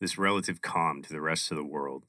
this 0.00 0.18
relative 0.18 0.60
calm 0.62 1.02
to 1.02 1.12
the 1.12 1.20
rest 1.20 1.50
of 1.50 1.56
the 1.56 1.64
world 1.64 2.04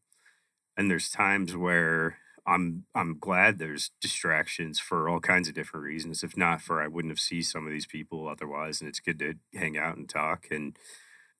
and 0.78 0.89
there's 0.89 1.10
times 1.10 1.55
where 1.55 2.20
I'm 2.45 2.86
I'm 2.95 3.18
glad 3.20 3.58
there's 3.58 3.91
distractions 3.99 4.80
for 4.80 5.10
all 5.10 5.20
kinds 5.20 5.49
of 5.49 5.55
different 5.55 5.86
reasons. 5.86 6.24
If 6.24 6.38
not 6.38 6.62
for 6.62 6.82
I 6.82 6.88
wouldn't 6.88 7.12
have 7.12 7.20
seen 7.20 7.43
some 7.43 7.66
of 7.66 7.72
these 7.72 7.88
people 7.88 8.28
otherwise, 8.28 8.80
and 8.80 8.88
it's 8.88 8.99
good 9.01 9.20
to 9.20 9.36
hang 9.53 9.78
out 9.78 9.97
and 9.97 10.08
talk. 10.08 10.47
And 10.51 10.78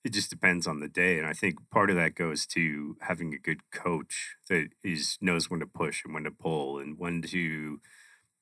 it 0.03 0.13
just 0.13 0.30
depends 0.30 0.68
on 0.68 0.80
the 0.80 0.88
day. 0.89 1.18
And 1.18 1.28
I 1.28 1.34
think 1.34 1.59
part 1.72 1.89
of 1.89 1.95
that 1.97 2.15
goes 2.15 2.45
to 2.47 2.97
having 3.01 3.34
a 3.34 3.39
good 3.39 3.70
coach 3.72 4.36
that 4.49 4.70
is 4.84 5.18
knows 5.22 5.49
when 5.49 5.59
to 5.61 5.68
push 5.68 6.03
and 6.03 6.13
when 6.13 6.24
to 6.26 6.32
pull 6.32 6.80
and 6.80 6.97
when 6.99 7.22
to 7.24 7.80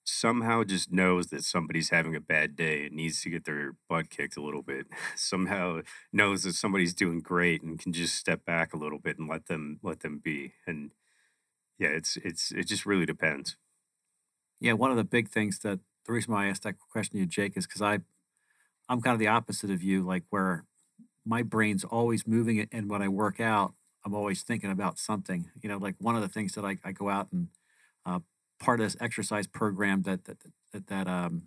somehow 0.06 0.64
just 0.64 0.92
knows 0.92 1.28
that 1.28 1.44
somebody's 1.44 1.90
having 1.90 2.16
a 2.16 2.22
bad 2.22 2.56
day 2.56 2.86
and 2.86 2.96
needs 2.96 3.22
to 3.24 3.30
get 3.30 3.46
their 3.46 3.76
butt 3.90 4.10
kicked 4.10 4.38
a 4.38 4.42
little 4.42 4.62
bit. 4.62 4.88
Somehow 5.16 5.82
knows 6.14 6.44
that 6.44 6.54
somebody's 6.54 6.94
doing 6.94 7.22
great 7.22 7.64
and 7.64 7.80
can 7.80 7.92
just 7.92 8.16
step 8.16 8.46
back 8.46 8.74
a 8.74 8.78
little 8.78 9.00
bit 9.00 9.18
and 9.18 9.28
let 9.28 9.48
them 9.48 9.80
let 9.84 10.02
them 10.02 10.20
be. 10.24 10.54
And 10.68 10.92
yeah 11.80 11.90
it's 11.90 12.18
it's 12.18 12.52
it 12.52 12.68
just 12.68 12.86
really 12.86 13.06
depends. 13.06 13.58
Yeah 14.60 14.74
one 14.74 14.92
of 14.92 14.98
the 14.98 15.04
big 15.04 15.30
things 15.30 15.60
that 15.60 15.80
the 16.06 16.14
reason 16.14 16.34
why 16.34 16.46
i 16.46 16.50
asked 16.50 16.64
that 16.64 16.76
question 16.92 17.14
to 17.14 17.20
you 17.20 17.26
jake 17.26 17.58
is 17.58 17.66
because 17.66 17.82
i 17.82 18.00
i'm 18.90 19.02
kind 19.02 19.14
of 19.14 19.20
the 19.20 19.28
opposite 19.28 19.72
of 19.72 19.84
you 19.84 20.04
like 20.04 20.24
where 20.30 20.66
my 21.26 21.44
brain's 21.44 21.84
always 21.84 22.28
moving 22.28 22.68
and 22.72 22.90
when 22.90 23.02
i 23.02 23.08
work 23.08 23.40
out 23.40 23.74
i'm 24.06 24.14
always 24.14 24.44
thinking 24.44 24.72
about 24.72 25.00
something. 25.00 25.52
You 25.62 25.70
know 25.70 25.78
like 25.78 25.96
one 26.00 26.16
of 26.16 26.22
the 26.22 26.30
things 26.30 26.54
that 26.56 26.66
i, 26.66 26.78
I 26.84 26.92
go 26.92 27.10
out 27.10 27.30
and 27.32 27.50
uh, 28.06 28.20
part 28.60 28.80
of 28.80 28.86
this 28.86 28.98
exercise 29.00 29.48
program 29.48 30.04
that 30.04 30.26
that 30.26 30.38
that, 30.74 30.88
that 30.88 31.08
um 31.08 31.44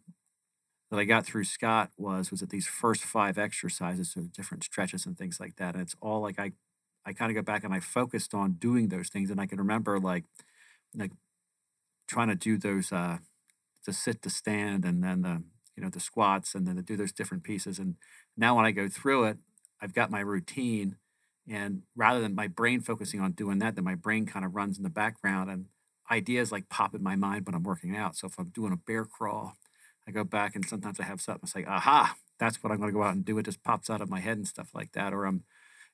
that 0.90 0.98
I 0.98 1.04
got 1.04 1.26
through 1.26 1.44
Scott 1.44 1.90
was 1.98 2.30
was 2.30 2.40
that 2.40 2.50
these 2.50 2.66
first 2.66 3.04
five 3.04 3.38
exercises, 3.38 4.12
so 4.12 4.22
different 4.22 4.64
stretches 4.64 5.06
and 5.06 5.18
things 5.18 5.40
like 5.40 5.56
that. 5.56 5.74
And 5.74 5.82
it's 5.82 5.96
all 6.00 6.20
like 6.20 6.38
I 6.38 6.52
I 7.04 7.12
kind 7.12 7.30
of 7.30 7.36
go 7.36 7.42
back 7.42 7.64
and 7.64 7.74
I 7.74 7.80
focused 7.80 8.34
on 8.34 8.52
doing 8.54 8.88
those 8.88 9.08
things, 9.08 9.30
and 9.30 9.40
I 9.40 9.46
can 9.46 9.58
remember 9.58 9.98
like 10.00 10.24
like 10.96 11.12
trying 12.08 12.28
to 12.28 12.34
do 12.34 12.56
those 12.56 12.92
uh 12.92 13.18
to 13.84 13.92
sit 13.92 14.22
to 14.22 14.30
stand 14.30 14.84
and 14.84 15.02
then 15.04 15.22
the 15.22 15.42
you 15.76 15.82
know 15.82 15.90
the 15.90 16.00
squats 16.00 16.54
and 16.54 16.66
then 16.66 16.76
to 16.76 16.82
do 16.82 16.96
those 16.96 17.12
different 17.12 17.44
pieces. 17.44 17.78
And 17.78 17.96
now 18.36 18.56
when 18.56 18.66
I 18.66 18.72
go 18.72 18.88
through 18.88 19.24
it, 19.26 19.38
I've 19.82 19.94
got 19.94 20.10
my 20.10 20.20
routine 20.20 20.96
And 21.48 21.82
rather 21.96 22.20
than 22.20 22.34
my 22.34 22.48
brain 22.48 22.80
focusing 22.82 23.20
on 23.20 23.32
doing 23.32 23.58
that, 23.60 23.74
then 23.76 23.84
my 23.84 23.96
brain 23.96 24.26
kind 24.26 24.44
of 24.44 24.54
runs 24.54 24.78
in 24.78 24.84
the 24.84 24.90
background 24.90 25.50
and 25.50 25.66
ideas 26.10 26.52
like 26.52 26.68
pop 26.68 26.94
in 26.94 27.02
my 27.02 27.16
mind 27.16 27.46
when 27.46 27.54
I'm 27.54 27.62
working 27.62 27.96
out. 27.96 28.16
So 28.16 28.26
if 28.26 28.38
I'm 28.38 28.48
doing 28.48 28.72
a 28.72 28.76
bear 28.76 29.04
crawl, 29.04 29.56
I 30.06 30.10
go 30.10 30.24
back 30.24 30.54
and 30.54 30.66
sometimes 30.66 30.98
I 31.00 31.04
have 31.04 31.20
something, 31.20 31.42
it's 31.44 31.54
like, 31.54 31.68
aha, 31.68 32.16
that's 32.38 32.62
what 32.62 32.70
I'm 32.72 32.78
going 32.78 32.90
to 32.90 32.96
go 32.96 33.02
out 33.02 33.14
and 33.14 33.24
do. 33.24 33.38
It 33.38 33.44
just 33.44 33.62
pops 33.62 33.90
out 33.90 34.00
of 34.00 34.08
my 34.08 34.20
head 34.20 34.38
and 34.38 34.48
stuff 34.48 34.70
like 34.74 34.92
that. 34.92 35.12
Or 35.12 35.26
I'm, 35.26 35.44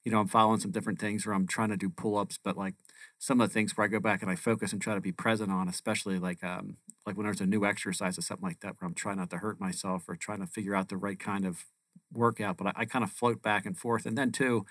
you 0.05 0.13
know, 0.13 0.21
I'm 0.21 0.29
following 0.29 0.61
some 0.61 0.71
different 0.71 1.01
things 1.01 1.27
or 1.27 1.33
I'm 1.33 1.47
trying 1.47 1.71
to 1.71 1.77
do 1.77 1.89
pull 1.91 2.19
ups, 2.19 2.39
but 2.43 2.57
like 2.57 2.75
some 3.19 3.41
of 3.41 3.49
the 3.49 3.55
things 3.55 3.77
where 3.77 3.87
I 3.87 3.89
go 3.89 4.01
back 4.01 4.23
and 4.23 4.31
I 4.31 4.37
focus 4.37 4.73
and 4.73 4.81
try 4.81 4.95
to 4.95 5.01
be 5.01 5.13
present 5.13 5.51
on, 5.51 5.69
especially 5.69 6.19
like, 6.19 6.45
um, 6.45 6.77
like 7.07 7.17
when 7.17 7.25
there's 7.25 7.41
a 7.41 7.47
new 7.47 7.65
exercise 7.65 8.19
or 8.19 8.23
something 8.23 8.47
like 8.47 8.61
that, 8.61 8.77
where 8.79 8.87
I'm 8.87 8.95
trying 8.95 9.17
not 9.17 9.31
to 9.31 9.39
hurt 9.39 9.61
myself 9.61 10.05
or 10.09 10.17
trying 10.17 10.41
to 10.41 10.47
figure 10.47 10.75
out 10.75 10.89
the 10.91 10.97
right 10.97 11.19
kind 11.19 11.45
of 11.45 11.65
workout, 12.13 12.57
but 12.57 12.69
I, 12.69 12.73
I 12.77 12.85
kind 12.85 13.03
of 13.03 13.11
float 13.11 13.43
back 13.43 13.67
and 13.67 13.77
forth. 13.77 14.07
And 14.07 14.17
then 14.17 14.31
too, 14.31 14.67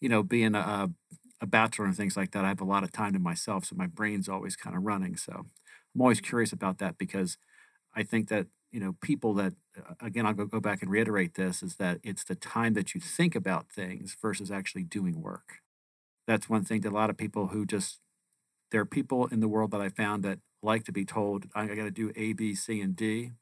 you 0.00 0.08
know, 0.08 0.22
being 0.22 0.54
a, 0.54 0.58
a 0.58 0.90
bachelor 1.42 1.86
and 1.86 1.96
things 1.96 2.16
like 2.16 2.30
that, 2.32 2.44
I 2.44 2.48
have 2.48 2.60
a 2.60 2.64
lot 2.64 2.84
of 2.84 2.92
time 2.92 3.12
to 3.12 3.18
myself. 3.18 3.66
So 3.66 3.76
my 3.76 3.86
brain's 3.86 4.28
always 4.28 4.56
kind 4.56 4.76
of 4.76 4.84
running. 4.84 5.16
So 5.16 5.46
I'm 5.94 6.00
always 6.00 6.20
curious 6.20 6.52
about 6.52 6.78
that 6.78 6.98
because 6.98 7.36
I 7.94 8.02
think 8.02 8.28
that, 8.28 8.46
you 8.70 8.80
know, 8.80 8.96
people 9.00 9.34
that, 9.34 9.54
uh, 9.78 9.94
again, 10.00 10.26
I'll 10.26 10.34
go, 10.34 10.46
go 10.46 10.60
back 10.60 10.82
and 10.82 10.90
reiterate 10.90 11.34
this 11.34 11.62
is 11.62 11.76
that 11.76 11.98
it's 12.02 12.24
the 12.24 12.34
time 12.34 12.74
that 12.74 12.94
you 12.94 13.00
think 13.00 13.34
about 13.34 13.70
things 13.70 14.16
versus 14.20 14.50
actually 14.50 14.84
doing 14.84 15.20
work. 15.22 15.60
That's 16.26 16.48
one 16.48 16.64
thing 16.64 16.80
that 16.82 16.92
a 16.92 16.94
lot 16.94 17.10
of 17.10 17.16
people 17.16 17.48
who 17.48 17.66
just, 17.66 18.00
there 18.70 18.80
are 18.80 18.86
people 18.86 19.26
in 19.26 19.40
the 19.40 19.48
world 19.48 19.70
that 19.72 19.80
I 19.80 19.88
found 19.90 20.22
that 20.24 20.40
like 20.62 20.84
to 20.84 20.92
be 20.92 21.04
told, 21.04 21.46
I 21.54 21.66
got 21.66 21.84
to 21.84 21.90
do 21.90 22.12
A, 22.16 22.32
B, 22.32 22.54
C, 22.54 22.80
and 22.80 22.96
D. 22.96 23.32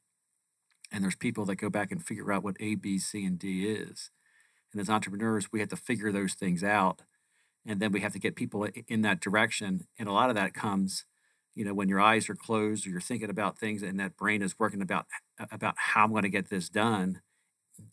And 0.91 1.03
there's 1.03 1.15
people 1.15 1.45
that 1.45 1.55
go 1.55 1.69
back 1.69 1.91
and 1.91 2.05
figure 2.05 2.31
out 2.31 2.43
what 2.43 2.57
A, 2.59 2.75
B, 2.75 2.99
C, 2.99 3.25
and 3.25 3.39
D 3.39 3.67
is. 3.67 4.11
And 4.71 4.81
as 4.81 4.89
entrepreneurs, 4.89 5.51
we 5.51 5.59
have 5.59 5.69
to 5.69 5.75
figure 5.75 6.11
those 6.11 6.33
things 6.33 6.63
out. 6.63 7.01
And 7.65 7.79
then 7.79 7.91
we 7.91 8.01
have 8.01 8.13
to 8.13 8.19
get 8.19 8.35
people 8.35 8.67
in 8.87 9.01
that 9.01 9.21
direction. 9.21 9.87
And 9.97 10.09
a 10.09 10.13
lot 10.13 10.29
of 10.29 10.35
that 10.35 10.53
comes, 10.53 11.05
you 11.55 11.63
know, 11.63 11.73
when 11.73 11.87
your 11.87 12.01
eyes 12.01 12.29
are 12.29 12.35
closed 12.35 12.85
or 12.85 12.89
you're 12.89 12.99
thinking 12.99 13.29
about 13.29 13.57
things 13.57 13.81
and 13.81 13.99
that 13.99 14.17
brain 14.17 14.41
is 14.41 14.59
working 14.59 14.81
about 14.81 15.05
about 15.51 15.75
how 15.77 16.03
I'm 16.03 16.11
going 16.11 16.23
to 16.23 16.29
get 16.29 16.49
this 16.49 16.69
done. 16.69 17.21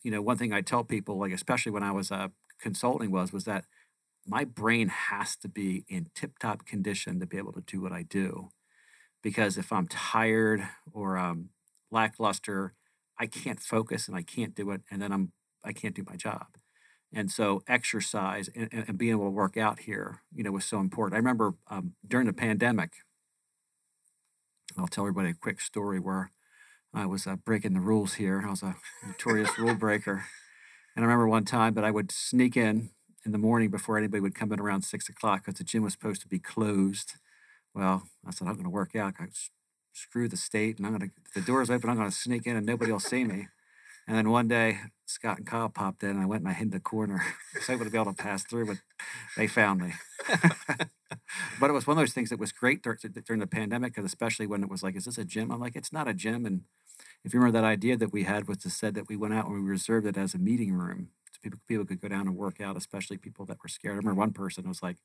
You 0.03 0.11
know, 0.11 0.23
one 0.23 0.37
thing 0.37 0.53
I 0.53 0.61
tell 0.61 0.85
people, 0.85 1.19
like 1.19 1.33
especially 1.33 1.73
when 1.73 1.83
I 1.83 1.93
was 1.93 2.11
uh, 2.11 2.29
consulting, 2.61 3.11
was 3.11 3.33
was 3.33 3.45
that 3.45 3.65
my 4.27 4.45
brain 4.45 4.89
has 4.89 5.37
to 5.37 5.49
be 5.49 5.85
in 5.89 6.11
tip-top 6.15 6.67
condition 6.67 7.21
to 7.21 7.27
be 7.27 7.39
able 7.39 7.53
to 7.53 7.63
do 7.63 7.81
what 7.81 7.93
I 7.93 8.03
do. 8.03 8.51
Because 9.23 9.57
if 9.57 9.73
I'm 9.73 9.87
tired 9.87 10.67
or 10.93 11.17
um, 11.17 11.51
lackluster, 11.91 12.75
I 13.19 13.27
can't 13.27 13.61
focus 13.61 14.09
and 14.09 14.17
I 14.17 14.23
can't 14.23 14.55
do 14.55 14.71
it, 14.71 14.83
and 14.91 15.01
then 15.01 15.13
I'm 15.13 15.33
I 15.65 15.73
can't 15.73 15.95
do 15.95 16.05
my 16.09 16.17
job. 16.17 16.60
And 17.13 17.31
so 17.31 17.63
exercise 17.67 18.49
and, 18.55 18.69
and 18.73 18.97
being 18.97 19.13
able 19.13 19.25
to 19.25 19.31
work 19.31 19.57
out 19.57 19.81
here, 19.81 20.21
you 20.33 20.45
know, 20.45 20.53
was 20.53 20.65
so 20.65 20.79
important. 20.79 21.15
I 21.15 21.19
remember 21.19 21.55
um, 21.69 21.95
during 22.07 22.27
the 22.27 22.33
pandemic, 22.33 22.93
I'll 24.79 24.87
tell 24.87 25.05
everybody 25.05 25.31
a 25.31 25.35
quick 25.35 25.61
story 25.61 25.99
where 25.99 26.31
I 26.95 27.07
was 27.07 27.27
uh, 27.27 27.37
breaking 27.37 27.75
the 27.75 27.81
rules 27.81 28.15
here. 28.15 28.43
I 28.47 28.51
was 28.51 28.63
a 28.63 28.77
notorious 29.07 29.59
rule 29.59 29.75
breaker. 29.75 30.27
And 30.95 31.05
I 31.05 31.07
remember 31.07 31.29
one 31.29 31.45
time 31.45 31.75
that 31.75 31.85
I 31.85 31.91
would 31.91 32.13
sneak 32.13 32.57
in 32.57 32.91
in 33.25 33.33
the 33.33 33.39
morning 33.39 33.71
before 33.71 33.99
anybody 33.99 34.21
would 34.21 34.35
come 34.35 34.53
in 34.53 34.61
around 34.61 34.83
six 34.83 35.09
o'clock 35.09 35.45
because 35.45 35.59
the 35.59 35.65
gym 35.65 35.83
was 35.83 35.93
supposed 35.93 36.23
to 36.23 36.29
be 36.29 36.39
closed. 36.39 37.15
Well, 37.75 38.05
I 38.27 38.31
said, 38.31 38.49
I'm 38.49 38.55
going 38.55 38.65
to 38.65 38.71
work 38.71 38.97
out. 38.97 39.15
I 39.21 39.27
screw 39.93 40.29
the 40.29 40.37
state 40.37 40.79
and 40.79 40.87
I'm 40.87 40.97
going 40.97 41.11
to, 41.11 41.41
the 41.41 41.47
door's 41.47 41.71
open, 41.71 41.91
I'm 41.91 41.97
going 41.97 42.11
to 42.11 42.17
sneak 42.17 42.47
in 42.47 42.57
and 42.57 42.67
nobody 42.67 42.93
will 42.93 43.01
see 43.01 43.25
me. 43.25 43.49
And 44.11 44.19
then 44.19 44.31
one 44.31 44.49
day, 44.49 44.81
Scott 45.07 45.39
and 45.39 45.47
Kyle 45.47 45.69
popped 45.69 46.03
in, 46.03 46.11
and 46.11 46.21
I 46.21 46.27
went 46.27 46.43
and 46.43 46.51
I 46.51 46.53
hid 46.53 46.73
the 46.73 46.81
corner. 46.81 47.23
I 47.55 47.59
was 47.59 47.71
able 47.71 47.85
to 47.85 47.93
be 47.93 47.97
able 47.97 48.13
to 48.13 48.21
pass 48.21 48.43
through, 48.43 48.67
but 48.67 48.79
they 49.37 49.47
found 49.47 49.81
me. 49.81 49.93
but 51.61 51.71
it 51.71 51.73
was 51.73 51.87
one 51.87 51.97
of 51.97 52.03
those 52.03 52.13
things 52.13 52.31
that 52.31 52.41
was 52.41 52.51
great 52.51 52.83
during 52.83 53.39
the 53.39 53.47
pandemic, 53.47 53.95
because 53.95 54.05
especially 54.05 54.49
when 54.49 54.65
it 54.65 54.69
was 54.69 54.83
like, 54.83 54.97
"Is 54.97 55.05
this 55.05 55.17
a 55.17 55.25
gym?" 55.25 55.53
I'm 55.53 55.61
like, 55.61 55.77
"It's 55.77 55.93
not 55.93 56.09
a 56.09 56.13
gym." 56.13 56.45
And 56.45 56.63
if 57.23 57.33
you 57.33 57.39
remember 57.39 57.61
that 57.61 57.65
idea 57.65 57.97
that 57.99 58.13
we 58.13 58.25
had 58.25 58.49
was 58.49 58.59
to 58.59 58.71
said 58.71 58.95
that 58.95 59.09
we 59.09 59.17
went 59.17 59.33
out 59.33 59.47
and 59.47 59.55
we 59.55 59.61
reserved 59.61 60.09
it 60.09 60.17
as 60.19 60.35
a 60.35 60.39
meeting 60.39 60.73
room, 60.73 61.11
so 61.31 61.39
people 61.41 61.61
people 61.69 61.85
could 61.85 62.01
go 62.01 62.09
down 62.09 62.27
and 62.27 62.37
work 62.37 62.61
out, 62.61 62.77
especially 62.77 63.17
people 63.17 63.47
that 63.47 63.59
were 63.63 63.69
scared. 63.69 63.95
I 63.95 63.99
remember 63.99 64.19
one 64.19 64.33
person 64.33 64.67
was 64.67 64.83
like, 64.83 64.97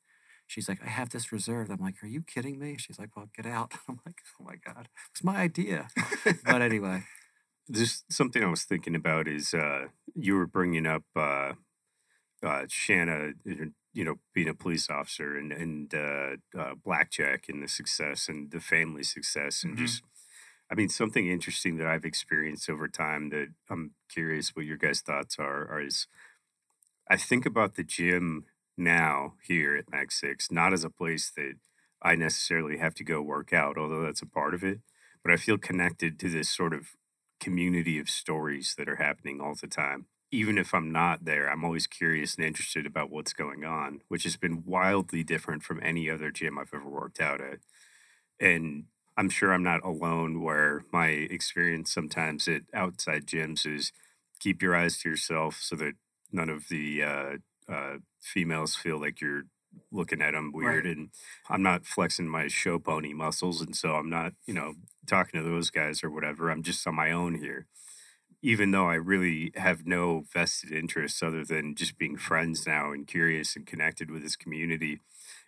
she's 0.48 0.68
like, 0.68 0.82
I 0.84 0.88
have 0.88 1.10
this 1.10 1.30
reserved. 1.30 1.70
I'm 1.70 1.78
like, 1.78 2.02
are 2.02 2.08
you 2.08 2.22
kidding 2.22 2.58
me? 2.58 2.76
She's 2.76 2.98
like, 2.98 3.16
well, 3.16 3.30
get 3.36 3.46
out. 3.46 3.70
I'm 3.88 4.00
like, 4.04 4.18
oh 4.40 4.44
my 4.44 4.56
God, 4.56 4.88
it's 5.12 5.22
my 5.22 5.36
idea. 5.36 5.90
but 6.44 6.60
anyway, 6.60 7.04
just 7.70 8.10
something 8.12 8.42
I 8.42 8.50
was 8.50 8.64
thinking 8.64 8.94
about 8.94 9.28
is 9.28 9.54
uh, 9.54 9.86
you 10.14 10.36
were 10.36 10.46
bringing 10.46 10.86
up 10.86 11.04
uh, 11.14 11.52
uh, 12.42 12.66
Shanna, 12.68 13.32
you 13.92 14.04
know, 14.04 14.16
being 14.34 14.48
a 14.48 14.54
police 14.54 14.88
officer 14.90 15.36
and 15.36 15.52
and 15.52 15.94
uh, 15.94 16.36
uh, 16.58 16.74
Blackjack 16.84 17.48
and 17.48 17.62
the 17.62 17.68
success 17.68 18.28
and 18.28 18.50
the 18.50 18.60
family 18.60 19.02
success 19.02 19.64
and 19.64 19.74
mm-hmm. 19.74 19.84
just, 19.86 20.02
I 20.70 20.74
mean, 20.74 20.88
something 20.88 21.28
interesting 21.28 21.76
that 21.78 21.86
I've 21.86 22.04
experienced 22.04 22.70
over 22.70 22.88
time 22.88 23.30
that 23.30 23.48
I'm 23.70 23.92
curious 24.08 24.54
what 24.54 24.66
your 24.66 24.76
guys' 24.76 25.00
thoughts 25.00 25.36
are, 25.38 25.66
are 25.68 25.80
is 25.80 26.06
I 27.08 27.16
think 27.16 27.46
about 27.46 27.74
the 27.74 27.84
gym 27.84 28.46
now 28.76 29.34
here 29.42 29.76
at 29.76 29.90
Mac 29.90 30.12
Six 30.12 30.50
not 30.50 30.72
as 30.72 30.84
a 30.84 30.90
place 30.90 31.32
that 31.36 31.54
I 32.02 32.14
necessarily 32.14 32.78
have 32.78 32.94
to 32.96 33.04
go 33.04 33.22
work 33.22 33.52
out, 33.52 33.78
although 33.78 34.02
that's 34.02 34.22
a 34.22 34.26
part 34.26 34.54
of 34.54 34.62
it, 34.62 34.80
but 35.22 35.32
I 35.32 35.36
feel 35.36 35.58
connected 35.58 36.18
to 36.20 36.28
this 36.28 36.48
sort 36.48 36.74
of 36.74 36.90
community 37.40 37.98
of 37.98 38.10
stories 38.10 38.74
that 38.78 38.88
are 38.88 38.96
happening 38.96 39.40
all 39.40 39.54
the 39.54 39.66
time. 39.66 40.06
Even 40.32 40.58
if 40.58 40.74
I'm 40.74 40.90
not 40.90 41.24
there, 41.24 41.48
I'm 41.48 41.64
always 41.64 41.86
curious 41.86 42.34
and 42.34 42.44
interested 42.44 42.84
about 42.84 43.10
what's 43.10 43.32
going 43.32 43.64
on, 43.64 44.00
which 44.08 44.24
has 44.24 44.36
been 44.36 44.64
wildly 44.66 45.22
different 45.22 45.62
from 45.62 45.80
any 45.82 46.10
other 46.10 46.30
gym 46.30 46.58
I've 46.58 46.74
ever 46.74 46.88
worked 46.88 47.20
out 47.20 47.40
at. 47.40 47.58
And 48.40 48.84
I'm 49.16 49.30
sure 49.30 49.52
I'm 49.52 49.62
not 49.62 49.84
alone 49.84 50.42
where 50.42 50.82
my 50.92 51.08
experience 51.08 51.92
sometimes 51.92 52.48
at 52.48 52.62
outside 52.74 53.26
gyms 53.26 53.66
is 53.66 53.92
keep 54.40 54.60
your 54.60 54.76
eyes 54.76 54.98
to 54.98 55.08
yourself 55.08 55.58
so 55.60 55.76
that 55.76 55.94
none 56.32 56.50
of 56.50 56.68
the 56.68 57.02
uh, 57.02 57.36
uh, 57.68 57.96
females 58.20 58.76
feel 58.76 59.00
like 59.00 59.20
you're 59.20 59.44
looking 59.90 60.22
at 60.22 60.32
them 60.32 60.52
weird 60.52 60.84
right. 60.84 60.96
and 60.96 61.10
I'm 61.48 61.62
not 61.62 61.86
flexing 61.86 62.28
my 62.28 62.48
show 62.48 62.78
pony 62.78 63.12
muscles 63.12 63.60
and 63.60 63.76
so 63.76 63.94
I'm 63.94 64.10
not, 64.10 64.32
you 64.46 64.54
know, 64.54 64.74
talking 65.06 65.40
to 65.40 65.48
those 65.48 65.70
guys 65.70 66.02
or 66.02 66.10
whatever. 66.10 66.50
I'm 66.50 66.62
just 66.62 66.86
on 66.86 66.94
my 66.94 67.10
own 67.10 67.36
here. 67.36 67.66
Even 68.42 68.70
though 68.70 68.88
I 68.88 68.94
really 68.94 69.52
have 69.56 69.86
no 69.86 70.24
vested 70.32 70.70
interests 70.70 71.22
other 71.22 71.44
than 71.44 71.74
just 71.74 71.98
being 71.98 72.16
friends 72.16 72.66
now 72.66 72.92
and 72.92 73.06
curious 73.06 73.56
and 73.56 73.66
connected 73.66 74.10
with 74.10 74.22
this 74.22 74.36
community, 74.36 75.00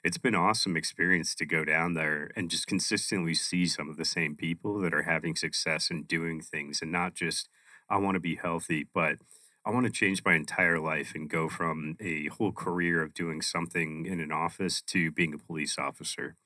it's 0.02 0.18
been 0.18 0.34
awesome 0.34 0.76
experience 0.76 1.34
to 1.36 1.46
go 1.46 1.64
down 1.64 1.94
there 1.94 2.30
and 2.34 2.50
just 2.50 2.66
consistently 2.66 3.34
see 3.34 3.66
some 3.66 3.88
of 3.88 3.96
the 3.96 4.04
same 4.04 4.34
people 4.34 4.80
that 4.80 4.94
are 4.94 5.02
having 5.02 5.36
success 5.36 5.90
and 5.90 6.08
doing 6.08 6.40
things 6.40 6.80
and 6.82 6.90
not 6.90 7.14
just 7.14 7.48
I 7.90 7.98
want 7.98 8.14
to 8.16 8.20
be 8.20 8.36
healthy, 8.36 8.86
but 8.92 9.16
I 9.64 9.70
want 9.70 9.86
to 9.86 9.92
change 9.92 10.24
my 10.24 10.34
entire 10.34 10.78
life 10.78 11.12
and 11.14 11.28
go 11.28 11.48
from 11.48 11.96
a 12.00 12.28
whole 12.28 12.52
career 12.52 13.02
of 13.02 13.12
doing 13.12 13.42
something 13.42 14.06
in 14.06 14.20
an 14.20 14.32
office 14.32 14.80
to 14.82 15.10
being 15.12 15.34
a 15.34 15.38
police 15.38 15.78
officer 15.78 16.36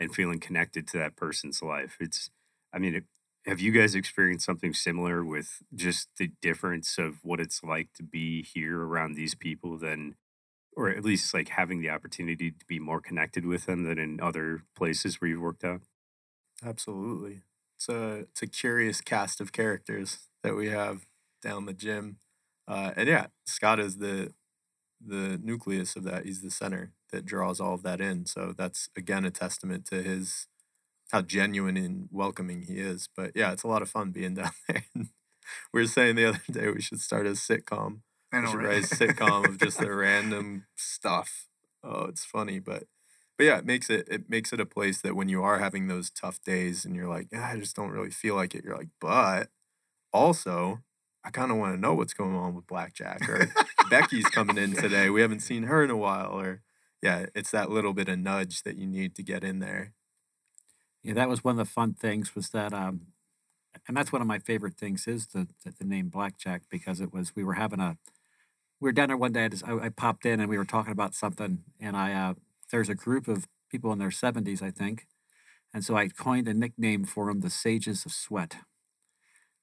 and 0.00 0.14
feeling 0.14 0.40
connected 0.40 0.86
to 0.88 0.98
that 0.98 1.16
person's 1.16 1.62
life. 1.62 1.96
It's, 2.00 2.30
I 2.72 2.78
mean, 2.78 2.94
it, 2.94 3.04
have 3.46 3.60
you 3.60 3.72
guys 3.72 3.94
experienced 3.94 4.46
something 4.46 4.72
similar 4.72 5.24
with 5.24 5.62
just 5.74 6.08
the 6.18 6.30
difference 6.40 6.96
of 6.98 7.24
what 7.24 7.40
it's 7.40 7.62
like 7.62 7.92
to 7.94 8.02
be 8.02 8.42
here 8.42 8.80
around 8.80 9.14
these 9.14 9.34
people 9.34 9.76
than, 9.76 10.16
or 10.76 10.88
at 10.88 11.04
least 11.04 11.34
like 11.34 11.50
having 11.50 11.82
the 11.82 11.90
opportunity 11.90 12.50
to 12.50 12.66
be 12.66 12.78
more 12.78 13.00
connected 13.00 13.44
with 13.44 13.66
them 13.66 13.84
than 13.84 13.98
in 13.98 14.20
other 14.20 14.62
places 14.76 15.20
where 15.20 15.28
you've 15.28 15.42
worked 15.42 15.64
out? 15.64 15.82
Absolutely. 16.64 17.42
It's 17.76 17.88
a, 17.88 18.20
it's 18.20 18.42
a 18.42 18.46
curious 18.46 19.00
cast 19.00 19.40
of 19.40 19.52
characters 19.52 20.28
that 20.42 20.54
we 20.54 20.68
have 20.68 21.06
down 21.42 21.66
the 21.66 21.72
gym 21.72 22.18
uh, 22.68 22.92
and 22.96 23.08
yeah, 23.08 23.26
Scott 23.46 23.80
is 23.80 23.98
the 23.98 24.32
the 25.04 25.38
nucleus 25.42 25.96
of 25.96 26.04
that. 26.04 26.24
He's 26.24 26.42
the 26.42 26.50
center 26.50 26.92
that 27.10 27.24
draws 27.26 27.60
all 27.60 27.74
of 27.74 27.82
that 27.82 28.00
in. 28.00 28.26
So 28.26 28.54
that's 28.56 28.88
again 28.96 29.24
a 29.24 29.30
testament 29.30 29.86
to 29.86 30.02
his 30.02 30.46
how 31.10 31.22
genuine 31.22 31.76
and 31.76 32.08
welcoming 32.10 32.62
he 32.62 32.74
is. 32.78 33.08
But 33.16 33.32
yeah, 33.34 33.52
it's 33.52 33.64
a 33.64 33.68
lot 33.68 33.82
of 33.82 33.90
fun 33.90 34.10
being 34.12 34.34
down 34.36 34.52
there. 34.68 34.84
we 35.72 35.80
were 35.82 35.86
saying 35.86 36.16
the 36.16 36.26
other 36.26 36.40
day 36.50 36.68
we 36.70 36.80
should 36.80 37.00
start 37.00 37.26
a 37.26 37.30
sitcom. 37.30 38.00
I 38.32 38.38
know, 38.38 38.42
we 38.42 38.46
should 38.48 38.56
right? 38.58 38.66
write 38.68 38.84
a 38.84 38.96
sitcom 38.96 39.48
of 39.48 39.58
just 39.58 39.78
the 39.78 39.92
random 39.92 40.66
stuff. 40.76 41.48
Oh, 41.84 42.04
it's 42.04 42.24
funny, 42.24 42.58
but 42.60 42.84
but 43.36 43.44
yeah, 43.44 43.58
it 43.58 43.66
makes 43.66 43.90
it 43.90 44.06
it 44.10 44.30
makes 44.30 44.52
it 44.52 44.60
a 44.60 44.66
place 44.66 45.00
that 45.02 45.16
when 45.16 45.28
you 45.28 45.42
are 45.42 45.58
having 45.58 45.88
those 45.88 46.10
tough 46.10 46.40
days 46.44 46.84
and 46.84 46.94
you're 46.94 47.08
like, 47.08 47.28
yeah, 47.32 47.50
I 47.52 47.58
just 47.58 47.76
don't 47.76 47.90
really 47.90 48.10
feel 48.10 48.36
like 48.36 48.54
it. 48.54 48.64
You're 48.64 48.76
like, 48.76 48.90
but 49.00 49.48
also 50.12 50.80
I 51.24 51.30
kind 51.30 51.50
of 51.50 51.56
want 51.56 51.74
to 51.74 51.80
know 51.80 51.94
what's 51.94 52.14
going 52.14 52.34
on 52.34 52.54
with 52.54 52.66
Blackjack 52.66 53.28
or 53.28 53.52
Becky's 53.90 54.26
coming 54.26 54.58
in 54.58 54.72
today. 54.74 55.08
We 55.08 55.20
haven't 55.20 55.40
seen 55.40 55.64
her 55.64 55.84
in 55.84 55.90
a 55.90 55.96
while. 55.96 56.32
Or 56.32 56.62
yeah, 57.00 57.26
it's 57.34 57.50
that 57.52 57.70
little 57.70 57.92
bit 57.92 58.08
of 58.08 58.18
nudge 58.18 58.62
that 58.64 58.76
you 58.76 58.86
need 58.86 59.14
to 59.16 59.22
get 59.22 59.44
in 59.44 59.60
there. 59.60 59.92
Yeah, 61.02 61.14
that 61.14 61.28
was 61.28 61.44
one 61.44 61.58
of 61.58 61.66
the 61.66 61.72
fun 61.72 61.94
things 61.94 62.34
was 62.34 62.50
that, 62.50 62.72
um, 62.72 63.08
and 63.88 63.96
that's 63.96 64.12
one 64.12 64.22
of 64.22 64.28
my 64.28 64.38
favorite 64.38 64.76
things 64.76 65.08
is 65.08 65.28
the, 65.28 65.48
the, 65.64 65.72
the 65.78 65.84
name 65.84 66.08
Blackjack 66.08 66.62
because 66.70 67.00
it 67.00 67.12
was 67.12 67.34
we 67.34 67.42
were 67.42 67.54
having 67.54 67.80
a 67.80 67.96
we 68.80 68.88
were 68.88 68.92
down 68.92 69.08
there 69.08 69.16
one 69.16 69.32
day. 69.32 69.44
I, 69.44 69.48
just, 69.48 69.66
I, 69.66 69.78
I 69.78 69.88
popped 69.88 70.26
in 70.26 70.40
and 70.40 70.48
we 70.48 70.58
were 70.58 70.64
talking 70.64 70.92
about 70.92 71.14
something, 71.14 71.62
and 71.80 71.96
I 71.96 72.12
uh, 72.12 72.34
there's 72.70 72.88
a 72.88 72.94
group 72.94 73.28
of 73.28 73.46
people 73.70 73.92
in 73.92 73.98
their 73.98 74.10
70s, 74.10 74.62
I 74.62 74.70
think, 74.70 75.06
and 75.72 75.84
so 75.84 75.96
I 75.96 76.08
coined 76.08 76.48
a 76.48 76.54
nickname 76.54 77.04
for 77.04 77.26
them, 77.26 77.40
the 77.40 77.50
Sages 77.50 78.04
of 78.04 78.12
Sweat. 78.12 78.56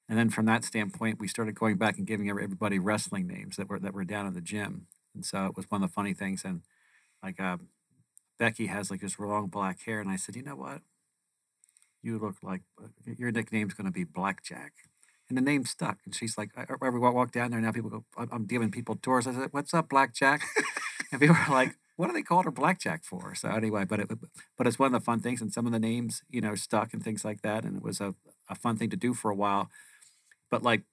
And 0.09 0.17
then 0.17 0.31
from 0.31 0.47
that 0.47 0.65
standpoint, 0.65 1.19
we 1.19 1.27
started 1.27 1.53
going 1.53 1.77
back 1.77 1.97
and 1.97 2.07
giving 2.07 2.29
everybody 2.29 2.79
wrestling 2.79 3.27
names 3.27 3.57
that 3.57 3.69
were 3.69 3.79
that 3.79 3.93
were 3.93 4.03
down 4.03 4.25
in 4.25 4.33
the 4.33 4.41
gym. 4.41 4.87
And 5.13 5.23
so 5.23 5.45
it 5.45 5.55
was 5.55 5.69
one 5.69 5.83
of 5.83 5.89
the 5.89 5.93
funny 5.93 6.15
things. 6.15 6.43
And 6.43 6.61
like 7.23 7.39
uh, 7.39 7.57
Becky 8.39 8.67
has 8.67 8.89
like 8.89 9.01
this 9.01 9.19
long 9.19 9.47
black 9.47 9.83
hair, 9.83 9.99
and 9.99 10.09
I 10.09 10.15
said, 10.15 10.35
you 10.35 10.41
know 10.43 10.55
what? 10.55 10.81
You 12.01 12.17
look 12.17 12.37
like 12.41 12.61
uh, 12.81 12.87
your 13.05 13.31
nickname's 13.31 13.73
going 13.75 13.85
to 13.85 13.91
be 13.91 14.05
Blackjack. 14.05 14.73
And 15.27 15.37
the 15.37 15.41
name 15.41 15.65
stuck. 15.65 15.99
And 16.05 16.15
she's 16.15 16.39
like, 16.39 16.49
every 16.57 16.99
walk 16.99 17.31
down 17.31 17.51
there 17.51 17.61
now, 17.61 17.71
people 17.71 17.91
go, 17.91 18.05
I'm 18.17 18.45
giving 18.45 18.71
people 18.71 18.95
tours. 18.95 19.27
I 19.27 19.33
said, 19.33 19.49
what's 19.51 19.75
up, 19.75 19.89
Blackjack? 19.89 20.41
and 21.11 21.21
people 21.21 21.35
are 21.35 21.51
like, 21.53 21.75
what 21.97 22.07
do 22.07 22.13
they 22.13 22.23
call 22.23 22.43
her 22.43 22.51
Blackjack 22.51 23.03
for? 23.03 23.35
So 23.35 23.49
anyway, 23.49 23.83
but 23.83 23.99
it, 23.99 24.09
but 24.57 24.65
it's 24.65 24.79
one 24.79 24.95
of 24.95 24.99
the 24.99 25.05
fun 25.05 25.19
things, 25.19 25.41
and 25.41 25.53
some 25.53 25.67
of 25.67 25.71
the 25.71 25.79
names, 25.79 26.23
you 26.29 26.41
know, 26.41 26.55
stuck 26.55 26.93
and 26.93 27.03
things 27.03 27.23
like 27.23 27.41
that. 27.43 27.63
And 27.65 27.77
it 27.77 27.83
was 27.83 27.99
a, 28.01 28.15
a 28.49 28.55
fun 28.55 28.77
thing 28.77 28.89
to 28.89 28.97
do 28.97 29.13
for 29.13 29.29
a 29.29 29.35
while. 29.35 29.69
But 30.49 30.63
like, 30.63 30.83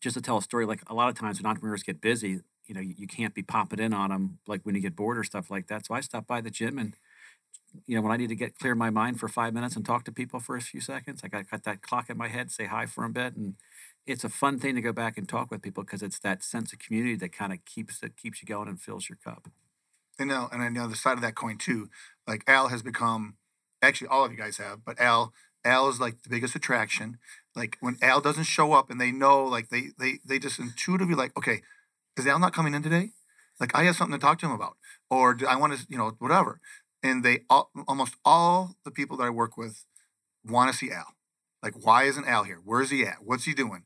just 0.00 0.14
to 0.14 0.22
tell 0.22 0.38
a 0.38 0.42
story, 0.42 0.66
like 0.66 0.82
a 0.88 0.94
lot 0.94 1.08
of 1.08 1.18
times 1.18 1.40
when 1.40 1.46
entrepreneurs 1.48 1.82
get 1.82 2.00
busy, 2.00 2.40
you 2.66 2.74
know, 2.74 2.80
you, 2.80 2.94
you 2.98 3.06
can't 3.06 3.34
be 3.34 3.42
popping 3.42 3.78
in 3.78 3.92
on 3.92 4.10
them 4.10 4.38
like 4.46 4.62
when 4.62 4.74
you 4.74 4.80
get 4.80 4.96
bored 4.96 5.18
or 5.18 5.24
stuff 5.24 5.50
like 5.50 5.68
that. 5.68 5.86
So 5.86 5.94
I 5.94 6.00
stop 6.00 6.26
by 6.26 6.40
the 6.40 6.50
gym 6.50 6.78
and, 6.78 6.94
you 7.86 7.96
know, 7.96 8.02
when 8.02 8.12
I 8.12 8.16
need 8.16 8.28
to 8.28 8.36
get 8.36 8.58
clear 8.58 8.74
my 8.74 8.90
mind 8.90 9.18
for 9.18 9.28
five 9.28 9.52
minutes 9.54 9.76
and 9.76 9.84
talk 9.84 10.04
to 10.04 10.12
people 10.12 10.40
for 10.40 10.56
a 10.56 10.60
few 10.60 10.80
seconds, 10.80 11.22
I 11.24 11.28
got, 11.28 11.50
got 11.50 11.64
that 11.64 11.82
clock 11.82 12.10
in 12.10 12.16
my 12.16 12.28
head, 12.28 12.50
say 12.50 12.66
hi 12.66 12.86
for 12.86 13.04
a 13.04 13.08
bit, 13.08 13.34
and 13.34 13.54
it's 14.06 14.24
a 14.24 14.28
fun 14.28 14.58
thing 14.58 14.74
to 14.74 14.80
go 14.80 14.92
back 14.92 15.16
and 15.16 15.28
talk 15.28 15.50
with 15.50 15.62
people 15.62 15.82
because 15.82 16.02
it's 16.02 16.18
that 16.20 16.44
sense 16.44 16.72
of 16.72 16.78
community 16.78 17.16
that 17.16 17.32
kind 17.32 17.52
of 17.52 17.64
keeps 17.64 17.98
that 18.00 18.16
keeps 18.16 18.42
you 18.42 18.46
going 18.46 18.68
and 18.68 18.80
fills 18.80 19.08
your 19.08 19.18
cup. 19.24 19.48
And 20.18 20.28
now, 20.28 20.48
and 20.52 20.62
on 20.62 20.74
the 20.74 20.82
other 20.82 20.94
side 20.94 21.14
of 21.14 21.22
that 21.22 21.34
coin 21.34 21.58
too, 21.58 21.88
like 22.26 22.44
Al 22.46 22.68
has 22.68 22.82
become, 22.82 23.36
actually 23.82 24.08
all 24.08 24.24
of 24.24 24.30
you 24.30 24.38
guys 24.38 24.58
have, 24.58 24.84
but 24.84 25.00
Al, 25.00 25.32
Al 25.64 25.88
is 25.88 26.00
like 26.00 26.22
the 26.22 26.28
biggest 26.28 26.54
attraction. 26.54 27.18
Like 27.54 27.76
when 27.80 27.96
Al 28.02 28.20
doesn't 28.20 28.44
show 28.44 28.72
up 28.72 28.90
and 28.90 29.00
they 29.00 29.12
know, 29.12 29.44
like 29.44 29.68
they 29.68 29.88
they 29.98 30.18
they 30.24 30.38
just 30.38 30.58
intuitively 30.58 31.14
like, 31.14 31.36
okay, 31.36 31.62
is 32.16 32.26
Al 32.26 32.38
not 32.38 32.54
coming 32.54 32.74
in 32.74 32.82
today? 32.82 33.10
Like 33.60 33.74
I 33.74 33.84
have 33.84 33.96
something 33.96 34.18
to 34.18 34.24
talk 34.24 34.38
to 34.40 34.46
him 34.46 34.52
about, 34.52 34.76
or 35.10 35.34
do 35.34 35.46
I 35.46 35.56
want 35.56 35.72
to, 35.74 35.86
you 35.88 35.98
know, 35.98 36.12
whatever. 36.18 36.60
And 37.02 37.24
they 37.24 37.40
all, 37.50 37.70
almost 37.86 38.14
all 38.24 38.76
the 38.84 38.90
people 38.90 39.16
that 39.18 39.24
I 39.24 39.30
work 39.30 39.56
with 39.56 39.84
want 40.44 40.70
to 40.70 40.76
see 40.76 40.90
Al. 40.90 41.14
Like, 41.62 41.74
why 41.84 42.04
isn't 42.04 42.26
Al 42.26 42.44
here? 42.44 42.60
Where's 42.64 42.90
he 42.90 43.04
at? 43.04 43.18
What's 43.22 43.44
he 43.44 43.54
doing? 43.54 43.84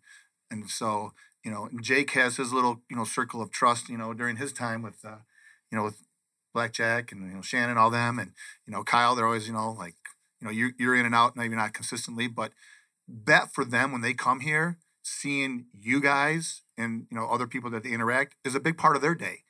And 0.50 0.70
so, 0.70 1.12
you 1.44 1.50
know, 1.50 1.68
Jake 1.80 2.12
has 2.12 2.36
his 2.36 2.52
little, 2.52 2.82
you 2.90 2.96
know, 2.96 3.04
circle 3.04 3.42
of 3.42 3.50
trust, 3.50 3.88
you 3.88 3.98
know, 3.98 4.14
during 4.14 4.36
his 4.36 4.52
time 4.52 4.82
with, 4.82 5.04
uh, 5.04 5.18
you 5.70 5.78
know, 5.78 5.84
with 5.84 5.98
Blackjack 6.54 7.12
and 7.12 7.28
you 7.28 7.36
know 7.36 7.42
Shannon, 7.42 7.78
all 7.78 7.90
them, 7.90 8.18
and 8.18 8.32
you 8.66 8.72
know 8.72 8.82
Kyle. 8.82 9.14
They're 9.14 9.26
always, 9.26 9.46
you 9.46 9.52
know, 9.52 9.72
like, 9.72 9.94
you 10.40 10.46
know, 10.46 10.50
you're 10.52 10.72
you're 10.78 10.94
in 10.94 11.06
and 11.06 11.14
out, 11.14 11.36
maybe 11.36 11.56
not 11.56 11.74
consistently, 11.74 12.28
but 12.28 12.52
bet 13.08 13.52
for 13.52 13.64
them 13.64 13.92
when 13.92 14.02
they 14.02 14.14
come 14.14 14.40
here, 14.40 14.78
seeing 15.02 15.66
you 15.72 16.00
guys 16.00 16.62
and 16.76 17.06
you 17.10 17.16
know 17.16 17.28
other 17.28 17.46
people 17.46 17.70
that 17.70 17.82
they 17.82 17.90
interact 17.90 18.36
is 18.44 18.54
a 18.54 18.60
big 18.60 18.78
part 18.78 18.96
of 18.96 19.02
their 19.02 19.14
day, 19.14 19.42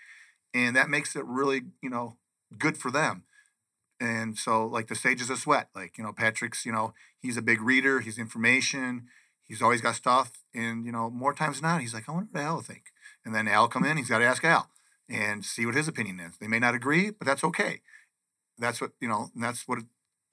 and 0.55 0.75
that 0.77 0.89
makes 0.89 1.15
it 1.17 1.25
really 1.25 1.63
you 1.83 1.91
know 1.91 2.17
good 2.59 2.77
for 2.77 2.91
them. 2.91 3.25
And 4.01 4.39
so 4.39 4.65
like 4.65 4.87
the 4.87 4.95
Sages 4.95 5.29
of 5.29 5.39
Sweat, 5.39 5.69
like 5.75 5.99
you 5.99 6.05
know 6.05 6.13
Patrick's, 6.13 6.65
you 6.65 6.73
know 6.73 6.95
he's 7.21 7.37
a 7.37 7.43
big 7.43 7.61
reader, 7.61 8.01
he's 8.01 8.19
information, 8.19 9.09
he's 9.43 9.61
always 9.61 9.81
got 9.81 9.97
stuff, 9.97 10.33
and 10.55 10.87
you 10.87 10.93
know 10.93 11.11
more 11.11 11.35
times 11.35 11.61
than 11.61 11.69
not 11.69 11.81
he's 11.81 11.95
like 11.95 12.09
I 12.09 12.13
wonder 12.13 12.31
what 12.33 12.43
Al 12.43 12.61
think, 12.61 12.85
and 13.25 13.35
then 13.35 13.49
Al 13.49 13.69
come 13.69 13.85
in, 13.85 13.97
he's 13.97 14.09
got 14.09 14.19
to 14.19 14.25
ask 14.25 14.45
Al 14.45 14.71
and 15.09 15.45
see 15.45 15.65
what 15.67 15.75
his 15.75 15.89
opinion 15.89 16.21
is. 16.21 16.37
They 16.39 16.49
may 16.49 16.59
not 16.59 16.75
agree, 16.75 17.11
but 17.11 17.27
that's 17.27 17.45
okay. 17.45 17.81
That's 18.59 18.81
what 18.81 18.93
you 19.01 19.09
know, 19.09 19.31
that's 19.37 19.67
what 19.67 19.81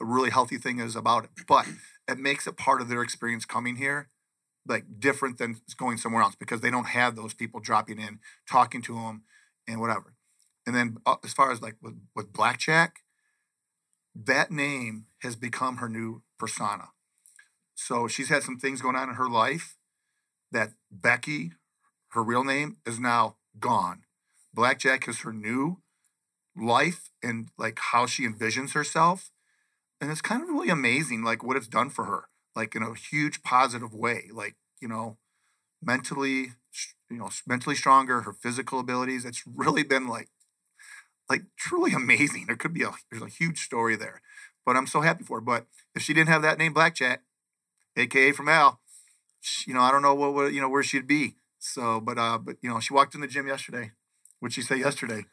a 0.02 0.06
really 0.06 0.30
healthy 0.30 0.58
thing 0.58 0.80
is 0.80 0.96
about 0.96 1.26
it. 1.26 1.30
But 1.48 1.68
it 2.08 2.18
makes 2.18 2.48
it 2.48 2.58
part 2.58 2.82
of 2.82 2.90
their 2.90 3.02
experience 3.02 3.46
coming 3.46 3.78
here 3.78 4.10
like 4.68 4.86
different 5.00 5.38
than 5.38 5.58
going 5.78 5.98
somewhere 5.98 6.24
else 6.24 6.36
because 6.36 6.62
they 6.62 6.72
don't 6.72 6.88
have 6.88 7.16
those 7.16 7.34
people 7.34 7.60
dropping 7.60 8.00
in 8.00 8.20
talking 8.50 8.82
to 8.82 8.96
them 8.96 9.24
and 9.68 9.80
whatever. 9.80 10.16
And 10.66 10.76
then 10.76 10.98
uh, 11.06 11.18
as 11.24 11.34
far 11.34 11.52
as 11.52 11.62
like 11.62 11.76
with, 11.82 12.00
with 12.16 12.34
blackjack 12.34 13.02
that 14.16 14.50
name 14.50 15.08
has 15.20 15.36
become 15.36 15.78
her 15.78 15.90
new 15.90 16.24
persona. 16.40 16.90
So 17.76 18.08
she's 18.08 18.30
had 18.30 18.44
some 18.44 18.58
things 18.58 18.82
going 18.82 18.96
on 18.96 19.10
in 19.10 19.16
her 19.16 19.30
life 19.30 19.76
that 20.52 20.72
becky 20.90 21.52
her 22.10 22.24
real 22.24 22.46
name 22.46 22.78
is 22.86 22.98
now 22.98 23.36
gone. 23.60 24.04
Blackjack 24.54 25.08
is 25.10 25.20
her 25.20 25.34
new 25.34 25.82
life 26.56 27.10
and 27.22 27.50
like 27.58 27.78
how 27.92 28.06
she 28.06 28.26
envisions 28.26 28.72
herself 28.72 29.32
and 30.02 30.12
it's 30.12 30.22
kind 30.22 30.42
of 30.42 30.50
really 30.50 30.70
amazing 30.70 31.24
like 31.24 31.44
what 31.44 31.58
it's 31.58 31.68
done 31.68 31.90
for 31.90 32.06
her 32.06 32.26
like 32.56 32.76
in 32.76 32.84
a 32.84 32.94
huge 32.94 33.44
positive 33.44 33.94
way 33.94 34.30
like 34.34 34.56
you 34.82 34.88
know 34.88 35.18
mentally 35.82 36.54
you 37.10 37.18
know 37.18 37.30
mentally 37.48 37.76
stronger 37.76 38.22
her 38.22 38.34
physical 38.34 38.80
abilities 38.80 39.26
it's 39.26 39.44
really 39.46 39.84
been 39.84 40.08
like 40.08 40.30
like 41.30 41.44
truly 41.58 41.92
amazing. 41.96 42.46
There 42.48 42.56
could 42.56 42.74
be 42.74 42.84
a 42.84 42.92
there's 43.10 43.24
a 43.24 43.28
huge 43.28 43.64
story 43.64 43.96
there 43.96 44.22
but 44.66 44.76
i'm 44.76 44.88
so 44.88 45.02
happy 45.02 45.24
for 45.24 45.38
her. 45.38 45.42
But 45.42 45.68
if 45.96 46.02
she 46.02 46.14
didn't 46.14 46.30
have 46.30 46.42
that 46.42 46.58
name 46.58 46.74
blackjack 46.74 47.22
aka 47.96 48.32
from 48.32 48.50
al 48.50 48.80
she, 49.42 49.70
you 49.72 49.76
know 49.76 49.82
i 49.82 49.92
don't 49.92 50.02
know 50.02 50.16
what, 50.16 50.34
what 50.34 50.54
you 50.54 50.62
know 50.62 50.70
where 50.70 50.84
she'd 50.84 51.08
be. 51.08 51.36
So 51.60 52.00
but 52.00 52.18
uh 52.18 52.38
but 52.38 52.58
you 52.62 52.70
know 52.70 52.80
she 52.80 52.94
walked 52.94 53.16
in 53.16 53.22
the 53.22 53.28
gym 53.28 53.48
yesterday 53.48 53.92
what'd 54.40 54.54
she 54.54 54.62
say 54.62 54.78
yesterday? 54.78 55.26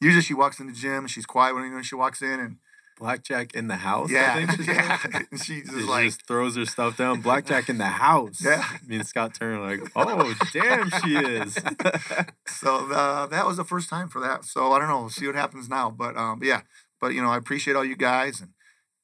Usually 0.00 0.22
she 0.22 0.34
walks 0.34 0.60
in 0.60 0.66
the 0.66 0.72
gym 0.72 0.98
and 0.98 1.10
she's 1.10 1.26
quiet 1.26 1.54
when 1.54 1.82
she 1.82 1.94
walks 1.94 2.22
in 2.22 2.40
and 2.40 2.56
Blackjack 2.98 3.54
in 3.54 3.68
the 3.68 3.76
house. 3.76 4.10
Yeah, 4.10 4.38
yeah. 4.60 4.98
she 5.42 5.60
just 5.62 5.72
she 5.76 5.82
like 5.82 6.06
just 6.06 6.26
throws 6.26 6.56
her 6.56 6.66
stuff 6.66 6.96
down. 6.96 7.20
Blackjack 7.20 7.68
in 7.68 7.78
the 7.78 7.86
house. 7.86 8.42
Yeah. 8.44 8.64
Me 8.86 8.96
and 8.96 9.06
Scott 9.06 9.34
Turner 9.34 9.60
like, 9.60 9.80
oh 9.96 10.34
damn, 10.52 10.90
she 10.90 11.16
is. 11.16 11.54
so 12.46 12.90
uh, 12.92 13.26
that 13.26 13.46
was 13.46 13.56
the 13.56 13.64
first 13.64 13.88
time 13.88 14.08
for 14.08 14.20
that. 14.20 14.44
So 14.44 14.72
I 14.72 14.78
don't 14.78 14.88
know. 14.88 15.00
We'll 15.00 15.10
see 15.10 15.26
what 15.26 15.34
happens 15.36 15.68
now. 15.68 15.90
But 15.90 16.16
um, 16.16 16.40
yeah. 16.42 16.62
But 17.00 17.14
you 17.14 17.22
know, 17.22 17.30
I 17.30 17.36
appreciate 17.36 17.76
all 17.76 17.84
you 17.84 17.96
guys, 17.96 18.40
and 18.40 18.50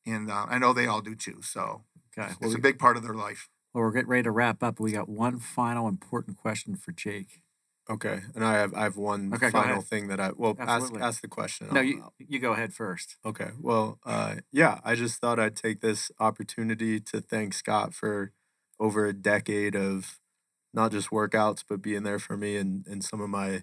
and 0.07 0.31
uh, 0.31 0.47
I 0.49 0.59
know 0.59 0.73
they 0.73 0.87
all 0.87 1.01
do 1.01 1.15
too. 1.15 1.41
So 1.43 1.83
Okay. 2.19 2.31
it's 2.31 2.41
Well, 2.41 2.55
a 2.55 2.59
big 2.59 2.79
part 2.79 2.97
of 2.97 3.03
their 3.03 3.15
life. 3.15 3.49
well, 3.73 3.83
we're 3.85 3.93
getting 3.93 4.09
ready 4.09 4.23
to 4.25 4.31
wrap 4.31 4.63
up. 4.63 4.79
We 4.81 4.93
got 4.93 5.09
one 5.09 5.39
final 5.39 5.89
important 5.89 6.37
question 6.37 6.77
for 6.77 6.93
Jake. 6.93 7.41
Okay, 7.89 8.21
and 8.35 8.45
I 8.45 8.55
have 8.55 8.75
I 8.75 8.83
have 8.85 8.97
one 8.97 9.33
Okay, 9.35 9.51
final 9.51 9.83
thing 9.83 10.09
that 10.09 10.21
I 10.21 10.31
well 10.37 10.57
ask 10.59 10.71
Absolutely. 10.71 11.03
ask 11.03 11.21
the 11.23 11.29
question. 11.29 11.69
No, 11.71 11.81
I'll- 11.81 11.87
you 11.87 12.05
you 12.19 12.39
go 12.39 12.53
ahead 12.53 12.73
first. 12.75 13.17
Okay. 13.25 13.51
Well, 13.61 13.99
uh, 14.05 14.37
yeah, 14.53 14.81
I 14.85 14.95
just 14.95 15.21
thought 15.21 15.39
I'd 15.41 15.57
take 15.57 15.81
this 15.81 16.11
opportunity 16.19 17.01
to 17.01 17.21
thank 17.21 17.55
Scott 17.55 17.95
for 17.95 18.33
over 18.81 19.07
a 19.07 19.13
decade 19.13 19.77
of 19.77 20.19
not 20.73 20.91
just 20.93 21.11
workouts, 21.11 21.65
but 21.69 21.81
being 21.83 22.03
there 22.03 22.19
for 22.19 22.37
me 22.37 22.57
and 22.57 22.87
in 22.87 23.01
some 23.01 23.21
of 23.21 23.31
my 23.31 23.63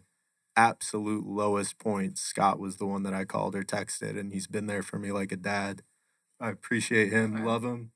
absolute 0.56 1.26
lowest 1.26 1.78
points. 1.80 2.22
Scott 2.22 2.60
was 2.60 2.78
the 2.78 2.86
one 2.86 3.04
that 3.04 3.14
I 3.14 3.26
called 3.26 3.56
or 3.56 3.64
texted, 3.64 4.18
and 4.20 4.34
he's 4.34 4.48
been 4.48 4.68
there 4.68 4.84
for 4.84 4.98
me 5.00 5.12
like 5.12 5.32
a 5.32 5.38
dad. 5.38 5.84
I 6.40 6.50
appreciate 6.50 7.12
him, 7.12 7.34
Man. 7.34 7.46
love 7.46 7.64
him. 7.64 7.92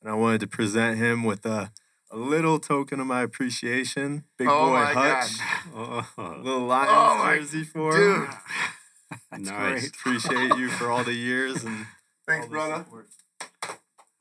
And 0.00 0.10
I 0.10 0.14
wanted 0.14 0.40
to 0.40 0.46
present 0.46 0.98
him 0.98 1.24
with 1.24 1.44
a, 1.46 1.72
a 2.12 2.16
little 2.16 2.58
token 2.60 3.00
of 3.00 3.06
my 3.06 3.22
appreciation. 3.22 4.24
Big 4.38 4.46
Oh 4.48 4.66
boy 4.66 4.72
my 4.84 4.94
God. 4.94 5.22
Hutch, 5.24 5.32
Oh, 5.74 6.40
little 6.42 6.66
Lions 6.66 6.90
Oh 6.92 7.18
my- 7.18 7.38
jersey 7.38 7.64
for 7.64 7.92
dude. 7.96 8.28
him. 8.28 8.28
That's 9.30 9.42
Nice. 9.50 9.80
great. 9.80 9.86
Appreciate 10.20 10.56
you 10.58 10.68
for 10.70 10.90
all 10.90 11.04
the 11.04 11.14
years 11.14 11.64
and 11.64 11.86
Thanks, 12.28 12.46
all 12.46 12.50
brother. 12.50 12.84
support. 12.84 13.08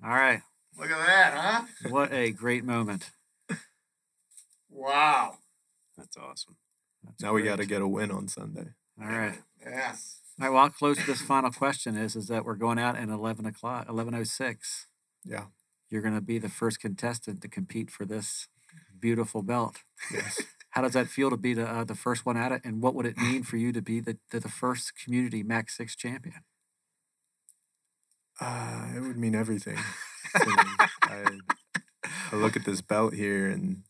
All 0.03 0.09
right. 0.09 0.41
Look 0.79 0.89
at 0.89 1.05
that, 1.05 1.33
huh? 1.33 1.89
What 1.89 2.11
a 2.13 2.31
great 2.31 2.63
moment. 2.63 3.11
Wow. 4.69 5.37
that's 5.97 6.17
awesome. 6.17 6.57
That's 7.03 7.21
Now 7.21 7.33
we 7.33 7.43
got 7.43 7.57
to 7.57 7.65
get 7.65 7.81
a 7.81 7.87
win 7.87 8.11
on 8.11 8.27
Sunday. 8.27 8.67
All 9.01 9.07
right. 9.07 9.39
Yes. 9.63 10.19
All 10.39 10.47
right. 10.47 10.53
Well, 10.53 10.63
I'll 10.63 10.69
close 10.69 10.97
with 10.97 11.05
this 11.07 11.21
final 11.21 11.51
question 11.51 11.95
is 11.97 12.15
is 12.15 12.27
that 12.27 12.45
we're 12.45 12.55
going 12.55 12.79
out 12.79 12.95
at 12.97 13.09
eleven 13.09 13.45
o'clock, 13.45 13.87
eleven 13.89 14.15
oh 14.15 14.23
six. 14.23 14.87
Yeah. 15.25 15.45
You're 15.91 16.01
going 16.01 16.15
to 16.15 16.21
be 16.21 16.39
the 16.39 16.49
first 16.49 16.79
contestant 16.79 17.41
to 17.41 17.47
compete 17.47 17.91
for 17.91 18.05
this 18.05 18.47
beautiful 18.99 19.43
belt. 19.43 19.79
Yes. 20.11 20.41
How 20.71 20.81
does 20.81 20.93
that 20.93 21.07
feel 21.07 21.29
to 21.29 21.37
be 21.37 21.53
the 21.53 21.69
uh, 21.69 21.83
the 21.83 21.95
first 21.95 22.25
one 22.25 22.37
at 22.37 22.53
it, 22.53 22.61
and 22.63 22.81
what 22.81 22.95
would 22.95 23.05
it 23.05 23.17
mean 23.17 23.43
for 23.43 23.57
you 23.57 23.73
to 23.73 23.81
be 23.81 23.99
the 23.99 24.17
the, 24.31 24.39
the 24.39 24.49
first 24.49 24.93
community 24.95 25.43
Mac 25.43 25.69
Six 25.69 25.97
champion? 25.97 26.43
Uh, 28.39 28.87
it 28.95 29.01
would 29.01 29.17
mean 29.17 29.35
everything. 29.35 29.77
I, 30.35 31.39
I 32.31 32.35
look 32.35 32.55
at 32.55 32.63
this 32.63 32.79
belt 32.81 33.13
here 33.13 33.49
and 33.49 33.83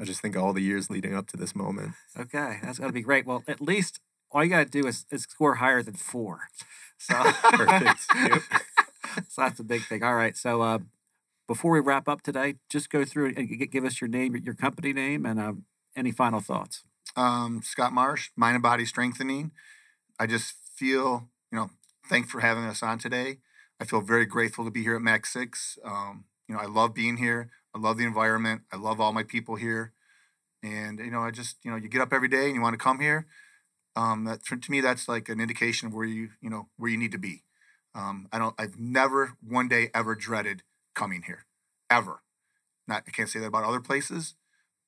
I 0.00 0.04
just 0.04 0.20
think 0.22 0.36
all 0.36 0.52
the 0.52 0.62
years 0.62 0.90
leading 0.90 1.14
up 1.14 1.28
to 1.28 1.36
this 1.36 1.54
moment. 1.54 1.92
Okay, 2.18 2.58
that's 2.62 2.78
going 2.78 2.88
to 2.88 2.94
be 2.94 3.02
great. 3.02 3.26
Well, 3.26 3.44
at 3.46 3.60
least 3.60 4.00
all 4.32 4.42
you 4.42 4.50
got 4.50 4.64
to 4.64 4.82
do 4.82 4.88
is, 4.88 5.04
is 5.10 5.22
score 5.22 5.56
higher 5.56 5.82
than 5.82 5.94
four. 5.94 6.40
So 6.98 7.14
Perfect. 7.42 8.06
Yep. 8.14 8.42
so 9.28 9.42
that's 9.42 9.60
a 9.60 9.64
big 9.64 9.82
thing. 9.82 10.02
All 10.02 10.14
right. 10.14 10.36
So 10.36 10.62
uh, 10.62 10.78
before 11.52 11.72
we 11.72 11.80
wrap 11.80 12.08
up 12.08 12.22
today, 12.22 12.54
just 12.70 12.88
go 12.88 13.04
through 13.04 13.34
and 13.36 13.70
give 13.70 13.84
us 13.84 14.00
your 14.00 14.08
name, 14.08 14.34
your 14.36 14.54
company 14.54 14.94
name, 14.94 15.26
and 15.26 15.38
uh, 15.38 15.52
any 15.94 16.10
final 16.10 16.40
thoughts. 16.40 16.82
um, 17.14 17.60
Scott 17.62 17.92
Marsh, 17.92 18.30
Mind 18.36 18.54
and 18.54 18.62
Body 18.62 18.86
Strengthening. 18.86 19.50
I 20.18 20.26
just 20.26 20.54
feel, 20.74 21.28
you 21.50 21.58
know, 21.58 21.68
thanks 22.08 22.30
for 22.30 22.40
having 22.40 22.64
us 22.64 22.82
on 22.82 22.98
today. 22.98 23.36
I 23.78 23.84
feel 23.84 24.00
very 24.00 24.24
grateful 24.24 24.64
to 24.64 24.70
be 24.70 24.82
here 24.82 24.96
at 24.96 25.02
Mac 25.02 25.26
6. 25.26 25.78
Um, 25.84 26.24
you 26.48 26.54
know, 26.54 26.60
I 26.62 26.64
love 26.64 26.94
being 26.94 27.18
here. 27.18 27.50
I 27.74 27.78
love 27.78 27.98
the 27.98 28.04
environment. 28.04 28.62
I 28.72 28.76
love 28.76 28.98
all 28.98 29.12
my 29.12 29.22
people 29.22 29.56
here. 29.56 29.92
And, 30.62 31.00
you 31.00 31.10
know, 31.10 31.20
I 31.20 31.32
just, 31.32 31.56
you 31.64 31.70
know, 31.70 31.76
you 31.76 31.88
get 31.88 32.00
up 32.00 32.14
every 32.14 32.28
day 32.28 32.46
and 32.46 32.54
you 32.54 32.62
want 32.62 32.72
to 32.72 32.78
come 32.82 32.98
here. 32.98 33.26
Um, 33.94 34.24
that 34.24 34.42
to 34.44 34.70
me, 34.70 34.80
that's 34.80 35.06
like 35.06 35.28
an 35.28 35.38
indication 35.38 35.88
of 35.88 35.94
where 35.94 36.06
you, 36.06 36.30
you 36.40 36.48
know, 36.48 36.68
where 36.78 36.90
you 36.90 36.96
need 36.96 37.12
to 37.12 37.18
be. 37.18 37.44
Um, 37.94 38.26
I 38.32 38.38
don't, 38.38 38.54
I've 38.58 38.78
never 38.78 39.34
one 39.46 39.68
day 39.68 39.90
ever 39.92 40.14
dreaded 40.14 40.62
coming 40.94 41.22
here, 41.26 41.46
ever. 41.90 42.22
Not, 42.88 43.04
I 43.06 43.10
can't 43.10 43.28
say 43.28 43.40
that 43.40 43.46
about 43.46 43.64
other 43.64 43.80
places, 43.80 44.34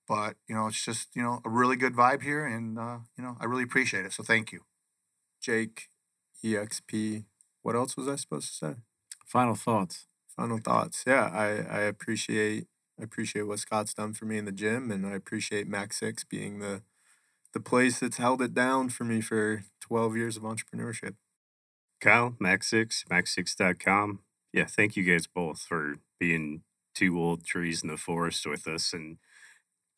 but 0.07 0.37
you 0.49 0.55
know, 0.55 0.67
it's 0.67 0.85
just 0.85 1.15
you 1.15 1.23
know 1.23 1.41
a 1.45 1.49
really 1.49 1.77
good 1.77 1.95
vibe 1.95 2.23
here, 2.23 2.45
and 2.45 2.79
uh, 2.79 2.99
you 3.17 3.25
know, 3.25 3.37
I 3.41 3.45
really 3.45 3.63
appreciate 3.63 4.05
it. 4.05 4.13
So 4.13 4.23
thank 4.23 4.53
you. 4.53 4.61
Jake, 5.41 5.89
EXP. 6.45 7.25
What 7.63 7.77
else 7.77 7.97
was 7.97 8.09
I 8.09 8.17
supposed 8.17 8.49
to 8.49 8.55
say? 8.55 8.75
Final 9.27 9.55
thoughts. 9.55 10.07
Final 10.37 10.59
thoughts. 10.59 11.05
Yeah, 11.07 11.31
I, 11.33 11.79
I 11.79 11.81
appreciate 11.83 12.67
I 12.99 13.05
appreciate 13.05 13.43
what 13.43 13.59
Scott's 13.59 13.95
done 13.95 14.13
for 14.13 14.25
me 14.25 14.39
in 14.39 14.45
the 14.45 14.53
gym, 14.53 14.91
and 14.91 15.07
I 15.07 15.15
appreciate 15.15 15.67
Mac 15.67 15.93
Six 15.93 16.25
being 16.25 16.59
the 16.59 16.83
the 17.53 17.61
place 17.61 18.01
that's 18.01 18.17
held 18.17 18.43
it 18.43 18.53
down 18.53 18.89
for 18.89 19.05
me 19.05 19.21
for 19.21 19.63
12 19.81 20.17
years 20.17 20.37
of 20.37 20.43
entrepreneurship. 20.43 21.15
Kyle, 22.01 22.35
Mac6, 22.43 23.05
Mac6.com. 23.07 24.19
Yeah, 24.55 24.67
thank 24.67 24.95
you 24.97 25.03
guys 25.03 25.27
both 25.27 25.63
for 25.63 25.97
being 26.21 26.63
two 26.95 27.19
old 27.19 27.45
trees 27.45 27.83
in 27.83 27.89
the 27.89 27.97
forest 27.97 28.47
with 28.47 28.69
us. 28.69 28.93
And, 28.93 29.19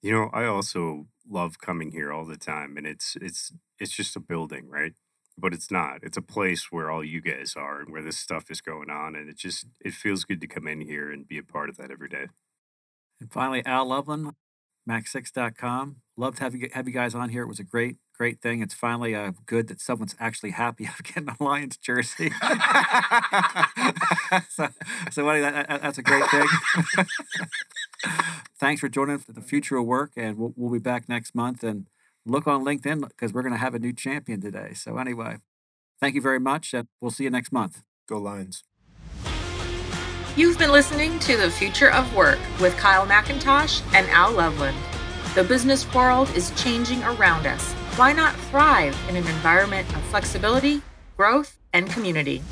you 0.01 0.11
know, 0.11 0.31
I 0.33 0.47
also 0.47 1.09
love 1.29 1.59
coming 1.59 1.93
here 1.93 2.11
all 2.11 2.25
the 2.25 2.39
time. 2.39 2.79
And 2.79 2.87
it's 2.87 3.19
it's 3.21 3.53
it's 3.79 3.93
just 3.93 4.17
a 4.17 4.21
building, 4.21 4.71
right? 4.71 4.95
But 5.37 5.53
it's 5.53 5.71
not. 5.71 5.99
It's 6.03 6.17
a 6.17 6.23
place 6.23 6.73
where 6.73 6.91
all 6.91 7.05
you 7.05 7.21
guys 7.21 7.53
are 7.55 7.83
and 7.83 7.93
where 7.93 8.03
this 8.03 8.19
stuff 8.19 8.51
is 8.51 8.63
going 8.63 8.89
on. 8.89 9.15
And 9.15 9.29
it 9.29 9.37
just 9.37 9.67
it 9.85 9.93
feels 9.93 10.25
good 10.25 10.41
to 10.41 10.47
come 10.47 10.67
in 10.67 10.81
here 10.81 11.11
and 11.13 11.29
be 11.29 11.37
a 11.37 11.43
part 11.43 11.69
of 11.69 11.77
that 11.77 11.91
every 11.91 12.09
day. 12.09 12.29
And 13.21 13.31
finally, 13.31 13.63
Al 13.67 13.85
Loveland, 13.87 14.33
Mac6.com. 14.89 15.97
Love 16.17 16.37
to 16.37 16.45
have 16.45 16.55
you 16.55 16.69
have 16.73 16.87
you 16.87 16.95
guys 16.95 17.15
on 17.15 17.29
here. 17.29 17.43
It 17.43 17.49
was 17.49 17.59
a 17.59 17.65
great, 17.65 17.97
great 18.17 18.41
thing. 18.41 18.63
It's 18.63 18.75
finally 18.75 19.15
uh, 19.15 19.33
good 19.45 19.69
that 19.69 19.81
someone's 19.81 20.15
actually 20.19 20.53
happy 20.53 20.85
of 20.87 21.03
getting 21.03 21.29
a 21.29 21.43
Lions 21.43 21.77
jersey. 21.77 22.31
so, 24.49 24.69
so 25.11 25.29
anyway, 25.29 25.41
that, 25.41 25.69
that, 25.69 25.83
that's 25.83 25.99
a 25.99 26.03
great 26.03 26.25
thing. 26.31 26.47
Thanks 28.59 28.81
for 28.81 28.89
joining 28.89 29.19
for 29.19 29.33
the 29.33 29.43
future 29.43 29.77
of 29.77 29.85
work, 29.85 30.13
and 30.17 30.39
we'll, 30.39 30.55
we'll 30.57 30.73
be 30.73 30.79
back 30.79 31.09
next 31.09 31.35
month. 31.35 31.63
And 31.63 31.87
look 32.25 32.47
on 32.47 32.65
LinkedIn 32.65 33.07
because 33.09 33.33
we're 33.33 33.43
going 33.43 33.53
to 33.53 33.59
have 33.59 33.75
a 33.75 33.79
new 33.79 33.93
champion 33.93 34.41
today. 34.41 34.73
So 34.75 34.99
anyway, 34.99 35.39
thank 36.01 36.15
you 36.15 36.23
very 36.23 36.41
much, 36.41 36.73
and 36.73 36.89
we'll 37.01 37.11
see 37.11 37.25
you 37.25 37.31
next 37.31 37.53
month. 37.53 37.83
Go 38.09 38.19
Lions. 38.19 38.65
You've 40.37 40.59
been 40.59 40.71
listening 40.71 41.19
to 41.21 41.39
The 41.39 41.51
Future 41.51 41.91
of 41.91 42.15
Work 42.15 42.39
with 42.61 42.77
Kyle 42.77 43.07
McIntosh 43.07 43.81
and 43.95 44.07
Al 44.11 44.33
Loveland. 44.33 44.77
The 45.35 45.43
business 45.43 45.91
world 45.95 46.29
is 46.37 46.51
changing 46.63 47.03
around 47.05 47.47
us. 47.47 47.73
Why 47.97 48.13
not 48.13 48.37
thrive 48.51 48.95
in 49.09 49.17
an 49.17 49.27
environment 49.27 49.89
of 49.97 50.03
flexibility, 50.03 50.83
growth, 51.17 51.57
and 51.73 51.89
community? 51.89 52.43